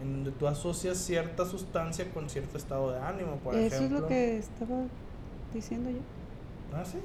en 0.00 0.12
donde 0.12 0.30
tú 0.32 0.46
asocias 0.46 0.96
cierta 0.98 1.44
sustancia 1.44 2.10
con 2.12 2.30
cierto 2.30 2.56
estado 2.56 2.92
de 2.92 3.00
ánimo, 3.00 3.36
por 3.36 3.54
Eso 3.54 3.76
ejemplo. 3.76 3.96
es 3.96 4.02
lo 4.02 4.08
que 4.08 4.38
estaba 4.38 4.82
diciendo 5.52 5.90
yo. 5.90 5.98
Ah, 6.74 6.84
sí. 6.84 6.98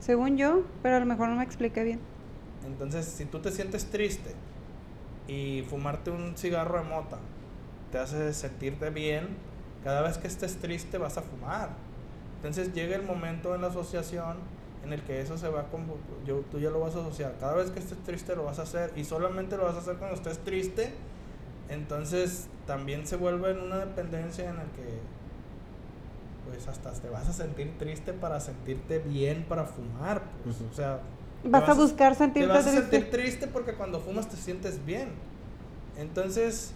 Según 0.00 0.36
yo, 0.36 0.62
pero 0.82 0.96
a 0.96 1.00
lo 1.00 1.06
mejor 1.06 1.28
no 1.28 1.36
me 1.36 1.42
expliqué 1.44 1.82
bien. 1.82 2.00
Entonces, 2.66 3.06
si 3.06 3.24
tú 3.24 3.40
te 3.40 3.50
sientes 3.50 3.86
triste 3.90 4.34
y 5.26 5.64
fumarte 5.68 6.10
un 6.10 6.36
cigarro 6.36 6.78
de 6.82 6.88
mota 6.88 7.18
te 7.90 7.98
hace 7.98 8.34
sentirte 8.34 8.90
bien, 8.90 9.28
cada 9.84 10.02
vez 10.02 10.18
que 10.18 10.26
estés 10.26 10.56
triste 10.56 10.98
vas 10.98 11.16
a 11.16 11.22
fumar. 11.22 11.70
Entonces 12.36 12.72
llega 12.74 12.96
el 12.96 13.02
momento 13.02 13.54
en 13.54 13.62
la 13.62 13.68
asociación 13.68 14.36
en 14.84 14.92
el 14.92 15.02
que 15.02 15.20
eso 15.20 15.36
se 15.36 15.48
va 15.48 15.64
como 15.64 15.96
yo 16.26 16.40
tú 16.50 16.60
ya 16.60 16.70
lo 16.70 16.80
vas 16.80 16.94
a 16.94 17.00
asociar. 17.00 17.36
Cada 17.40 17.54
vez 17.54 17.70
que 17.70 17.78
estés 17.78 17.98
triste 18.04 18.36
lo 18.36 18.44
vas 18.44 18.58
a 18.58 18.62
hacer 18.62 18.92
y 18.96 19.04
solamente 19.04 19.56
lo 19.56 19.64
vas 19.64 19.74
a 19.74 19.78
hacer 19.78 19.96
cuando 19.96 20.16
estés 20.16 20.38
triste. 20.38 20.92
Entonces 21.68 22.48
también 22.66 23.06
se 23.06 23.16
vuelve 23.16 23.50
en 23.50 23.60
una 23.60 23.78
dependencia 23.78 24.48
en 24.48 24.56
la 24.56 24.64
que 24.64 25.00
pues 26.48 26.66
hasta 26.66 26.92
te 26.92 27.10
vas 27.10 27.28
a 27.28 27.32
sentir 27.32 27.76
triste 27.78 28.14
para 28.14 28.40
sentirte 28.40 28.98
bien 29.00 29.44
para 29.48 29.64
fumar, 29.64 30.22
pues. 30.44 30.56
O 30.60 30.74
sea, 30.74 31.00
te 31.42 31.48
Vas 31.48 31.68
a 31.68 31.74
buscar 31.74 32.12
te 32.12 32.18
sentirte 32.18 32.48
vas 32.48 32.66
a 32.66 32.70
triste. 32.70 32.90
sentir 32.90 33.10
triste 33.10 33.46
porque 33.46 33.74
cuando 33.74 34.00
fumas 34.00 34.28
te 34.28 34.36
sientes 34.36 34.84
bien. 34.84 35.08
Entonces, 35.96 36.72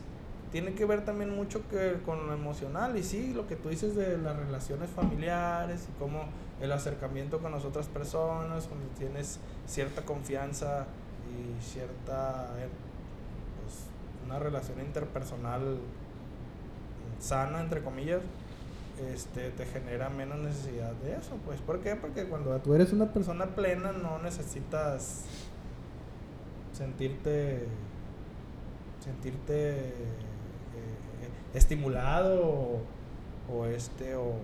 tiene 0.51 0.75
que 0.75 0.85
ver 0.85 1.05
también 1.05 1.35
mucho 1.35 1.67
que 1.69 1.99
con 2.05 2.27
lo 2.27 2.33
emocional. 2.35 2.97
Y 2.97 3.03
sí, 3.03 3.33
lo 3.35 3.47
que 3.47 3.57
tú 3.57 3.69
dices 3.71 3.97
de 3.97 4.19
las 4.19 4.37
relaciones 4.37 4.91
familiares 4.91 5.87
y 5.89 5.99
cómo 5.99 6.25
el 6.61 6.71
acercamiento 6.73 7.39
con 7.39 7.53
las 7.53 7.65
otras 7.65 7.87
personas, 7.89 8.67
cuando 8.67 8.87
tienes 8.99 9.39
cierta 9.67 10.03
confianza 10.03 10.87
y 11.31 11.63
cierta, 11.63 12.49
pues, 13.63 13.87
una 14.27 14.39
relación 14.39 14.81
interpersonal 14.81 15.79
sana, 17.19 17.61
entre 17.61 17.83
comillas, 17.83 18.21
este, 19.13 19.51
te 19.51 19.67
genera 19.67 20.09
menos 20.09 20.39
necesidad 20.39 20.93
de 20.95 21.17
eso. 21.17 21.39
Pues, 21.45 21.61
¿por 21.61 21.81
qué? 21.81 21.97
Porque 21.97 22.25
cuando 22.27 22.57
tú 22.61 22.75
eres 22.75 22.93
una 22.93 23.13
persona 23.13 23.47
plena 23.55 23.93
no 23.93 24.19
necesitas 24.19 25.25
sentirte 26.73 27.67
sentirte 29.01 29.79
eh, 29.79 29.93
estimulado 31.55 32.41
o, 32.45 32.81
o 33.53 33.67
este 33.67 34.15
o, 34.15 34.35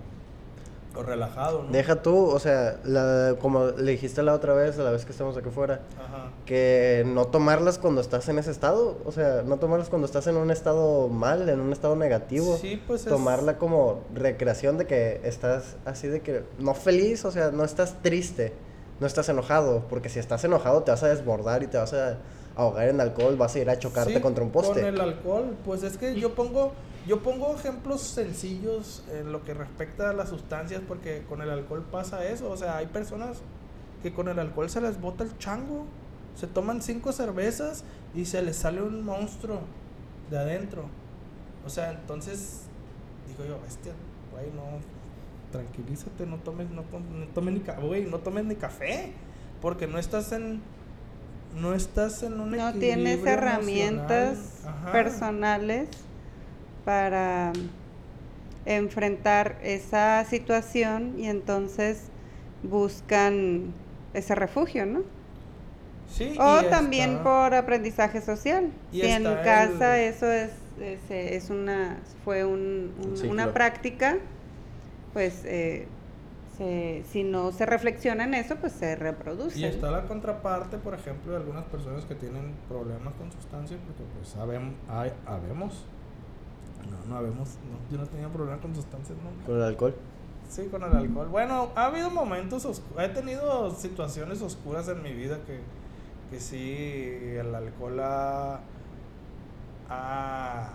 o 0.95 1.03
relajado, 1.03 1.63
¿no? 1.63 1.71
Deja 1.71 2.01
tú, 2.01 2.25
o 2.25 2.39
sea, 2.39 2.77
la, 2.83 3.35
como 3.39 3.65
le 3.67 3.91
dijiste 3.91 4.23
la 4.23 4.33
otra 4.33 4.53
vez, 4.53 4.79
a 4.79 4.83
la 4.83 4.91
vez 4.91 5.05
que 5.05 5.11
estamos 5.11 5.37
aquí 5.37 5.49
fuera, 5.49 5.81
Ajá. 6.03 6.31
que 6.45 7.03
no 7.05 7.25
tomarlas 7.27 7.77
cuando 7.77 8.01
estás 8.01 8.27
en 8.29 8.39
ese 8.39 8.49
estado, 8.51 8.97
o 9.05 9.11
sea, 9.11 9.43
no 9.45 9.57
tomarlas 9.57 9.89
cuando 9.89 10.05
estás 10.07 10.25
en 10.27 10.35
un 10.35 10.49
estado 10.49 11.07
mal, 11.07 11.47
en 11.47 11.59
un 11.59 11.71
estado 11.71 11.95
negativo. 11.95 12.57
Sí, 12.57 12.81
pues 12.87 13.01
es- 13.01 13.07
Tomarla 13.09 13.57
como 13.57 13.99
recreación 14.15 14.77
de 14.79 14.87
que 14.87 15.21
estás 15.23 15.75
así 15.85 16.07
de 16.07 16.21
que 16.21 16.43
no 16.57 16.73
feliz, 16.73 17.23
o 17.23 17.31
sea, 17.31 17.51
no 17.51 17.63
estás 17.63 18.01
triste, 18.01 18.53
no 18.99 19.05
estás 19.07 19.29
enojado, 19.29 19.83
porque 19.89 20.09
si 20.09 20.17
estás 20.19 20.43
enojado 20.43 20.81
te 20.83 20.91
vas 20.91 21.03
a 21.03 21.07
desbordar 21.09 21.61
y 21.63 21.67
te 21.67 21.77
vas 21.77 21.93
a 21.93 22.17
ahogar 22.55 22.89
en 22.89 22.99
alcohol, 22.99 23.37
vas 23.37 23.55
a 23.55 23.59
ir 23.59 23.69
a 23.69 23.77
chocarte 23.79 24.15
Sí, 24.15 24.19
contra 24.21 24.43
un 24.43 24.49
poste. 24.49 24.79
Con 24.81 24.85
el 24.89 24.99
alcohol, 24.99 25.55
pues 25.63 25.83
es 25.83 25.97
que 25.97 26.19
yo 26.19 26.33
pongo, 26.33 26.73
yo 27.09 27.23
pongo 27.23 27.55
ejemplos 27.55 28.01
sencillos 28.01 29.03
en 29.11 29.31
lo 29.31 29.43
que 29.43 29.53
respecta 29.55 30.11
a 30.11 30.13
las 30.13 30.29
sustancias, 30.29 30.81
porque 30.87 31.23
con 31.27 31.41
el 31.41 31.49
alcohol 31.49 31.83
pasa 31.91 32.23
eso. 32.23 32.49
O 32.51 32.55
sea, 32.55 32.77
hay 32.77 32.85
personas 32.85 33.39
que 34.03 34.13
con 34.13 34.27
el 34.27 34.37
alcohol 34.37 34.69
se 34.69 34.79
les 34.79 35.01
bota 35.01 35.23
el 35.23 35.35
chango. 35.39 35.85
Se 36.35 36.45
toman 36.45 36.81
cinco 36.83 37.11
cervezas 37.11 37.83
y 38.13 38.25
se 38.25 38.41
les 38.43 38.57
sale 38.57 38.81
un 38.83 39.03
monstruo 39.03 39.61
de 40.29 40.37
adentro. 40.37 40.83
O 41.65 41.69
sea, 41.69 41.91
entonces 41.91 42.61
digo 43.27 43.43
yo, 43.49 43.59
bestia, 43.61 43.93
güey, 44.31 44.45
no, 44.51 44.79
tranquilízate, 45.51 46.27
no 46.27 46.37
tomes, 46.37 46.69
no, 46.69 46.83
tom- 46.83 47.19
no 47.19 47.25
tomes 47.33 47.53
ni 47.55 47.87
güey, 47.87 48.05
no 48.05 48.19
tomes 48.19 48.45
ni 48.45 48.55
café, 48.55 49.11
porque 49.61 49.87
no 49.87 49.97
estás 49.97 50.31
en 50.31 50.61
no 51.59 51.73
estás 51.73 52.21
en 52.21 52.39
un 52.39 52.51
no 52.51 52.71
tienes 52.79 53.19
herramientas 53.33 54.37
personales 54.91 55.89
para 56.85 57.51
enfrentar 58.65 59.57
esa 59.63 60.23
situación 60.25 61.15
y 61.17 61.25
entonces 61.27 62.03
buscan 62.63 63.73
ese 64.13 64.35
refugio, 64.35 64.85
¿no? 64.85 65.01
Sí, 66.09 66.35
O 66.39 66.61
también 66.69 67.11
está- 67.11 67.23
por 67.23 67.53
aprendizaje 67.53 68.21
social. 68.21 68.71
Y 68.91 69.01
si 69.01 69.07
en 69.07 69.23
casa 69.23 69.99
el- 69.99 70.13
eso 70.13 70.31
es, 70.31 70.51
es, 70.81 70.99
es 71.09 71.49
una 71.49 71.97
fue 72.25 72.43
un- 72.45 72.93
Un 73.03 73.09
un- 73.11 73.15
ciclo. 73.17 73.31
una 73.31 73.53
práctica, 73.53 74.17
pues 75.13 75.43
eh, 75.45 75.87
se- 76.57 77.03
si 77.11 77.23
no 77.23 77.51
se 77.51 77.65
reflexiona 77.65 78.23
en 78.25 78.33
eso, 78.33 78.55
pues 78.57 78.73
se 78.73 78.95
reproduce. 78.95 79.59
Y 79.59 79.65
está 79.65 79.91
la 79.91 80.03
contraparte, 80.07 80.77
por 80.77 80.93
ejemplo, 80.95 81.31
de 81.31 81.37
algunas 81.37 81.63
personas 81.65 82.03
que 82.05 82.15
tienen 82.15 82.53
problemas 82.67 83.13
con 83.13 83.31
sustancias, 83.31 83.79
porque 83.85 84.03
pues 84.17 84.27
sabemos, 84.29 84.73
hay, 84.89 85.11
habemos. 85.25 85.85
No, 86.89 87.09
no 87.09 87.17
habemos, 87.17 87.49
no, 87.49 87.91
yo 87.91 88.01
no 88.01 88.07
tenía 88.07 88.27
problemas 88.29 88.61
con 88.61 88.75
sustancias 88.75 89.17
nunca. 89.23 89.45
Con 89.45 89.57
el 89.57 89.63
alcohol. 89.63 89.95
Sí, 90.49 90.67
con 90.67 90.83
el 90.83 90.91
alcohol. 90.91 91.27
Bueno, 91.27 91.69
ha 91.75 91.85
habido 91.85 92.09
momentos 92.09 92.65
oscuros, 92.65 93.03
he 93.03 93.09
tenido 93.09 93.71
situaciones 93.71 94.41
oscuras 94.41 94.87
en 94.87 95.03
mi 95.03 95.13
vida 95.13 95.39
que, 95.45 95.59
que 96.31 96.39
sí, 96.39 97.37
el 97.37 97.53
alcohol 97.53 97.99
ha, 97.99 98.59
ha, 99.89 100.69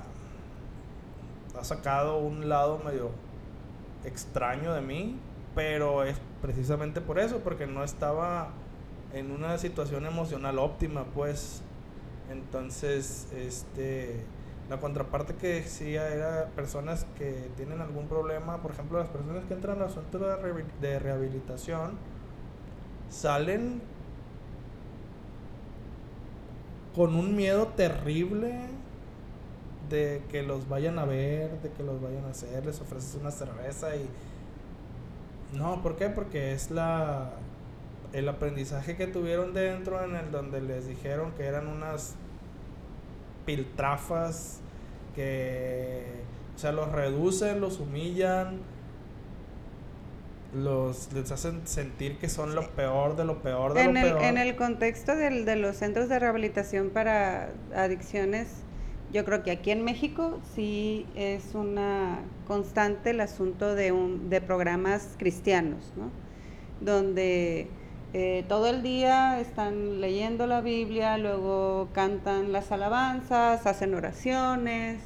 ha 1.58 1.64
sacado 1.64 2.18
un 2.18 2.48
lado 2.48 2.80
medio 2.84 3.10
extraño 4.04 4.72
de 4.74 4.80
mí, 4.80 5.16
pero 5.54 6.04
es 6.04 6.16
precisamente 6.40 7.00
por 7.00 7.18
eso, 7.18 7.38
porque 7.38 7.66
no 7.66 7.82
estaba 7.82 8.50
en 9.12 9.30
una 9.30 9.58
situación 9.58 10.06
emocional 10.06 10.58
óptima, 10.58 11.04
pues. 11.14 11.62
Entonces, 12.30 13.28
este, 13.36 14.24
la 14.70 14.80
contraparte 14.80 15.34
que 15.34 15.48
decía 15.48 16.08
era 16.08 16.46
personas 16.56 17.06
que 17.18 17.50
tienen 17.56 17.80
algún 17.80 18.08
problema, 18.08 18.62
por 18.62 18.72
ejemplo, 18.72 18.98
las 18.98 19.08
personas 19.08 19.44
que 19.44 19.54
entran 19.54 19.82
al 19.82 19.90
centro 19.90 20.26
de, 20.28 20.36
rehabil- 20.36 20.78
de 20.80 20.98
rehabilitación 20.98 21.98
salen 23.10 23.80
con 26.94 27.14
un 27.16 27.34
miedo 27.36 27.68
terrible 27.68 28.52
de 29.90 30.22
que 30.30 30.42
los 30.42 30.68
vayan 30.68 30.98
a 30.98 31.04
ver, 31.04 31.60
de 31.60 31.70
que 31.70 31.82
los 31.82 32.00
vayan 32.00 32.24
a 32.24 32.30
hacer, 32.30 32.64
les 32.64 32.80
ofreces 32.80 33.16
una 33.20 33.30
cerveza 33.30 33.94
y 33.96 34.08
no, 35.52 35.82
¿por 35.82 35.96
qué? 35.96 36.08
Porque 36.08 36.52
es 36.52 36.70
la 36.70 37.30
el 38.12 38.28
aprendizaje 38.28 38.96
que 38.96 39.06
tuvieron 39.08 39.54
dentro 39.54 40.02
en 40.04 40.16
el 40.16 40.30
donde 40.30 40.60
les 40.60 40.86
dijeron 40.88 41.32
que 41.32 41.44
eran 41.46 41.66
unas 41.66 42.14
piltrafas 43.46 44.60
que 45.14 46.04
o 46.54 46.58
sea, 46.58 46.72
los 46.72 46.90
reducen, 46.92 47.60
los 47.60 47.80
humillan, 47.80 48.60
los 50.54 51.12
les 51.12 51.32
hacen 51.32 51.66
sentir 51.66 52.18
que 52.18 52.28
son 52.28 52.54
lo 52.54 52.70
peor 52.70 53.16
de 53.16 53.24
lo 53.24 53.42
peor 53.42 53.74
de 53.74 53.82
en 53.82 53.94
lo 53.94 54.00
el, 54.00 54.06
peor. 54.12 54.22
en 54.22 54.38
el 54.38 54.54
contexto 54.56 55.16
del- 55.16 55.44
de 55.44 55.56
los 55.56 55.76
centros 55.76 56.08
de 56.08 56.18
rehabilitación 56.20 56.90
para 56.90 57.48
adicciones, 57.74 58.48
yo 59.12 59.24
creo 59.24 59.42
que 59.42 59.50
aquí 59.50 59.72
en 59.72 59.82
México 59.84 60.40
sí 60.54 61.06
es 61.16 61.54
una 61.54 62.20
constante 62.46 63.10
el 63.10 63.20
asunto 63.20 63.74
de, 63.74 63.90
un, 63.92 64.30
de 64.30 64.40
programas 64.40 65.14
cristianos, 65.18 65.92
¿no? 65.96 66.10
Donde 66.84 67.68
eh, 68.16 68.44
todo 68.46 68.68
el 68.68 68.84
día 68.84 69.40
están 69.40 70.00
leyendo 70.00 70.46
la 70.46 70.60
Biblia, 70.60 71.18
luego 71.18 71.88
cantan 71.92 72.52
las 72.52 72.70
alabanzas, 72.70 73.66
hacen 73.66 73.92
oraciones 73.92 75.00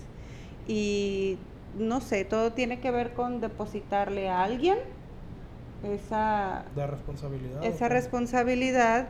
y 0.67 1.39
no 1.79 2.03
sé, 2.03 2.27
todo 2.27 2.53
tiene 2.53 2.81
que 2.81 2.91
ver 2.91 3.15
con 3.15 3.41
depositarle 3.41 4.29
a 4.29 4.45
alguien 4.45 4.77
esa 5.91 6.67
responsabilidad. 6.77 7.65
esa 7.65 7.89
responsabilidad, 7.89 9.09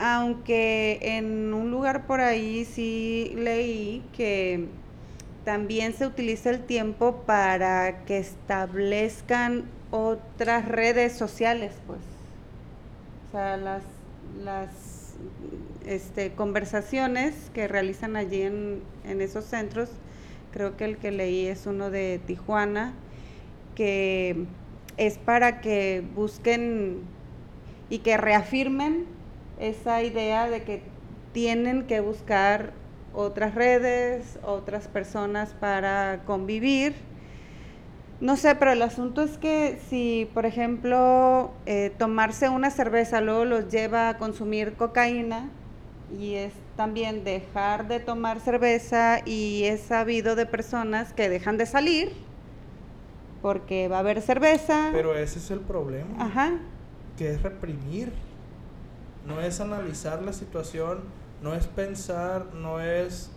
aunque 0.00 0.98
en 1.00 1.54
un 1.54 1.70
lugar 1.70 2.04
por 2.04 2.20
ahí 2.20 2.64
sí 2.64 3.32
leí 3.36 4.02
que 4.16 4.66
también 5.44 5.92
se 5.92 6.04
utiliza 6.04 6.50
el 6.50 6.64
tiempo 6.64 7.22
para 7.26 8.04
que 8.06 8.18
establezcan 8.18 9.70
otras 9.92 10.66
redes 10.66 11.12
sociales, 11.12 11.74
pues. 11.86 12.17
O 13.28 13.30
sea, 13.32 13.56
las, 13.58 13.82
las 14.42 14.70
este, 15.86 16.32
conversaciones 16.32 17.50
que 17.52 17.68
realizan 17.68 18.16
allí 18.16 18.42
en, 18.42 18.82
en 19.04 19.20
esos 19.20 19.44
centros, 19.44 19.90
creo 20.50 20.76
que 20.76 20.86
el 20.86 20.96
que 20.96 21.10
leí 21.10 21.46
es 21.46 21.66
uno 21.66 21.90
de 21.90 22.20
Tijuana, 22.26 22.94
que 23.74 24.46
es 24.96 25.18
para 25.18 25.60
que 25.60 26.02
busquen 26.14 27.02
y 27.90 27.98
que 27.98 28.16
reafirmen 28.16 29.06
esa 29.60 30.02
idea 30.02 30.48
de 30.48 30.62
que 30.62 30.82
tienen 31.32 31.86
que 31.86 32.00
buscar 32.00 32.72
otras 33.14 33.54
redes, 33.54 34.38
otras 34.42 34.88
personas 34.88 35.54
para 35.60 36.22
convivir. 36.24 36.94
No 38.20 38.36
sé, 38.36 38.56
pero 38.56 38.72
el 38.72 38.82
asunto 38.82 39.22
es 39.22 39.38
que 39.38 39.80
si, 39.88 40.28
por 40.34 40.44
ejemplo, 40.44 41.52
eh, 41.66 41.92
tomarse 41.98 42.48
una 42.48 42.70
cerveza 42.70 43.20
luego 43.20 43.44
los 43.44 43.68
lleva 43.68 44.08
a 44.08 44.18
consumir 44.18 44.74
cocaína 44.74 45.50
y 46.18 46.34
es 46.34 46.52
también 46.76 47.22
dejar 47.22 47.86
de 47.86 48.00
tomar 48.00 48.40
cerveza 48.40 49.20
y 49.24 49.64
es 49.64 49.82
sabido 49.82 50.34
de 50.34 50.46
personas 50.46 51.12
que 51.12 51.28
dejan 51.28 51.58
de 51.58 51.66
salir 51.66 52.12
porque 53.40 53.86
va 53.88 53.96
a 53.96 54.00
haber 54.00 54.20
cerveza. 54.20 54.90
Pero 54.92 55.16
ese 55.16 55.38
es 55.38 55.50
el 55.50 55.60
problema. 55.60 56.08
Ajá. 56.18 56.58
que 57.16 57.30
es 57.30 57.42
reprimir, 57.42 58.12
no 59.26 59.40
es 59.40 59.60
analizar 59.60 60.22
la 60.22 60.32
situación, 60.32 61.00
no 61.42 61.54
es 61.54 61.66
pensar, 61.66 62.46
no 62.54 62.80
es 62.80 63.30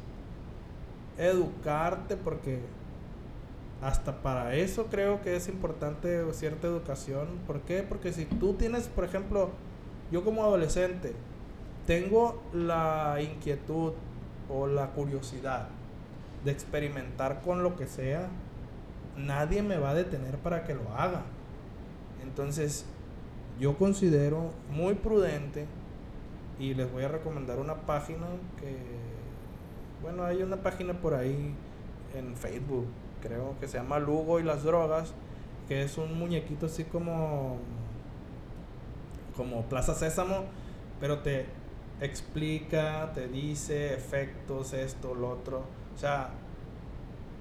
educarte, 1.18 2.16
porque 2.16 2.62
hasta 3.82 4.22
para 4.22 4.56
eso 4.56 4.88
creo 4.92 5.22
que 5.22 5.36
es 5.36 5.48
importante 5.48 6.22
cierta 6.34 6.68
educación. 6.68 7.28
¿Por 7.48 7.62
qué? 7.62 7.84
Porque 7.84 8.14
si 8.14 8.26
tú 8.26 8.54
tienes, 8.54 8.88
por 8.88 9.04
ejemplo, 9.04 9.50
yo 10.12 10.24
como 10.24 10.44
adolescente, 10.44 11.14
tengo 11.88 12.42
la 12.54 13.18
inquietud 13.20 13.94
o 14.50 14.68
la 14.68 14.92
curiosidad 14.92 15.70
de 16.46 16.52
experimentar 16.52 17.42
con 17.42 17.64
lo 17.64 17.76
que 17.76 17.88
sea, 17.88 18.30
nadie 19.18 19.64
me 19.64 19.78
va 19.78 19.92
a 19.92 19.96
detener 19.96 20.38
para 20.38 20.64
que 20.64 20.76
lo 20.76 20.88
haga. 20.96 21.24
Entonces, 22.22 22.86
yo 23.60 23.78
considero 23.78 24.52
muy 24.72 24.94
prudente 24.94 25.66
y 26.60 26.76
les 26.76 26.92
voy 26.92 27.04
a 27.04 27.08
recomendar 27.08 27.60
una 27.60 27.76
página 27.82 28.28
que, 28.60 28.76
bueno, 30.02 30.24
hay 30.24 30.44
una 30.44 30.58
página 30.58 30.94
por 30.94 31.16
ahí 31.16 31.56
en 32.16 32.36
Facebook, 32.36 32.86
creo 33.22 33.56
que 33.60 33.68
se 33.68 33.78
llama 33.78 34.00
Lugo 34.00 34.40
y 34.40 34.44
las 34.44 34.64
drogas, 34.64 35.14
que 35.68 35.84
es 35.84 35.98
un 35.98 36.18
muñequito 36.18 36.66
así 36.66 36.84
como, 36.84 37.58
como 39.36 39.64
Plaza 39.64 39.96
Sésamo, 39.96 40.46
pero 41.00 41.20
te 41.20 41.46
explica, 42.02 43.12
te 43.14 43.28
dice 43.28 43.94
efectos, 43.94 44.74
esto, 44.74 45.14
lo 45.14 45.30
otro, 45.30 45.64
o 45.96 45.98
sea, 45.98 46.32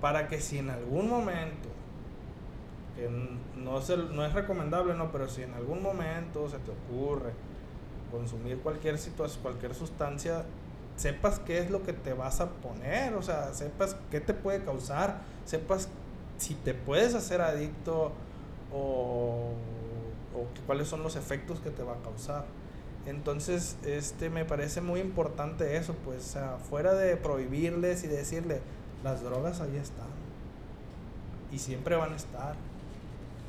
para 0.00 0.28
que 0.28 0.40
si 0.40 0.58
en 0.58 0.70
algún 0.70 1.08
momento 1.08 1.68
que 2.94 3.08
no 3.56 3.78
es, 3.78 3.88
no 3.88 4.24
es 4.24 4.32
recomendable, 4.32 4.94
no, 4.94 5.10
pero 5.10 5.28
si 5.28 5.42
en 5.42 5.54
algún 5.54 5.82
momento 5.82 6.48
se 6.48 6.58
te 6.58 6.70
ocurre 6.70 7.32
consumir 8.10 8.58
cualquier 8.58 8.98
situación, 8.98 9.42
cualquier 9.42 9.74
sustancia, 9.74 10.44
sepas 11.00 11.38
qué 11.38 11.60
es 11.60 11.70
lo 11.70 11.82
que 11.82 11.94
te 11.94 12.12
vas 12.12 12.42
a 12.42 12.50
poner, 12.50 13.14
o 13.14 13.22
sea, 13.22 13.54
sepas 13.54 13.96
qué 14.10 14.20
te 14.20 14.34
puede 14.34 14.62
causar, 14.62 15.22
sepas 15.46 15.88
si 16.36 16.54
te 16.54 16.74
puedes 16.74 17.14
hacer 17.14 17.40
adicto 17.40 18.12
o, 18.70 19.54
cuáles 20.66 20.88
son 20.88 21.02
los 21.02 21.16
efectos 21.16 21.58
que 21.60 21.70
te 21.70 21.82
va 21.82 21.94
a 21.94 22.02
causar. 22.02 22.44
Entonces, 23.06 23.78
este 23.86 24.28
me 24.28 24.44
parece 24.44 24.82
muy 24.82 25.00
importante 25.00 25.78
eso, 25.78 25.94
pues, 26.04 26.36
fuera 26.68 26.92
de 26.92 27.16
prohibirles 27.16 28.04
y 28.04 28.06
decirle, 28.06 28.60
las 29.02 29.22
drogas 29.22 29.62
ahí 29.62 29.76
están 29.76 30.10
y 31.50 31.60
siempre 31.60 31.96
van 31.96 32.12
a 32.12 32.16
estar. 32.16 32.56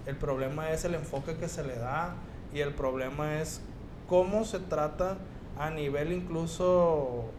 El 0.05 0.15
problema 0.15 0.71
es 0.71 0.85
el 0.85 0.95
enfoque 0.95 1.35
que 1.35 1.49
se 1.49 1.63
le 1.65 1.75
da 1.75 2.15
y 2.53 2.61
el 2.61 2.73
problema 2.73 3.41
es 3.41 3.59
cómo 4.07 4.45
se 4.45 4.59
trata 4.59 5.17
a 5.59 5.69
nivel 5.69 6.13
incluso 6.13 7.29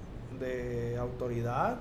de 0.42 0.98
autoridad, 0.98 1.76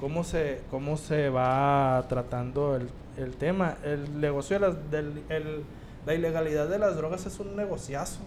cómo 0.00 0.24
se, 0.24 0.60
cómo 0.70 0.96
se 0.96 1.28
va 1.28 2.04
tratando 2.08 2.74
el, 2.74 2.88
el 3.16 3.36
tema. 3.36 3.76
El 3.84 4.20
negocio 4.20 4.58
de 4.58 4.66
las, 4.66 4.90
del, 4.90 5.22
el- 5.28 5.62
la 6.04 6.14
ilegalidad 6.14 6.66
de 6.68 6.80
las 6.80 6.96
drogas 6.96 7.26
es 7.26 7.38
un 7.38 7.54
negociazo. 7.54 8.18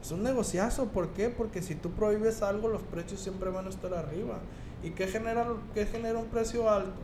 Es 0.00 0.12
un 0.12 0.22
negociazo, 0.22 0.86
¿por 0.86 1.08
qué? 1.08 1.28
Porque 1.28 1.62
si 1.62 1.74
tú 1.74 1.90
prohíbes 1.90 2.42
algo, 2.42 2.68
los 2.68 2.82
precios 2.82 3.20
siempre 3.20 3.50
van 3.50 3.66
a 3.66 3.70
estar 3.70 3.92
arriba. 3.94 4.38
¿Y 4.84 4.90
qué 4.90 5.06
genera, 5.08 5.46
qué 5.74 5.86
genera 5.86 6.18
un 6.18 6.26
precio 6.26 6.70
alto? 6.70 7.00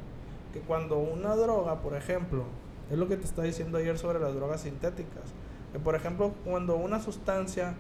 Que 0.53 0.61
cuando 0.61 0.99
una 0.99 1.35
droga, 1.37 1.77
por 1.81 1.95
ejemplo, 1.95 2.45
es 2.91 2.99
lo 2.99 3.07
que 3.09 3.17
te 3.17 3.25
estaba 3.25 3.47
diciendo 3.47 3.79
ayer 3.79 3.99
sobre 3.99 4.19
las 4.19 4.35
drogas 4.35 4.63
sintéticas, 4.63 5.25
que 5.73 5.79
por 5.79 5.95
ejemplo, 5.95 6.33
cuando 6.45 6.77
una 6.77 7.01
sustancia, 7.01 7.75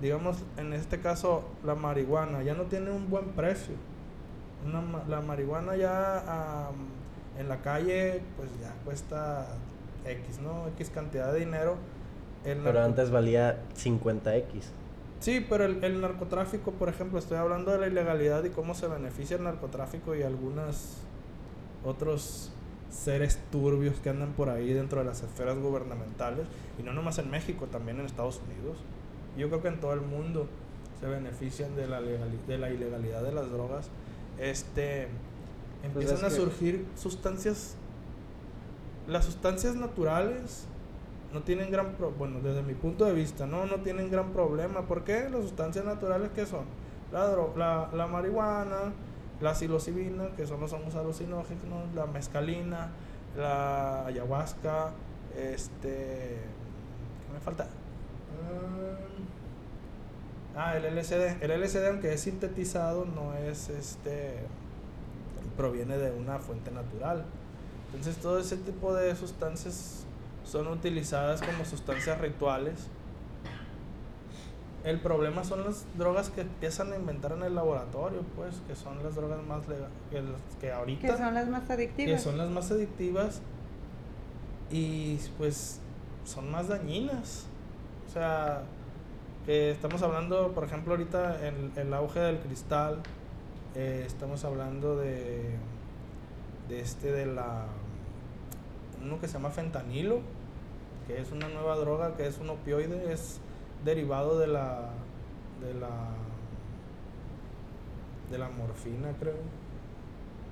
digamos 0.00 0.38
en 0.56 0.72
este 0.72 1.00
caso 1.00 1.44
la 1.64 1.74
marihuana, 1.74 2.42
ya 2.42 2.54
no 2.54 2.64
tiene 2.64 2.90
un 2.90 3.08
buen 3.08 3.26
precio, 3.30 3.74
la 5.08 5.20
marihuana 5.20 5.76
ya 5.76 6.70
en 7.38 7.48
la 7.48 7.60
calle, 7.60 8.22
pues 8.36 8.50
ya 8.60 8.72
cuesta 8.84 9.46
X, 10.04 10.40
¿no? 10.40 10.68
X 10.68 10.90
cantidad 10.90 11.32
de 11.32 11.40
dinero. 11.40 11.76
pero 12.42 12.82
antes 12.82 13.10
valía 13.10 13.58
50X. 13.76 14.44
Sí, 15.20 15.44
pero 15.48 15.64
el, 15.64 15.82
el, 15.82 16.00
narcotráfico, 16.00 16.72
por 16.72 16.88
ejemplo, 16.88 17.18
estoy 17.18 17.38
hablando 17.38 17.72
de 17.72 17.78
la 17.78 17.86
ilegalidad 17.86 18.44
y 18.44 18.50
cómo 18.50 18.74
se 18.74 18.86
beneficia 18.86 19.36
el 19.36 19.44
narcotráfico 19.44 20.14
y 20.14 20.22
algunos 20.22 20.98
otros 21.84 22.52
seres 22.90 23.38
turbios 23.50 23.98
que 24.00 24.10
andan 24.10 24.32
por 24.32 24.48
ahí 24.50 24.72
dentro 24.72 25.00
de 25.00 25.04
las 25.04 25.22
esferas 25.22 25.58
gubernamentales, 25.58 26.46
y 26.78 26.82
no 26.82 26.92
nomás 26.92 27.18
en 27.18 27.30
México, 27.30 27.66
también 27.66 27.98
en 27.98 28.06
Estados 28.06 28.40
Unidos. 28.46 28.78
Yo 29.36 29.48
creo 29.48 29.62
que 29.62 29.68
en 29.68 29.80
todo 29.80 29.92
el 29.92 30.00
mundo 30.00 30.46
se 31.00 31.06
benefician 31.06 31.76
de 31.76 31.86
la, 31.86 32.00
de 32.00 32.58
la 32.58 32.70
ilegalidad 32.70 33.22
de 33.22 33.32
las 33.32 33.50
drogas. 33.50 33.90
Este, 34.38 35.08
pues 35.92 36.04
empiezan 36.06 36.24
a 36.24 36.30
surgir 36.30 36.86
sustancias, 36.96 37.76
las 39.06 39.24
sustancias 39.24 39.74
naturales 39.76 40.66
no 41.32 41.42
tienen 41.42 41.70
gran 41.70 41.92
pro 41.94 42.12
bueno 42.12 42.40
desde 42.40 42.62
mi 42.62 42.74
punto 42.74 43.04
de 43.04 43.12
vista 43.12 43.46
no 43.46 43.66
no 43.66 43.76
tienen 43.80 44.10
gran 44.10 44.32
problema 44.32 44.82
¿por 44.82 45.04
qué? 45.04 45.28
las 45.28 45.42
sustancias 45.42 45.84
naturales 45.84 46.30
que 46.30 46.46
son 46.46 46.64
la, 47.12 47.36
la, 47.56 47.90
la 47.92 48.06
marihuana 48.06 48.92
la 49.40 49.54
psilocibina 49.54 50.28
que 50.36 50.46
son 50.46 50.60
los 50.60 50.72
hongos 50.72 50.94
alucinógenos 50.94 51.94
la 51.94 52.06
mescalina 52.06 52.90
la 53.36 54.06
ayahuasca 54.06 54.92
este 55.36 56.38
¿qué 57.26 57.32
me 57.34 57.40
falta? 57.40 57.68
Ah 60.56 60.76
el 60.76 60.96
LSD 60.96 61.42
el 61.42 61.62
LSD 61.62 61.88
aunque 61.88 62.12
es 62.12 62.20
sintetizado 62.20 63.04
no 63.04 63.34
es 63.34 63.68
este 63.68 64.38
proviene 65.56 65.96
de 65.96 66.12
una 66.12 66.38
fuente 66.38 66.70
natural 66.70 67.24
entonces 67.86 68.16
todo 68.16 68.38
ese 68.38 68.56
tipo 68.56 68.94
de 68.94 69.14
sustancias 69.14 70.06
son 70.46 70.68
utilizadas 70.68 71.42
como 71.42 71.64
sustancias 71.64 72.20
rituales. 72.20 72.88
El 74.84 75.00
problema 75.00 75.42
son 75.42 75.64
las 75.64 75.84
drogas 75.98 76.30
que 76.30 76.42
empiezan 76.42 76.92
a 76.92 76.96
inventar 76.96 77.32
en 77.32 77.42
el 77.42 77.56
laboratorio, 77.56 78.22
pues, 78.36 78.54
que 78.68 78.76
son 78.76 79.02
las 79.02 79.16
drogas 79.16 79.44
más 79.44 79.66
legales, 79.66 79.90
que, 80.10 80.22
que 80.60 80.72
ahorita... 80.72 81.08
Que 81.08 81.16
son 81.16 81.34
las 81.34 81.48
más 81.48 81.68
adictivas. 81.68 82.12
Que 82.12 82.18
son 82.18 82.38
las 82.38 82.50
más 82.50 82.70
adictivas 82.70 83.40
y 84.70 85.18
pues 85.38 85.80
son 86.24 86.50
más 86.52 86.68
dañinas. 86.68 87.46
O 88.08 88.12
sea, 88.12 88.62
que 89.46 89.70
estamos 89.70 90.02
hablando, 90.02 90.52
por 90.52 90.64
ejemplo, 90.64 90.94
ahorita 90.94 91.46
en 91.46 91.72
el 91.76 91.94
auge 91.94 92.18
del 92.18 92.40
cristal, 92.40 93.00
eh, 93.76 94.02
estamos 94.04 94.44
hablando 94.44 94.96
de, 94.96 95.54
de 96.68 96.80
este, 96.80 97.12
de 97.12 97.26
la, 97.26 97.66
uno 99.02 99.20
que 99.20 99.28
se 99.28 99.34
llama 99.34 99.50
fentanilo, 99.50 100.20
que 101.06 101.20
es 101.20 101.30
una 101.30 101.48
nueva 101.48 101.76
droga, 101.76 102.16
que 102.16 102.26
es 102.26 102.38
un 102.38 102.50
opioide, 102.50 103.12
es 103.12 103.40
derivado 103.84 104.38
de 104.38 104.48
la 104.48 104.90
de 105.60 105.74
la 105.74 106.08
de 108.30 108.38
la 108.38 108.48
morfina, 108.48 109.12
creo. 109.20 109.38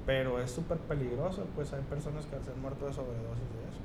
Pero 0.06 0.40
es 0.40 0.50
súper 0.50 0.78
peligroso, 0.78 1.46
pues 1.56 1.72
hay 1.72 1.82
personas 1.82 2.26
que 2.26 2.38
se 2.44 2.52
han 2.52 2.60
muerto 2.60 2.86
de 2.86 2.92
sobredosis 2.92 3.48
de 3.54 3.64
eso. 3.70 3.80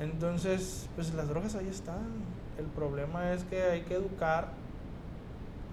Entonces, 0.00 0.88
pues 0.96 1.14
las 1.14 1.28
drogas 1.28 1.54
ahí 1.54 1.68
están. 1.68 2.33
El 2.58 2.66
problema 2.66 3.32
es 3.32 3.44
que 3.44 3.62
hay 3.62 3.80
que 3.82 3.94
educar, 3.94 4.48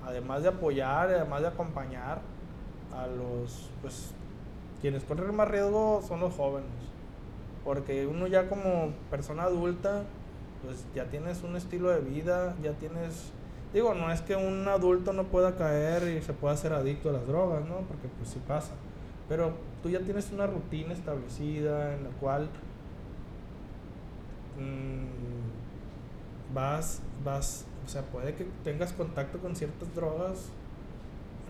además 0.04 0.44
de 0.44 0.50
apoyar, 0.50 1.10
además 1.10 1.42
de 1.42 1.48
acompañar 1.48 2.22
a 2.94 3.08
los, 3.08 3.70
pues, 3.82 4.14
quienes 4.82 5.04
corren 5.04 5.36
más 5.36 5.48
riesgo 5.48 6.02
son 6.08 6.20
los 6.20 6.34
jóvenes 6.34 6.92
porque 7.64 8.08
uno 8.08 8.28
ya 8.28 8.50
como 8.50 8.92
persona 9.10 9.44
adulta, 9.44 10.04
pues 10.64 10.86
ya 10.96 11.06
tienes 11.06 11.44
un 11.44 11.56
estilo 11.56 11.90
de 11.90 12.02
vida, 12.02 12.56
ya 12.62 12.74
tienes... 12.74 13.32
Digo, 13.74 13.94
no 13.94 14.12
es 14.12 14.22
que 14.22 14.36
un 14.36 14.68
adulto 14.68 15.14
no 15.14 15.26
pueda 15.26 15.56
caer 15.56 16.18
y 16.18 16.22
se 16.22 16.34
pueda 16.34 16.56
hacer 16.56 16.74
adicto 16.74 17.10
a 17.10 17.14
las 17.14 17.26
drogas, 17.26 17.66
¿no? 17.66 17.78
Porque 17.88 18.08
pues 18.18 18.30
sí 18.30 18.42
pasa. 18.46 18.72
Pero 19.30 19.54
tú 19.82 19.90
ya 19.90 20.00
tienes 20.00 20.30
una 20.32 20.46
rutina 20.46 20.94
establecida 20.94 21.94
en 21.94 22.04
la 22.04 22.10
cual 22.20 22.50
mm, 24.58 25.61
vas, 26.54 27.02
vas, 27.24 27.66
o 27.86 27.90
sea, 27.90 28.04
puede 28.04 28.36
que 28.36 28.46
tengas 28.64 28.94
contacto 28.94 29.40
con 29.40 29.56
ciertas 29.56 29.94
drogas 29.96 30.50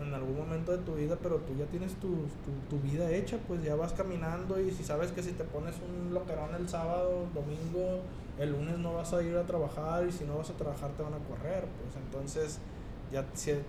en 0.00 0.12
algún 0.14 0.36
momento 0.36 0.72
de 0.72 0.78
tu 0.78 0.94
vida, 0.94 1.16
pero 1.22 1.36
tú 1.36 1.54
ya 1.56 1.66
tienes 1.66 1.94
tu, 1.94 2.26
tu, 2.68 2.80
vida 2.80 3.10
hecha, 3.10 3.38
pues 3.46 3.62
ya 3.62 3.76
vas 3.76 3.92
caminando 3.92 4.60
y 4.60 4.70
si 4.70 4.82
sabes 4.82 5.12
que 5.12 5.22
si 5.22 5.32
te 5.32 5.44
pones 5.44 5.76
un 5.76 6.12
loquerón 6.12 6.54
el 6.58 6.68
sábado, 6.68 7.26
domingo, 7.34 8.00
el 8.38 8.50
lunes 8.50 8.78
no 8.78 8.94
vas 8.94 9.12
a 9.12 9.22
ir 9.22 9.36
a 9.36 9.44
trabajar 9.44 10.06
y 10.06 10.12
si 10.12 10.24
no 10.24 10.38
vas 10.38 10.50
a 10.50 10.54
trabajar 10.54 10.90
te 10.92 11.02
van 11.02 11.14
a 11.14 11.18
correr, 11.18 11.66
pues 11.82 11.96
entonces 12.04 12.58
ya 13.12 13.24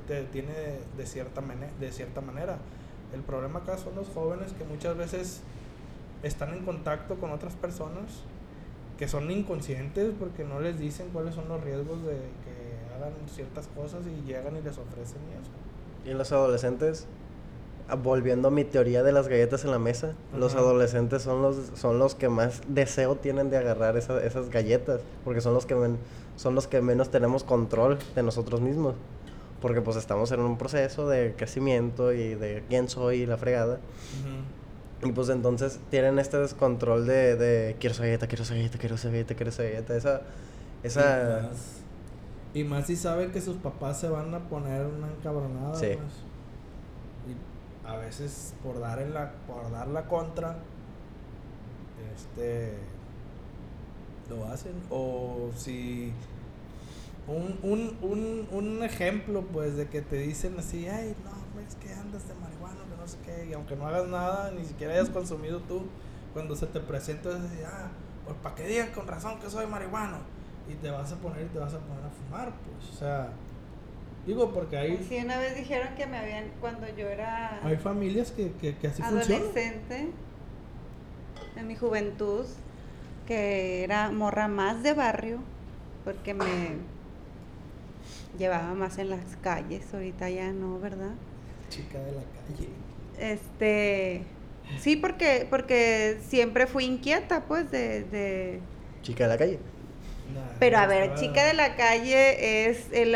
te 0.08 0.24
tiene 0.24 0.54
de 0.98 1.06
cierta, 1.06 1.42
de 1.80 1.92
cierta 1.92 2.22
manera. 2.22 2.58
El 3.14 3.22
problema 3.22 3.60
acá 3.60 3.78
son 3.78 3.96
los 3.96 4.08
jóvenes 4.10 4.54
que 4.54 4.64
muchas 4.64 4.98
veces 4.98 5.42
están 6.24 6.54
en 6.54 6.66
contacto 6.66 7.16
con 7.16 7.32
otras 7.32 7.54
personas 7.54 8.24
que 8.98 9.08
son 9.08 9.30
inconscientes 9.32 10.12
porque 10.20 10.44
no 10.44 10.60
les 10.60 10.80
dicen 10.80 11.10
cuáles 11.12 11.36
son 11.36 11.48
los 11.48 11.64
riesgos 11.64 12.04
de 12.04 12.14
que 12.14 12.96
hagan 12.96 13.14
ciertas 13.28 13.68
cosas 13.76 14.02
y 14.06 14.28
llegan 14.28 14.56
y 14.56 14.62
les 14.62 14.78
ofrecen 14.78 15.22
eso. 15.42 15.52
Y 16.06 16.12
en 16.12 16.18
los 16.18 16.32
adolescentes, 16.32 17.06
ah, 17.88 17.96
volviendo 17.96 18.50
a 18.50 18.52
mi 18.52 18.64
teoría 18.64 19.04
de 19.04 19.12
las 19.12 19.28
galletas 19.28 19.66
en 19.66 19.72
la 19.72 19.80
mesa, 19.80 20.14
los 20.38 20.56
adolescentes 20.56 21.24
son 21.24 21.42
los, 21.42 21.56
son 21.76 21.98
los 21.98 22.16
que 22.16 22.30
más 22.30 22.62
deseo 22.68 23.16
tienen 23.16 23.50
de 23.50 23.58
agarrar 23.58 23.98
esas 23.98 24.50
galletas, 24.50 25.02
porque 25.24 25.42
son 25.42 25.54
los, 25.54 25.66
que 25.66 25.76
son 26.36 26.56
los 26.56 26.68
que 26.68 26.82
menos 26.82 27.10
tenemos 27.10 27.44
control 27.44 27.98
de 28.16 28.24
nosotros 28.24 28.62
mismos. 28.62 28.96
Porque 29.62 29.82
pues 29.82 29.96
estamos 29.96 30.30
en 30.34 30.42
un 30.42 30.58
proceso 30.58 31.08
de 31.08 31.36
crecimiento 31.38 32.12
y 32.12 32.36
de 32.36 32.64
quién 32.68 32.90
soy 32.90 33.22
y 33.22 33.26
la 33.26 33.38
fregada. 33.38 33.80
Y 35.06 35.12
pues 35.12 35.30
entonces 35.30 35.80
tienen 35.90 36.20
este 36.20 36.38
descontrol 36.38 37.06
de, 37.06 37.36
de 37.36 37.76
quiero 37.80 37.96
galleta, 37.98 38.28
quiero 38.28 38.44
galleta, 38.48 38.78
quiero 38.78 38.96
galleta, 39.02 39.36
quiero 39.36 39.52
galleta. 39.56 39.96
Esa, 39.96 40.22
esa, 40.84 41.50
y 42.54 42.64
más 42.64 42.86
si 42.86 42.96
saben 42.96 43.32
que 43.32 43.42
sus 43.42 43.58
papás 43.58 44.00
se 44.00 44.10
van 44.10 44.34
a 44.34 44.48
poner 44.48 44.86
una 44.86 45.08
encabronada. 45.08 45.76
Sí. 45.76 45.98
Y 47.28 47.88
a 47.88 47.98
veces 47.98 48.54
por 48.64 48.80
dar 48.80 49.00
en 49.00 49.14
la, 49.14 49.32
por 49.48 49.72
dar 49.72 49.88
la 49.88 50.08
contra, 50.08 50.58
este 52.16 52.74
lo 54.30 54.46
hacen. 54.46 54.74
O 54.90 55.50
si 55.56 56.14
un, 57.28 57.58
un, 57.64 57.98
un, 58.02 58.48
un 58.52 58.84
ejemplo 58.84 59.42
pues 59.52 59.76
de 59.76 59.88
que 59.88 60.02
te 60.02 60.18
dicen 60.18 60.56
así, 60.60 60.88
ay 60.88 61.16
no, 61.24 61.60
es 61.62 61.76
que 61.76 61.92
andas 61.94 62.28
de 62.28 62.36
marihuana, 62.36 62.82
que 62.90 62.93
no 63.04 63.10
sé 63.10 63.18
qué, 63.26 63.48
y 63.50 63.54
aunque 63.54 63.76
no 63.76 63.86
hagas 63.86 64.08
nada, 64.08 64.52
ni 64.52 64.64
siquiera 64.64 64.94
hayas 64.94 65.10
consumido 65.10 65.60
tú, 65.62 65.84
cuando 66.32 66.56
se 66.56 66.68
te 66.68 66.80
presenta 66.80 67.30
es 67.30 67.36
así, 67.36 67.60
ah, 67.66 67.90
pues 68.24 68.38
para 68.42 68.56
que 68.56 68.66
digan 68.66 68.92
con 68.92 69.08
razón 69.08 69.40
que 69.40 69.50
soy 69.50 69.68
marihuano 69.68 70.20
y 70.70 70.76
te 70.76 70.90
vas 70.90 71.12
a 71.12 71.18
poner 71.18 71.46
y 71.46 71.50
te 71.50 71.60
vas 71.60 71.74
a 71.74 71.80
poner 71.80 72.06
a 72.06 72.10
fumar, 72.10 72.54
pues, 72.54 72.96
o 72.96 72.98
sea, 72.98 73.30
digo 74.26 74.54
porque 74.54 74.78
hay... 74.78 75.06
Sí, 75.08 75.18
una 75.18 75.38
vez 75.38 75.56
dijeron 75.58 75.90
que 75.98 76.06
me 76.08 76.18
habían, 76.18 76.46
cuando 76.62 76.88
yo 76.96 77.08
era... 77.08 77.60
Hay 77.62 77.76
familias 77.76 78.32
que, 78.32 78.54
que, 78.54 78.78
que 78.78 78.88
así 78.88 79.02
Adolescente, 79.02 80.10
en 81.58 81.68
mi 81.68 81.76
juventud, 81.76 82.46
que 83.28 83.84
era 83.84 84.12
morra 84.12 84.48
más 84.48 84.82
de 84.82 84.94
barrio, 84.94 85.40
porque 86.06 86.34
me 86.34 86.78
llevaba 88.40 88.74
más 88.74 88.98
en 88.98 89.10
las 89.10 89.36
calles, 89.42 89.94
ahorita 89.94 90.30
ya 90.30 90.54
no, 90.54 90.80
¿verdad? 90.80 91.12
Chica 91.70 92.00
de 92.00 92.12
la 92.14 92.22
calle. 92.22 92.70
Este... 93.20 94.24
Sí, 94.80 94.96
porque, 94.96 95.46
porque 95.50 96.18
siempre 96.28 96.68
fui 96.68 96.86
inquieta, 96.86 97.42
pues, 97.46 97.70
de... 97.72 98.04
de... 98.04 98.60
Chica 99.02 99.26
de 99.26 99.30
la 99.30 99.38
calle. 99.38 99.60
Pero 100.60 100.78
a 100.78 100.88
ver, 100.88 101.16
chica 101.16 101.44
de 101.44 101.54
la 101.54 101.76
calle 101.76 102.70
es 102.70 102.88
el, 102.92 103.16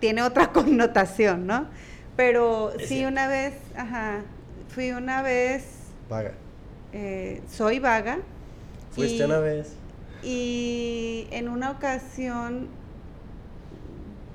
tiene 0.00 0.22
otra 0.22 0.48
connotación, 0.52 1.46
¿no? 1.46 1.68
Pero 2.16 2.72
sí 2.84 3.04
una 3.04 3.28
vez, 3.28 3.54
ajá, 3.76 4.22
fui 4.68 4.90
una 4.90 5.22
vez... 5.22 5.64
Vaga. 6.08 6.32
Eh, 6.92 7.42
soy 7.48 7.78
vaga. 7.78 8.18
Fuiste 8.90 9.24
una 9.24 9.38
vez. 9.38 9.74
Y 10.22 11.26
en 11.30 11.48
una 11.48 11.70
ocasión 11.70 12.68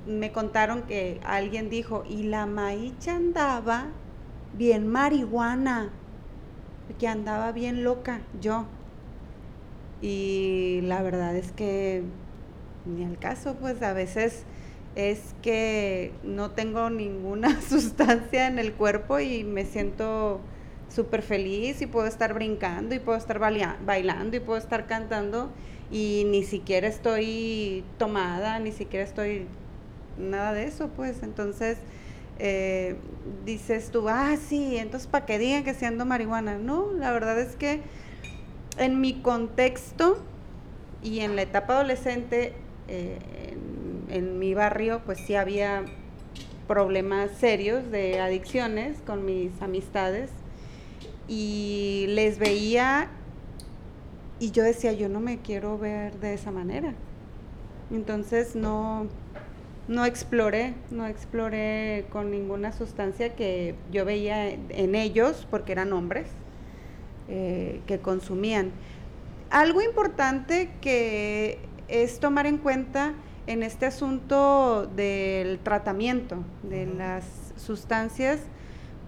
me 0.06 0.32
contaron 0.32 0.84
que 0.84 1.20
alguien 1.24 1.70
dijo, 1.70 2.04
y 2.08 2.24
la 2.24 2.46
Maicha 2.46 3.16
andaba 3.16 3.88
bien 4.60 4.88
marihuana, 4.88 5.90
que 7.00 7.08
andaba 7.08 7.54
bien 7.54 7.84
loca, 7.84 8.20
yo. 8.42 8.66
Y 10.02 10.82
la 10.84 11.02
verdad 11.02 11.36
es 11.36 11.54
que 11.54 12.04
ni 12.86 13.06
al 13.06 13.18
caso, 13.18 13.56
pues 13.56 13.82
a 13.82 13.94
veces 13.94 14.44
es 14.96 15.34
que 15.42 16.12
no 16.24 16.52
tengo 16.52 16.90
ninguna 16.90 17.62
sustancia 17.70 18.48
en 18.48 18.60
el 18.60 18.74
cuerpo 18.74 19.20
y 19.20 19.46
me 19.46 19.66
siento 19.66 20.42
súper 20.90 21.22
feliz 21.22 21.82
y 21.82 21.86
puedo 21.86 22.08
estar 22.08 22.34
brincando 22.34 22.94
y 22.96 23.00
puedo 23.00 23.18
estar 23.18 23.40
bailando 23.40 24.36
y 24.36 24.40
puedo 24.42 24.58
estar 24.58 24.88
cantando 24.88 25.50
y 25.90 26.26
ni 26.30 26.44
siquiera 26.44 26.88
estoy 26.88 27.86
tomada, 27.98 28.60
ni 28.60 28.74
siquiera 28.74 29.06
estoy 29.06 29.46
nada 30.18 30.54
de 30.54 30.66
eso, 30.66 30.90
pues 30.90 31.24
entonces 31.24 31.78
eh, 32.40 32.96
dices 33.46 33.92
tú, 33.92 34.08
ah, 34.10 34.36
sí, 34.38 34.78
entonces 34.78 35.08
para 35.08 35.26
que 35.26 35.38
digan 35.38 35.64
que 35.64 35.74
siendo 35.74 36.06
marihuana. 36.06 36.58
No, 36.58 36.92
la 36.94 37.12
verdad 37.12 37.40
es 37.40 37.56
que 37.56 37.82
en 38.78 39.02
mi 39.02 39.22
contexto 39.22 40.18
y 41.04 41.20
en 41.20 41.36
la 41.36 41.44
etapa 41.44 41.76
adolescente, 41.76 42.54
eh, 42.88 43.20
en 44.10 44.40
mi 44.40 44.54
barrio, 44.54 45.02
pues 45.06 45.20
sí 45.20 45.36
había 45.36 45.84
problemas 46.68 47.32
serios 47.32 47.92
de 47.92 48.20
adicciones 48.20 48.98
con 49.06 49.26
mis 49.26 49.62
amistades 49.62 50.30
y 51.28 52.06
les 52.10 52.40
veía 52.40 53.10
y 54.40 54.52
yo 54.52 54.64
decía, 54.64 54.94
yo 54.94 55.10
no 55.10 55.20
me 55.20 55.40
quiero 55.40 55.78
ver 55.78 56.20
de 56.20 56.34
esa 56.34 56.52
manera. 56.52 56.94
Entonces 57.92 58.56
no, 58.56 59.08
no 59.90 60.06
exploré, 60.06 60.76
no 60.92 61.08
exploré 61.08 62.06
con 62.12 62.30
ninguna 62.30 62.72
sustancia 62.72 63.36
que 63.36 63.74
yo 63.92 64.06
veía 64.06 64.48
en 64.50 64.94
ellos, 64.94 65.48
porque 65.50 65.72
eran 65.72 65.92
hombres, 65.94 66.28
eh, 67.28 67.82
que 67.88 68.00
consumían. 68.00 68.72
Algo 69.50 69.82
importante 69.82 70.70
que 70.80 71.58
es 71.88 72.20
tomar 72.20 72.46
en 72.46 72.60
cuenta 72.60 73.16
en 73.48 73.64
este 73.64 73.88
asunto 73.88 74.86
del 74.96 75.58
tratamiento 75.58 76.44
de 76.62 76.86
las 76.86 77.26
sustancias 77.58 78.42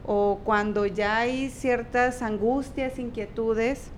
o 0.04 0.40
cuando 0.44 0.88
ya 0.88 1.20
hay 1.20 1.52
ciertas 1.52 2.24
angustias, 2.24 2.98
inquietudes, 2.98 3.92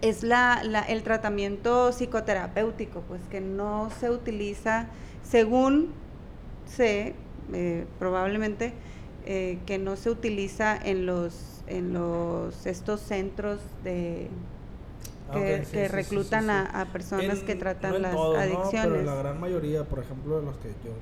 es 0.00 0.22
la, 0.22 0.60
el 0.88 1.02
tratamiento 1.02 1.92
psicoterapéutico, 1.92 3.00
pues 3.02 3.22
que 3.30 3.40
no 3.40 3.90
se 3.98 4.10
utiliza, 4.10 4.86
según 5.22 5.92
sé, 6.66 7.14
eh, 7.52 7.86
probablemente, 7.98 8.74
eh, 9.26 9.58
que 9.66 9.78
no 9.78 9.96
se 9.96 10.10
utiliza 10.10 10.76
en 10.76 11.06
los, 11.06 11.62
en 11.66 11.92
los 11.92 12.66
estos 12.66 13.00
centros 13.00 13.60
de 13.82 14.28
que, 15.32 15.88
reclutan 15.88 16.48
a, 16.50 16.86
personas 16.92 17.40
que 17.40 17.54
tratan 17.54 18.00
las 18.00 18.14
adicciones. 18.14 19.02
pero 19.02 19.02
la 19.02 19.14
gran 19.16 19.40
mayoría, 19.40 19.84
por 19.84 19.98
ejemplo, 19.98 20.38
de 20.38 20.46
los 20.46 20.56
que 20.58 20.68
yo 20.84 20.92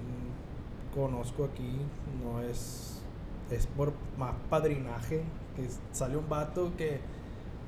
conozco 0.95 1.45
aquí, 1.45 1.79
no 2.25 2.41
es, 2.41 3.03
es 3.51 3.67
por 3.67 3.93
más 4.19 4.35
padrinaje, 4.51 5.23
que 5.55 5.69
sale 5.93 6.17
un 6.17 6.29
vato 6.29 6.73
que 6.77 7.01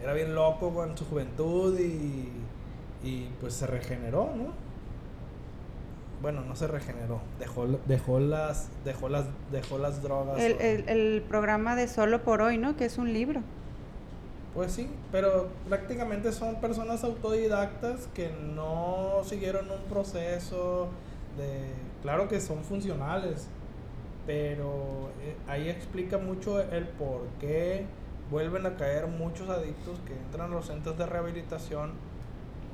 era 0.03 0.13
bien 0.13 0.35
loco 0.35 0.85
en 0.85 0.97
su 0.97 1.05
juventud 1.05 1.79
y, 1.79 2.31
y 3.03 3.29
pues 3.41 3.55
se 3.55 3.67
regeneró, 3.67 4.31
¿no? 4.37 4.69
Bueno, 6.21 6.41
no 6.41 6.57
se 6.57 6.67
regeneró, 6.67 7.21
dejó, 7.39 7.67
dejó 7.87 8.19
las, 8.19 8.69
dejó 8.85 9.09
las, 9.09 9.27
dejó 9.53 9.79
las 9.79 10.03
drogas. 10.03 10.41
El, 10.41 10.61
el, 10.61 10.89
el 10.89 11.23
programa 11.23 11.77
de 11.77 11.87
Solo 11.87 12.23
por 12.23 12.43
Hoy, 12.43 12.59
¿no? 12.59 12.77
Que 12.77 12.87
es 12.87 12.99
un 12.99 13.13
libro. 13.13 13.41
Pues 14.55 14.73
sí, 14.73 14.91
pero 15.13 15.49
prácticamente 15.69 16.33
son 16.33 16.57
personas 16.57 17.05
autodidactas 17.05 18.09
que 18.15 18.31
no 18.55 19.21
siguieron 19.25 19.71
un 19.71 19.83
proceso 19.89 20.89
de... 21.37 21.73
Claro 22.03 22.27
que 22.27 22.41
son 22.41 22.65
funcionales, 22.65 23.47
pero 24.27 25.11
eh, 25.23 25.37
ahí 25.47 25.69
explica 25.69 26.19
mucho 26.19 26.61
el 26.61 26.89
por 26.89 27.21
qué 27.41 27.85
vuelven 28.31 28.67
a 28.67 28.77
caer 28.77 29.07
muchos 29.07 29.49
adictos 29.49 29.99
que 30.07 30.15
entran 30.15 30.51
a 30.51 30.55
los 30.55 30.67
centros 30.67 30.99
de 30.99 31.07
rehabilitación 31.07 31.93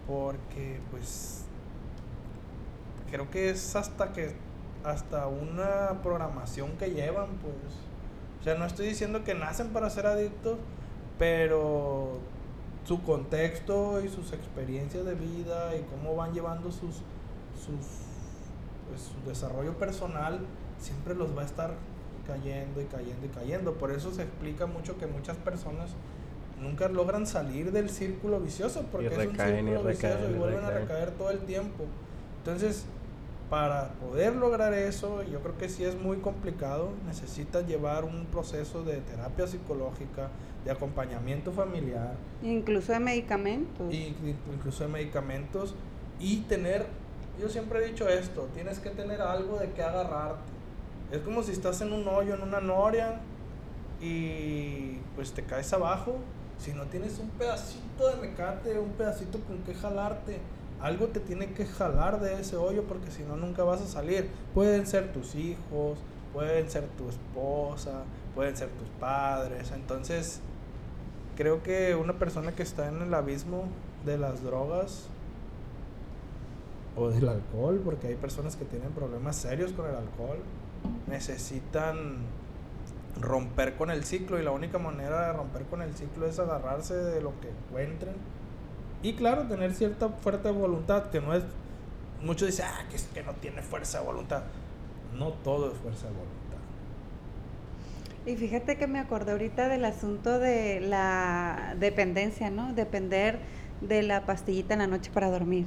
porque 0.07 0.80
pues 0.90 1.44
creo 3.11 3.30
que 3.30 3.50
es 3.50 3.76
hasta 3.76 4.12
que 4.12 4.34
hasta 4.82 5.26
una 5.28 6.02
programación 6.02 6.72
que 6.72 6.90
llevan 6.90 7.28
pues. 7.38 7.74
O 8.40 8.44
sea 8.44 8.55
no 8.57 8.66
estoy 8.66 8.88
diciendo 8.88 9.24
que 9.24 9.34
nacen 9.34 9.68
para 9.68 9.88
ser 9.90 10.07
adictos 10.07 10.59
pero 11.18 12.18
su 12.84 13.02
contexto 13.02 14.02
y 14.05 14.09
sus 14.09 14.32
experiencias 14.32 15.05
de 15.05 15.14
vida 15.14 15.74
y 15.76 15.82
cómo 15.84 16.16
van 16.16 16.34
llevando 16.34 16.70
sus, 16.70 16.96
sus 17.57 18.05
pues, 18.88 19.00
su 19.00 19.28
desarrollo 19.28 19.78
personal 19.78 20.40
siempre 20.78 21.14
los 21.14 21.36
va 21.36 21.42
a 21.42 21.44
estar 21.46 21.74
cayendo 22.26 22.80
y 22.80 22.84
cayendo 22.84 23.26
y 23.26 23.28
cayendo. 23.28 23.74
Por 23.74 23.90
eso 23.90 24.12
se 24.12 24.22
explica 24.22 24.66
mucho 24.66 24.98
que 24.98 25.06
muchas 25.06 25.36
personas 25.36 25.90
nunca 26.60 26.88
logran 26.88 27.26
salir 27.26 27.72
del 27.72 27.90
círculo 27.90 28.40
vicioso 28.40 28.84
porque 28.90 29.08
es 29.08 29.12
un 29.12 29.36
círculo 29.36 29.84
vicioso 29.84 30.30
y, 30.30 30.34
vuelven 30.34 30.64
a 30.64 30.70
recaer 30.70 31.10
todo 31.12 31.30
el 31.30 31.40
tiempo. 31.40 31.84
Entonces, 32.38 32.86
para 33.50 33.90
poder 33.94 34.34
lograr 34.34 34.72
eso, 34.74 35.22
yo 35.22 35.40
creo 35.40 35.56
que 35.58 35.68
sí 35.68 35.84
es 35.84 35.94
muy 35.94 36.18
complicado. 36.18 36.90
Necesitas 37.06 37.66
llevar 37.66 38.04
un 38.04 38.26
proceso 38.26 38.82
de 38.82 38.96
terapia 38.98 39.46
psicológica, 39.46 40.30
de 40.64 40.70
acompañamiento 40.70 41.52
familiar. 41.52 42.14
Incluso 42.42 42.92
de 42.92 43.00
medicamentos. 43.00 43.92
Y, 43.92 44.14
incluso 44.52 44.84
de 44.84 44.90
medicamentos. 44.90 45.74
Y 46.18 46.38
tener, 46.42 46.86
yo 47.40 47.48
siempre 47.48 47.80
he 47.80 47.88
dicho 47.88 48.08
esto, 48.08 48.48
tienes 48.54 48.78
que 48.78 48.90
tener 48.90 49.20
algo 49.20 49.58
de 49.58 49.70
que 49.70 49.82
agarrarte. 49.82 50.53
Es 51.14 51.20
como 51.20 51.44
si 51.44 51.52
estás 51.52 51.80
en 51.80 51.92
un 51.92 52.08
hoyo, 52.08 52.34
en 52.34 52.42
una 52.42 52.60
noria, 52.60 53.20
y 54.00 54.98
pues 55.14 55.30
te 55.30 55.44
caes 55.44 55.72
abajo. 55.72 56.16
Si 56.58 56.72
no 56.72 56.86
tienes 56.86 57.20
un 57.20 57.28
pedacito 57.30 58.08
de 58.08 58.16
mecate, 58.16 58.76
un 58.80 58.90
pedacito 58.90 59.38
con 59.40 59.58
que 59.58 59.74
jalarte, 59.74 60.40
algo 60.80 61.06
te 61.06 61.20
tiene 61.20 61.52
que 61.52 61.66
jalar 61.66 62.20
de 62.20 62.40
ese 62.40 62.56
hoyo 62.56 62.82
porque 62.88 63.12
si 63.12 63.22
no 63.22 63.36
nunca 63.36 63.62
vas 63.62 63.80
a 63.80 63.86
salir. 63.86 64.28
Pueden 64.54 64.88
ser 64.88 65.12
tus 65.12 65.36
hijos, 65.36 65.98
pueden 66.32 66.68
ser 66.68 66.88
tu 66.98 67.08
esposa, 67.08 68.02
pueden 68.34 68.56
ser 68.56 68.70
tus 68.70 68.88
padres. 68.98 69.70
Entonces, 69.70 70.40
creo 71.36 71.62
que 71.62 71.94
una 71.94 72.14
persona 72.14 72.56
que 72.56 72.64
está 72.64 72.88
en 72.88 73.02
el 73.02 73.14
abismo 73.14 73.66
de 74.04 74.18
las 74.18 74.42
drogas 74.42 75.06
o 76.96 77.08
del 77.08 77.28
alcohol, 77.28 77.80
porque 77.84 78.08
hay 78.08 78.16
personas 78.16 78.56
que 78.56 78.64
tienen 78.64 78.90
problemas 78.90 79.36
serios 79.36 79.72
con 79.72 79.86
el 79.86 79.94
alcohol, 79.94 80.38
necesitan 81.09 82.18
romper 83.20 83.76
con 83.76 83.91
el 83.91 84.05
ciclo 84.05 84.41
y 84.41 84.43
la 84.43 84.51
única 84.51 84.78
manera 84.78 85.26
de 85.26 85.32
romper 85.32 85.64
con 85.64 85.82
el 85.82 85.95
ciclo 85.95 86.26
es 86.26 86.39
agarrarse 86.39 86.95
de 86.95 87.22
lo 87.22 87.32
que 87.41 87.49
encuentren 87.49 88.14
y 89.05 89.12
claro, 89.12 89.43
tener 89.43 89.74
cierta 89.74 90.09
fuerza 90.09 90.49
de 90.49 90.55
voluntad, 90.59 91.11
que 91.11 91.20
no 91.20 91.35
es, 91.35 91.43
muchos 92.22 92.49
dicen, 92.49 92.64
ah, 92.66 92.87
que 92.89 92.97
es 92.97 93.03
que 93.12 93.22
no 93.22 93.35
tiene 93.35 93.61
fuerza 93.61 94.01
de 94.01 94.07
voluntad, 94.07 94.45
no 95.14 95.28
todo 95.28 95.70
es 95.70 95.76
fuerza 95.76 96.07
de 96.07 96.14
voluntad. 96.14 96.35
Y 98.24 98.37
fíjate 98.37 98.78
que 98.78 98.87
me 98.87 98.99
acordé 98.99 99.32
ahorita 99.32 99.68
del 99.68 99.85
asunto 99.85 100.39
de 100.39 100.80
la 100.80 101.74
dependencia, 101.78 102.49
¿no? 102.49 102.72
Depender 102.72 103.41
de 103.82 104.03
la 104.03 104.24
pastillita 104.24 104.72
en 104.72 104.78
la 104.80 104.87
noche 104.87 105.11
para 105.12 105.28
dormir. 105.30 105.66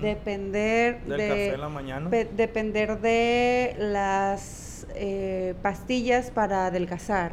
Depender 0.00 1.00
del 1.04 1.18
de, 1.18 1.28
café 1.28 1.54
en 1.54 1.60
la 1.60 1.68
mañana. 1.68 2.10
depender 2.10 3.00
de 3.00 3.74
las 3.78 4.86
eh, 4.94 5.54
pastillas 5.62 6.30
para 6.30 6.66
adelgazar. 6.66 7.32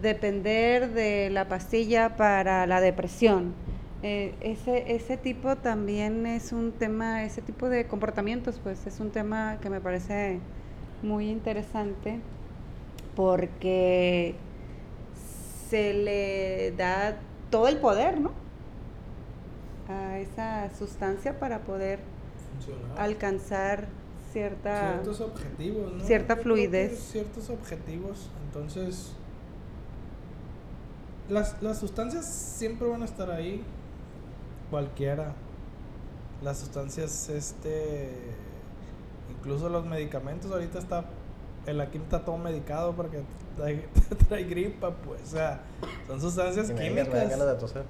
Depender 0.00 0.90
de 0.90 1.30
la 1.30 1.48
pastilla 1.48 2.16
para 2.16 2.66
la 2.66 2.80
depresión. 2.80 3.54
Eh, 4.02 4.34
ese, 4.40 4.92
ese 4.94 5.16
tipo 5.16 5.56
también 5.56 6.26
es 6.26 6.52
un 6.52 6.72
tema, 6.72 7.22
ese 7.22 7.40
tipo 7.40 7.68
de 7.68 7.86
comportamientos, 7.86 8.58
pues 8.60 8.84
es 8.86 8.98
un 8.98 9.10
tema 9.10 9.58
que 9.60 9.70
me 9.70 9.80
parece 9.80 10.40
muy 11.02 11.30
interesante 11.30 12.18
porque 13.14 14.34
se 15.68 15.94
le 15.94 16.72
da 16.72 17.16
todo 17.50 17.68
el 17.68 17.78
poder, 17.78 18.20
¿no? 18.20 18.32
A 19.92 20.18
esa 20.18 20.70
sustancia 20.78 21.38
para 21.38 21.60
poder 21.60 22.00
alcanzar 22.96 23.88
cierta 24.32 24.92
ciertos 24.92 25.20
objetivos, 25.20 25.92
¿no? 25.92 26.04
cierta 26.04 26.36
fluidez, 26.36 26.98
ciertos 26.98 27.50
objetivos. 27.50 28.30
Entonces, 28.46 29.12
las, 31.28 31.60
las 31.62 31.78
sustancias 31.78 32.26
siempre 32.26 32.88
van 32.88 33.02
a 33.02 33.04
estar 33.04 33.30
ahí, 33.30 33.62
cualquiera. 34.70 35.34
Las 36.42 36.58
sustancias, 36.58 37.28
este 37.28 38.10
Incluso 39.30 39.68
los 39.68 39.84
medicamentos 39.84 40.50
ahorita 40.50 40.78
está 40.78 41.04
el 41.66 41.80
aquí 41.80 41.98
está 41.98 42.24
todo 42.24 42.38
medicado 42.38 42.92
porque 42.94 43.22
trae, 43.56 43.88
trae 44.28 44.44
gripa, 44.44 44.90
pues, 44.90 45.22
o 45.22 45.26
sea, 45.26 45.60
son 46.06 46.20
sustancias 46.20 46.68
me 46.70 46.88
químicas. 46.88 47.30
ganas 47.30 47.46
de 47.46 47.54
toser. 47.54 47.84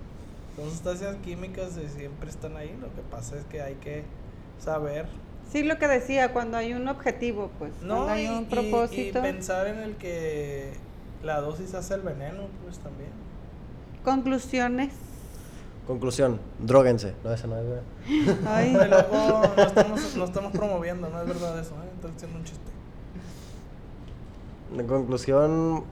Son 0.56 0.70
sustancias 0.70 1.16
químicas 1.24 1.78
y 1.82 1.88
siempre 1.88 2.28
están 2.30 2.56
ahí. 2.56 2.76
Lo 2.80 2.88
que 2.94 3.00
pasa 3.10 3.36
es 3.38 3.44
que 3.46 3.62
hay 3.62 3.74
que 3.76 4.04
saber. 4.58 5.06
Sí, 5.50 5.62
lo 5.62 5.78
que 5.78 5.88
decía, 5.88 6.32
cuando 6.32 6.56
hay 6.56 6.72
un 6.74 6.88
objetivo, 6.88 7.50
pues, 7.58 7.72
No, 7.82 7.94
cuando 8.04 8.12
hay 8.12 8.26
y, 8.26 8.28
un 8.28 8.42
y- 8.42 8.46
propósito. 8.46 9.18
y 9.18 9.22
pensar 9.22 9.66
en 9.66 9.78
el 9.78 9.96
que 9.96 10.72
la 11.22 11.40
dosis 11.40 11.74
hace 11.74 11.94
el 11.94 12.00
veneno, 12.02 12.42
pues 12.64 12.78
también. 12.78 13.10
Conclusiones. 14.04 14.92
Conclusión, 15.86 16.38
droguense. 16.60 17.14
No, 17.24 17.32
esa 17.32 17.46
no 17.48 17.56
es 17.58 17.64
verdad. 17.64 17.82
Ay, 18.46 18.70
Y 18.70 18.88
luego 18.88 19.42
no 19.56 19.62
estamos, 19.62 20.16
no 20.16 20.24
estamos 20.24 20.52
promoviendo, 20.52 21.08
no 21.10 21.20
es 21.22 21.26
verdad 21.28 21.58
eso, 21.58 21.72
¿eh? 21.74 21.88
Estoy 21.96 22.10
haciendo 22.16 22.38
un 22.38 22.44
chiste. 22.44 22.62
En 24.78 24.86
conclusión, 24.86 25.84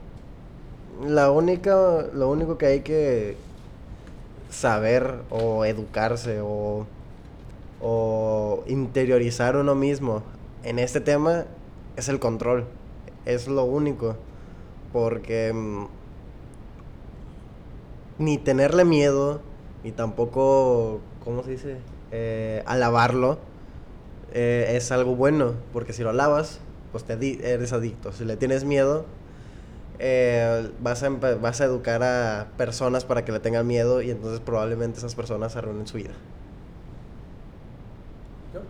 la 1.07 1.31
única, 1.31 1.75
lo 2.15 2.31
único 2.31 2.57
que 2.57 2.67
hay 2.67 2.81
que 2.81 3.37
saber 4.51 5.23
o 5.31 5.65
educarse 5.65 6.41
o, 6.43 6.87
o 7.81 8.65
interiorizar 8.67 9.57
uno 9.57 9.75
mismo 9.75 10.23
en 10.65 10.79
este 10.79 11.01
tema 11.01 11.47
es 11.97 12.09
el 12.09 12.19
control. 12.19 12.67
Es 13.25 13.49
lo 13.49 13.65
único. 13.65 14.17
Porque 14.93 15.53
mm, 15.53 15.87
ni 18.19 18.39
tenerle 18.39 18.85
miedo, 18.85 19.41
ni 19.85 19.93
tampoco, 19.93 21.01
¿cómo 21.25 21.43
se 21.45 21.53
dice? 21.53 21.77
Eh, 22.11 22.63
alabarlo, 22.67 23.39
eh, 24.33 24.73
es 24.75 24.91
algo 24.93 25.15
bueno. 25.17 25.55
Porque 25.73 25.93
si 25.93 26.03
lo 26.03 26.11
alabas, 26.11 26.61
pues 26.93 27.05
te 27.05 27.15
eres 27.53 27.73
adicto. 27.73 28.13
Si 28.13 28.25
le 28.25 28.37
tienes 28.37 28.65
miedo, 28.65 29.05
eh, 30.03 30.73
vas, 30.81 31.03
a 31.03 31.11
vas 31.11 31.61
a 31.61 31.65
educar 31.65 32.03
a 32.03 32.49
personas 32.57 33.05
para 33.05 33.23
que 33.23 33.33
le 33.33 33.41
tengan 33.41 33.67
miedo 33.67 34.01
y 34.01 34.11
entonces 34.11 34.41
probablemente 34.41 34.99
esas 34.99 35.15
personas 35.15 35.57
arruinen 35.57 35.87
su 35.87 35.99
vida. 35.99 36.13
¿Yo? 38.55 38.63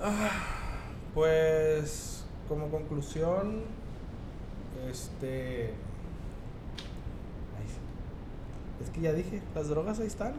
Ah, 0.00 0.30
pues 1.12 2.24
como 2.48 2.68
conclusión, 2.70 3.62
este... 4.88 5.74
Es 8.80 8.88
que 8.94 9.00
ya 9.00 9.12
dije, 9.12 9.42
las 9.56 9.68
drogas 9.68 9.98
ahí 9.98 10.06
están. 10.06 10.34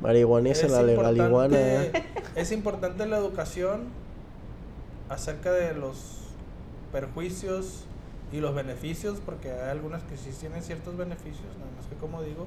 Marihuana 0.00 0.50
es 0.50 0.70
la 0.70 0.82
legal 0.82 1.16
iguana. 1.16 1.58
es 2.36 2.52
importante 2.52 3.06
la 3.06 3.18
educación 3.18 3.88
acerca 5.08 5.50
de 5.50 5.74
los 5.74 6.28
perjuicios 6.92 7.84
y 8.32 8.40
los 8.40 8.54
beneficios, 8.54 9.18
porque 9.24 9.50
hay 9.50 9.70
algunas 9.70 10.02
que 10.04 10.16
sí 10.16 10.30
tienen 10.38 10.62
ciertos 10.62 10.96
beneficios, 10.96 11.46
nada 11.58 11.70
más 11.76 11.86
que 11.86 11.96
como 11.96 12.22
digo, 12.22 12.46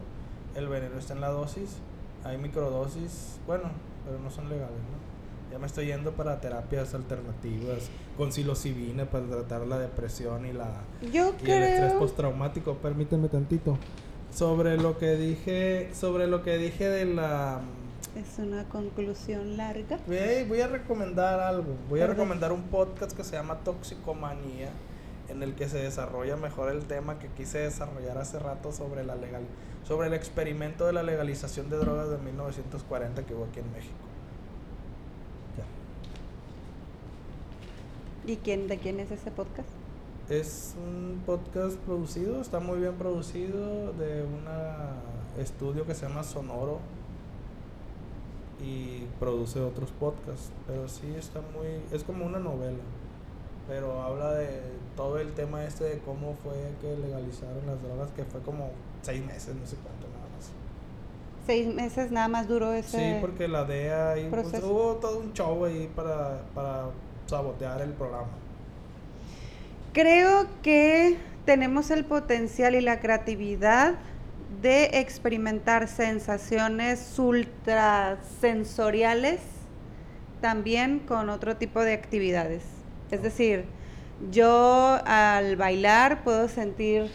el 0.55 0.67
veneno 0.67 0.97
está 0.97 1.13
en 1.13 1.21
la 1.21 1.30
dosis, 1.30 1.78
hay 2.23 2.38
microdosis, 2.38 3.39
bueno, 3.45 3.71
pero 4.05 4.19
no 4.19 4.30
son 4.32 4.49
legales, 4.49 4.78
¿no? 4.78 5.07
Ya 5.51 5.59
me 5.59 5.67
estoy 5.67 5.86
yendo 5.86 6.11
para 6.11 6.41
terapias 6.41 6.93
alternativas, 6.93 7.89
con 8.17 8.34
psilocibina 8.34 9.05
para 9.05 9.28
tratar 9.28 9.65
la 9.65 9.80
depresión 9.80 10.45
y 10.45 10.51
la 10.51 10.82
yo 11.13 11.34
y 11.41 11.51
el 11.51 11.63
estrés 11.63 11.89
creo. 11.91 11.99
postraumático. 11.99 12.75
Permíteme 12.75 13.30
tantito. 13.30 13.78
Sobre 14.30 14.78
lo 14.78 14.97
que 14.97 15.15
dije, 15.15 15.89
sobre 15.93 16.28
lo 16.28 16.43
que 16.43 16.57
dije 16.57 16.89
de 16.89 17.05
la 17.05 17.61
Es 18.15 18.39
una 18.39 18.67
conclusión 18.67 19.55
larga. 19.55 19.99
Voy, 20.05 20.43
voy 20.49 20.59
a 20.59 20.67
recomendar 20.67 21.39
algo. 21.39 21.75
Voy 21.89 22.01
a 22.01 22.07
recomendar 22.07 22.51
un 22.51 22.63
podcast 22.63 23.15
que 23.15 23.23
se 23.23 23.38
llama 23.38 23.59
Toxicomanía, 23.63 24.69
en 25.30 25.43
el 25.43 25.55
que 25.55 25.67
se 25.67 25.78
desarrolla 25.78 26.36
mejor 26.38 26.69
el 26.71 26.86
tema 26.86 27.19
que 27.19 27.28
quise 27.30 27.59
desarrollar 27.59 28.17
hace 28.17 28.39
rato 28.39 28.71
sobre 28.71 29.03
la 29.03 29.15
legal, 29.15 29.43
sobre 29.86 30.07
el 30.07 30.13
experimento 30.13 30.86
de 30.86 30.93
la 30.93 31.03
legalización 31.03 31.69
de 31.69 31.78
drogas 31.78 32.09
de 32.09 32.17
1940 32.17 33.25
que 33.25 33.34
hubo 33.34 33.45
aquí 33.45 33.59
en 33.59 33.71
México. 33.71 33.95
Ya. 38.25 38.32
¿Y 38.32 38.38
quién, 38.38 38.67
de 38.67 38.78
quién 38.78 38.99
es 38.99 39.11
ese 39.11 39.32
podcast? 39.32 39.69
Es 40.30 40.75
un 40.78 41.21
podcast 41.25 41.78
producido, 41.78 42.41
está 42.41 42.59
muy 42.59 42.80
bien 42.80 42.95
producido, 42.95 43.93
de 43.93 44.23
un 44.23 44.45
estudio 45.41 45.86
que 45.86 45.95
se 45.95 46.07
llama 46.07 46.23
Sonoro 46.23 46.80
y 48.61 49.05
produce 49.19 49.61
otros 49.61 49.91
podcasts, 49.91 50.51
pero 50.65 50.89
sí 50.89 51.13
está 51.17 51.39
muy, 51.39 51.67
es 51.91 52.03
como 52.03 52.25
una 52.25 52.39
novela, 52.39 52.84
pero 53.67 54.01
habla 54.01 54.34
de 54.34 54.61
todo 54.97 55.17
el 55.19 55.31
tema 55.31 55.63
este 55.63 55.85
de 55.85 55.99
cómo 55.99 56.35
fue 56.43 56.57
que 56.81 56.97
legalizaron 56.97 57.65
las 57.65 57.81
drogas, 57.81 58.11
que 58.11 58.25
fue 58.25 58.41
como 58.41 58.71
seis 59.01 59.25
meses, 59.25 59.55
no 59.55 59.65
sé 59.65 59.77
cuánto 59.77 60.07
nada 60.07 60.27
más. 60.35 60.51
Seis 61.45 61.73
meses 61.73 62.11
nada 62.11 62.27
más 62.27 62.49
duró 62.49 62.73
ese. 62.73 62.97
Sí, 62.97 63.15
porque 63.21 63.47
la 63.47 63.63
DEA 63.63 64.17
y 64.17 64.29
pues, 64.29 64.47
hubo 64.61 64.95
todo 64.95 65.19
un 65.19 65.31
show 65.31 65.63
ahí 65.63 65.89
para, 65.95 66.41
para 66.53 66.89
sabotear 67.27 67.81
el 67.81 67.93
programa. 67.93 68.27
Creo 69.93 70.47
que 70.61 71.17
tenemos 71.45 71.91
el 71.91 72.03
potencial 72.03 72.75
y 72.75 72.81
la 72.81 72.99
creatividad 72.99 73.95
de 74.61 74.99
experimentar 74.99 75.87
sensaciones 75.87 77.17
ultrasensoriales 77.17 79.39
también 80.41 80.99
con 80.99 81.29
otro 81.29 81.55
tipo 81.57 81.81
de 81.81 81.93
actividades. 81.93 82.63
Es 83.11 83.23
decir, 83.23 83.65
yo 84.32 84.99
al 85.05 85.55
bailar 85.55 86.24
puedo 86.24 86.47
sentir 86.47 87.09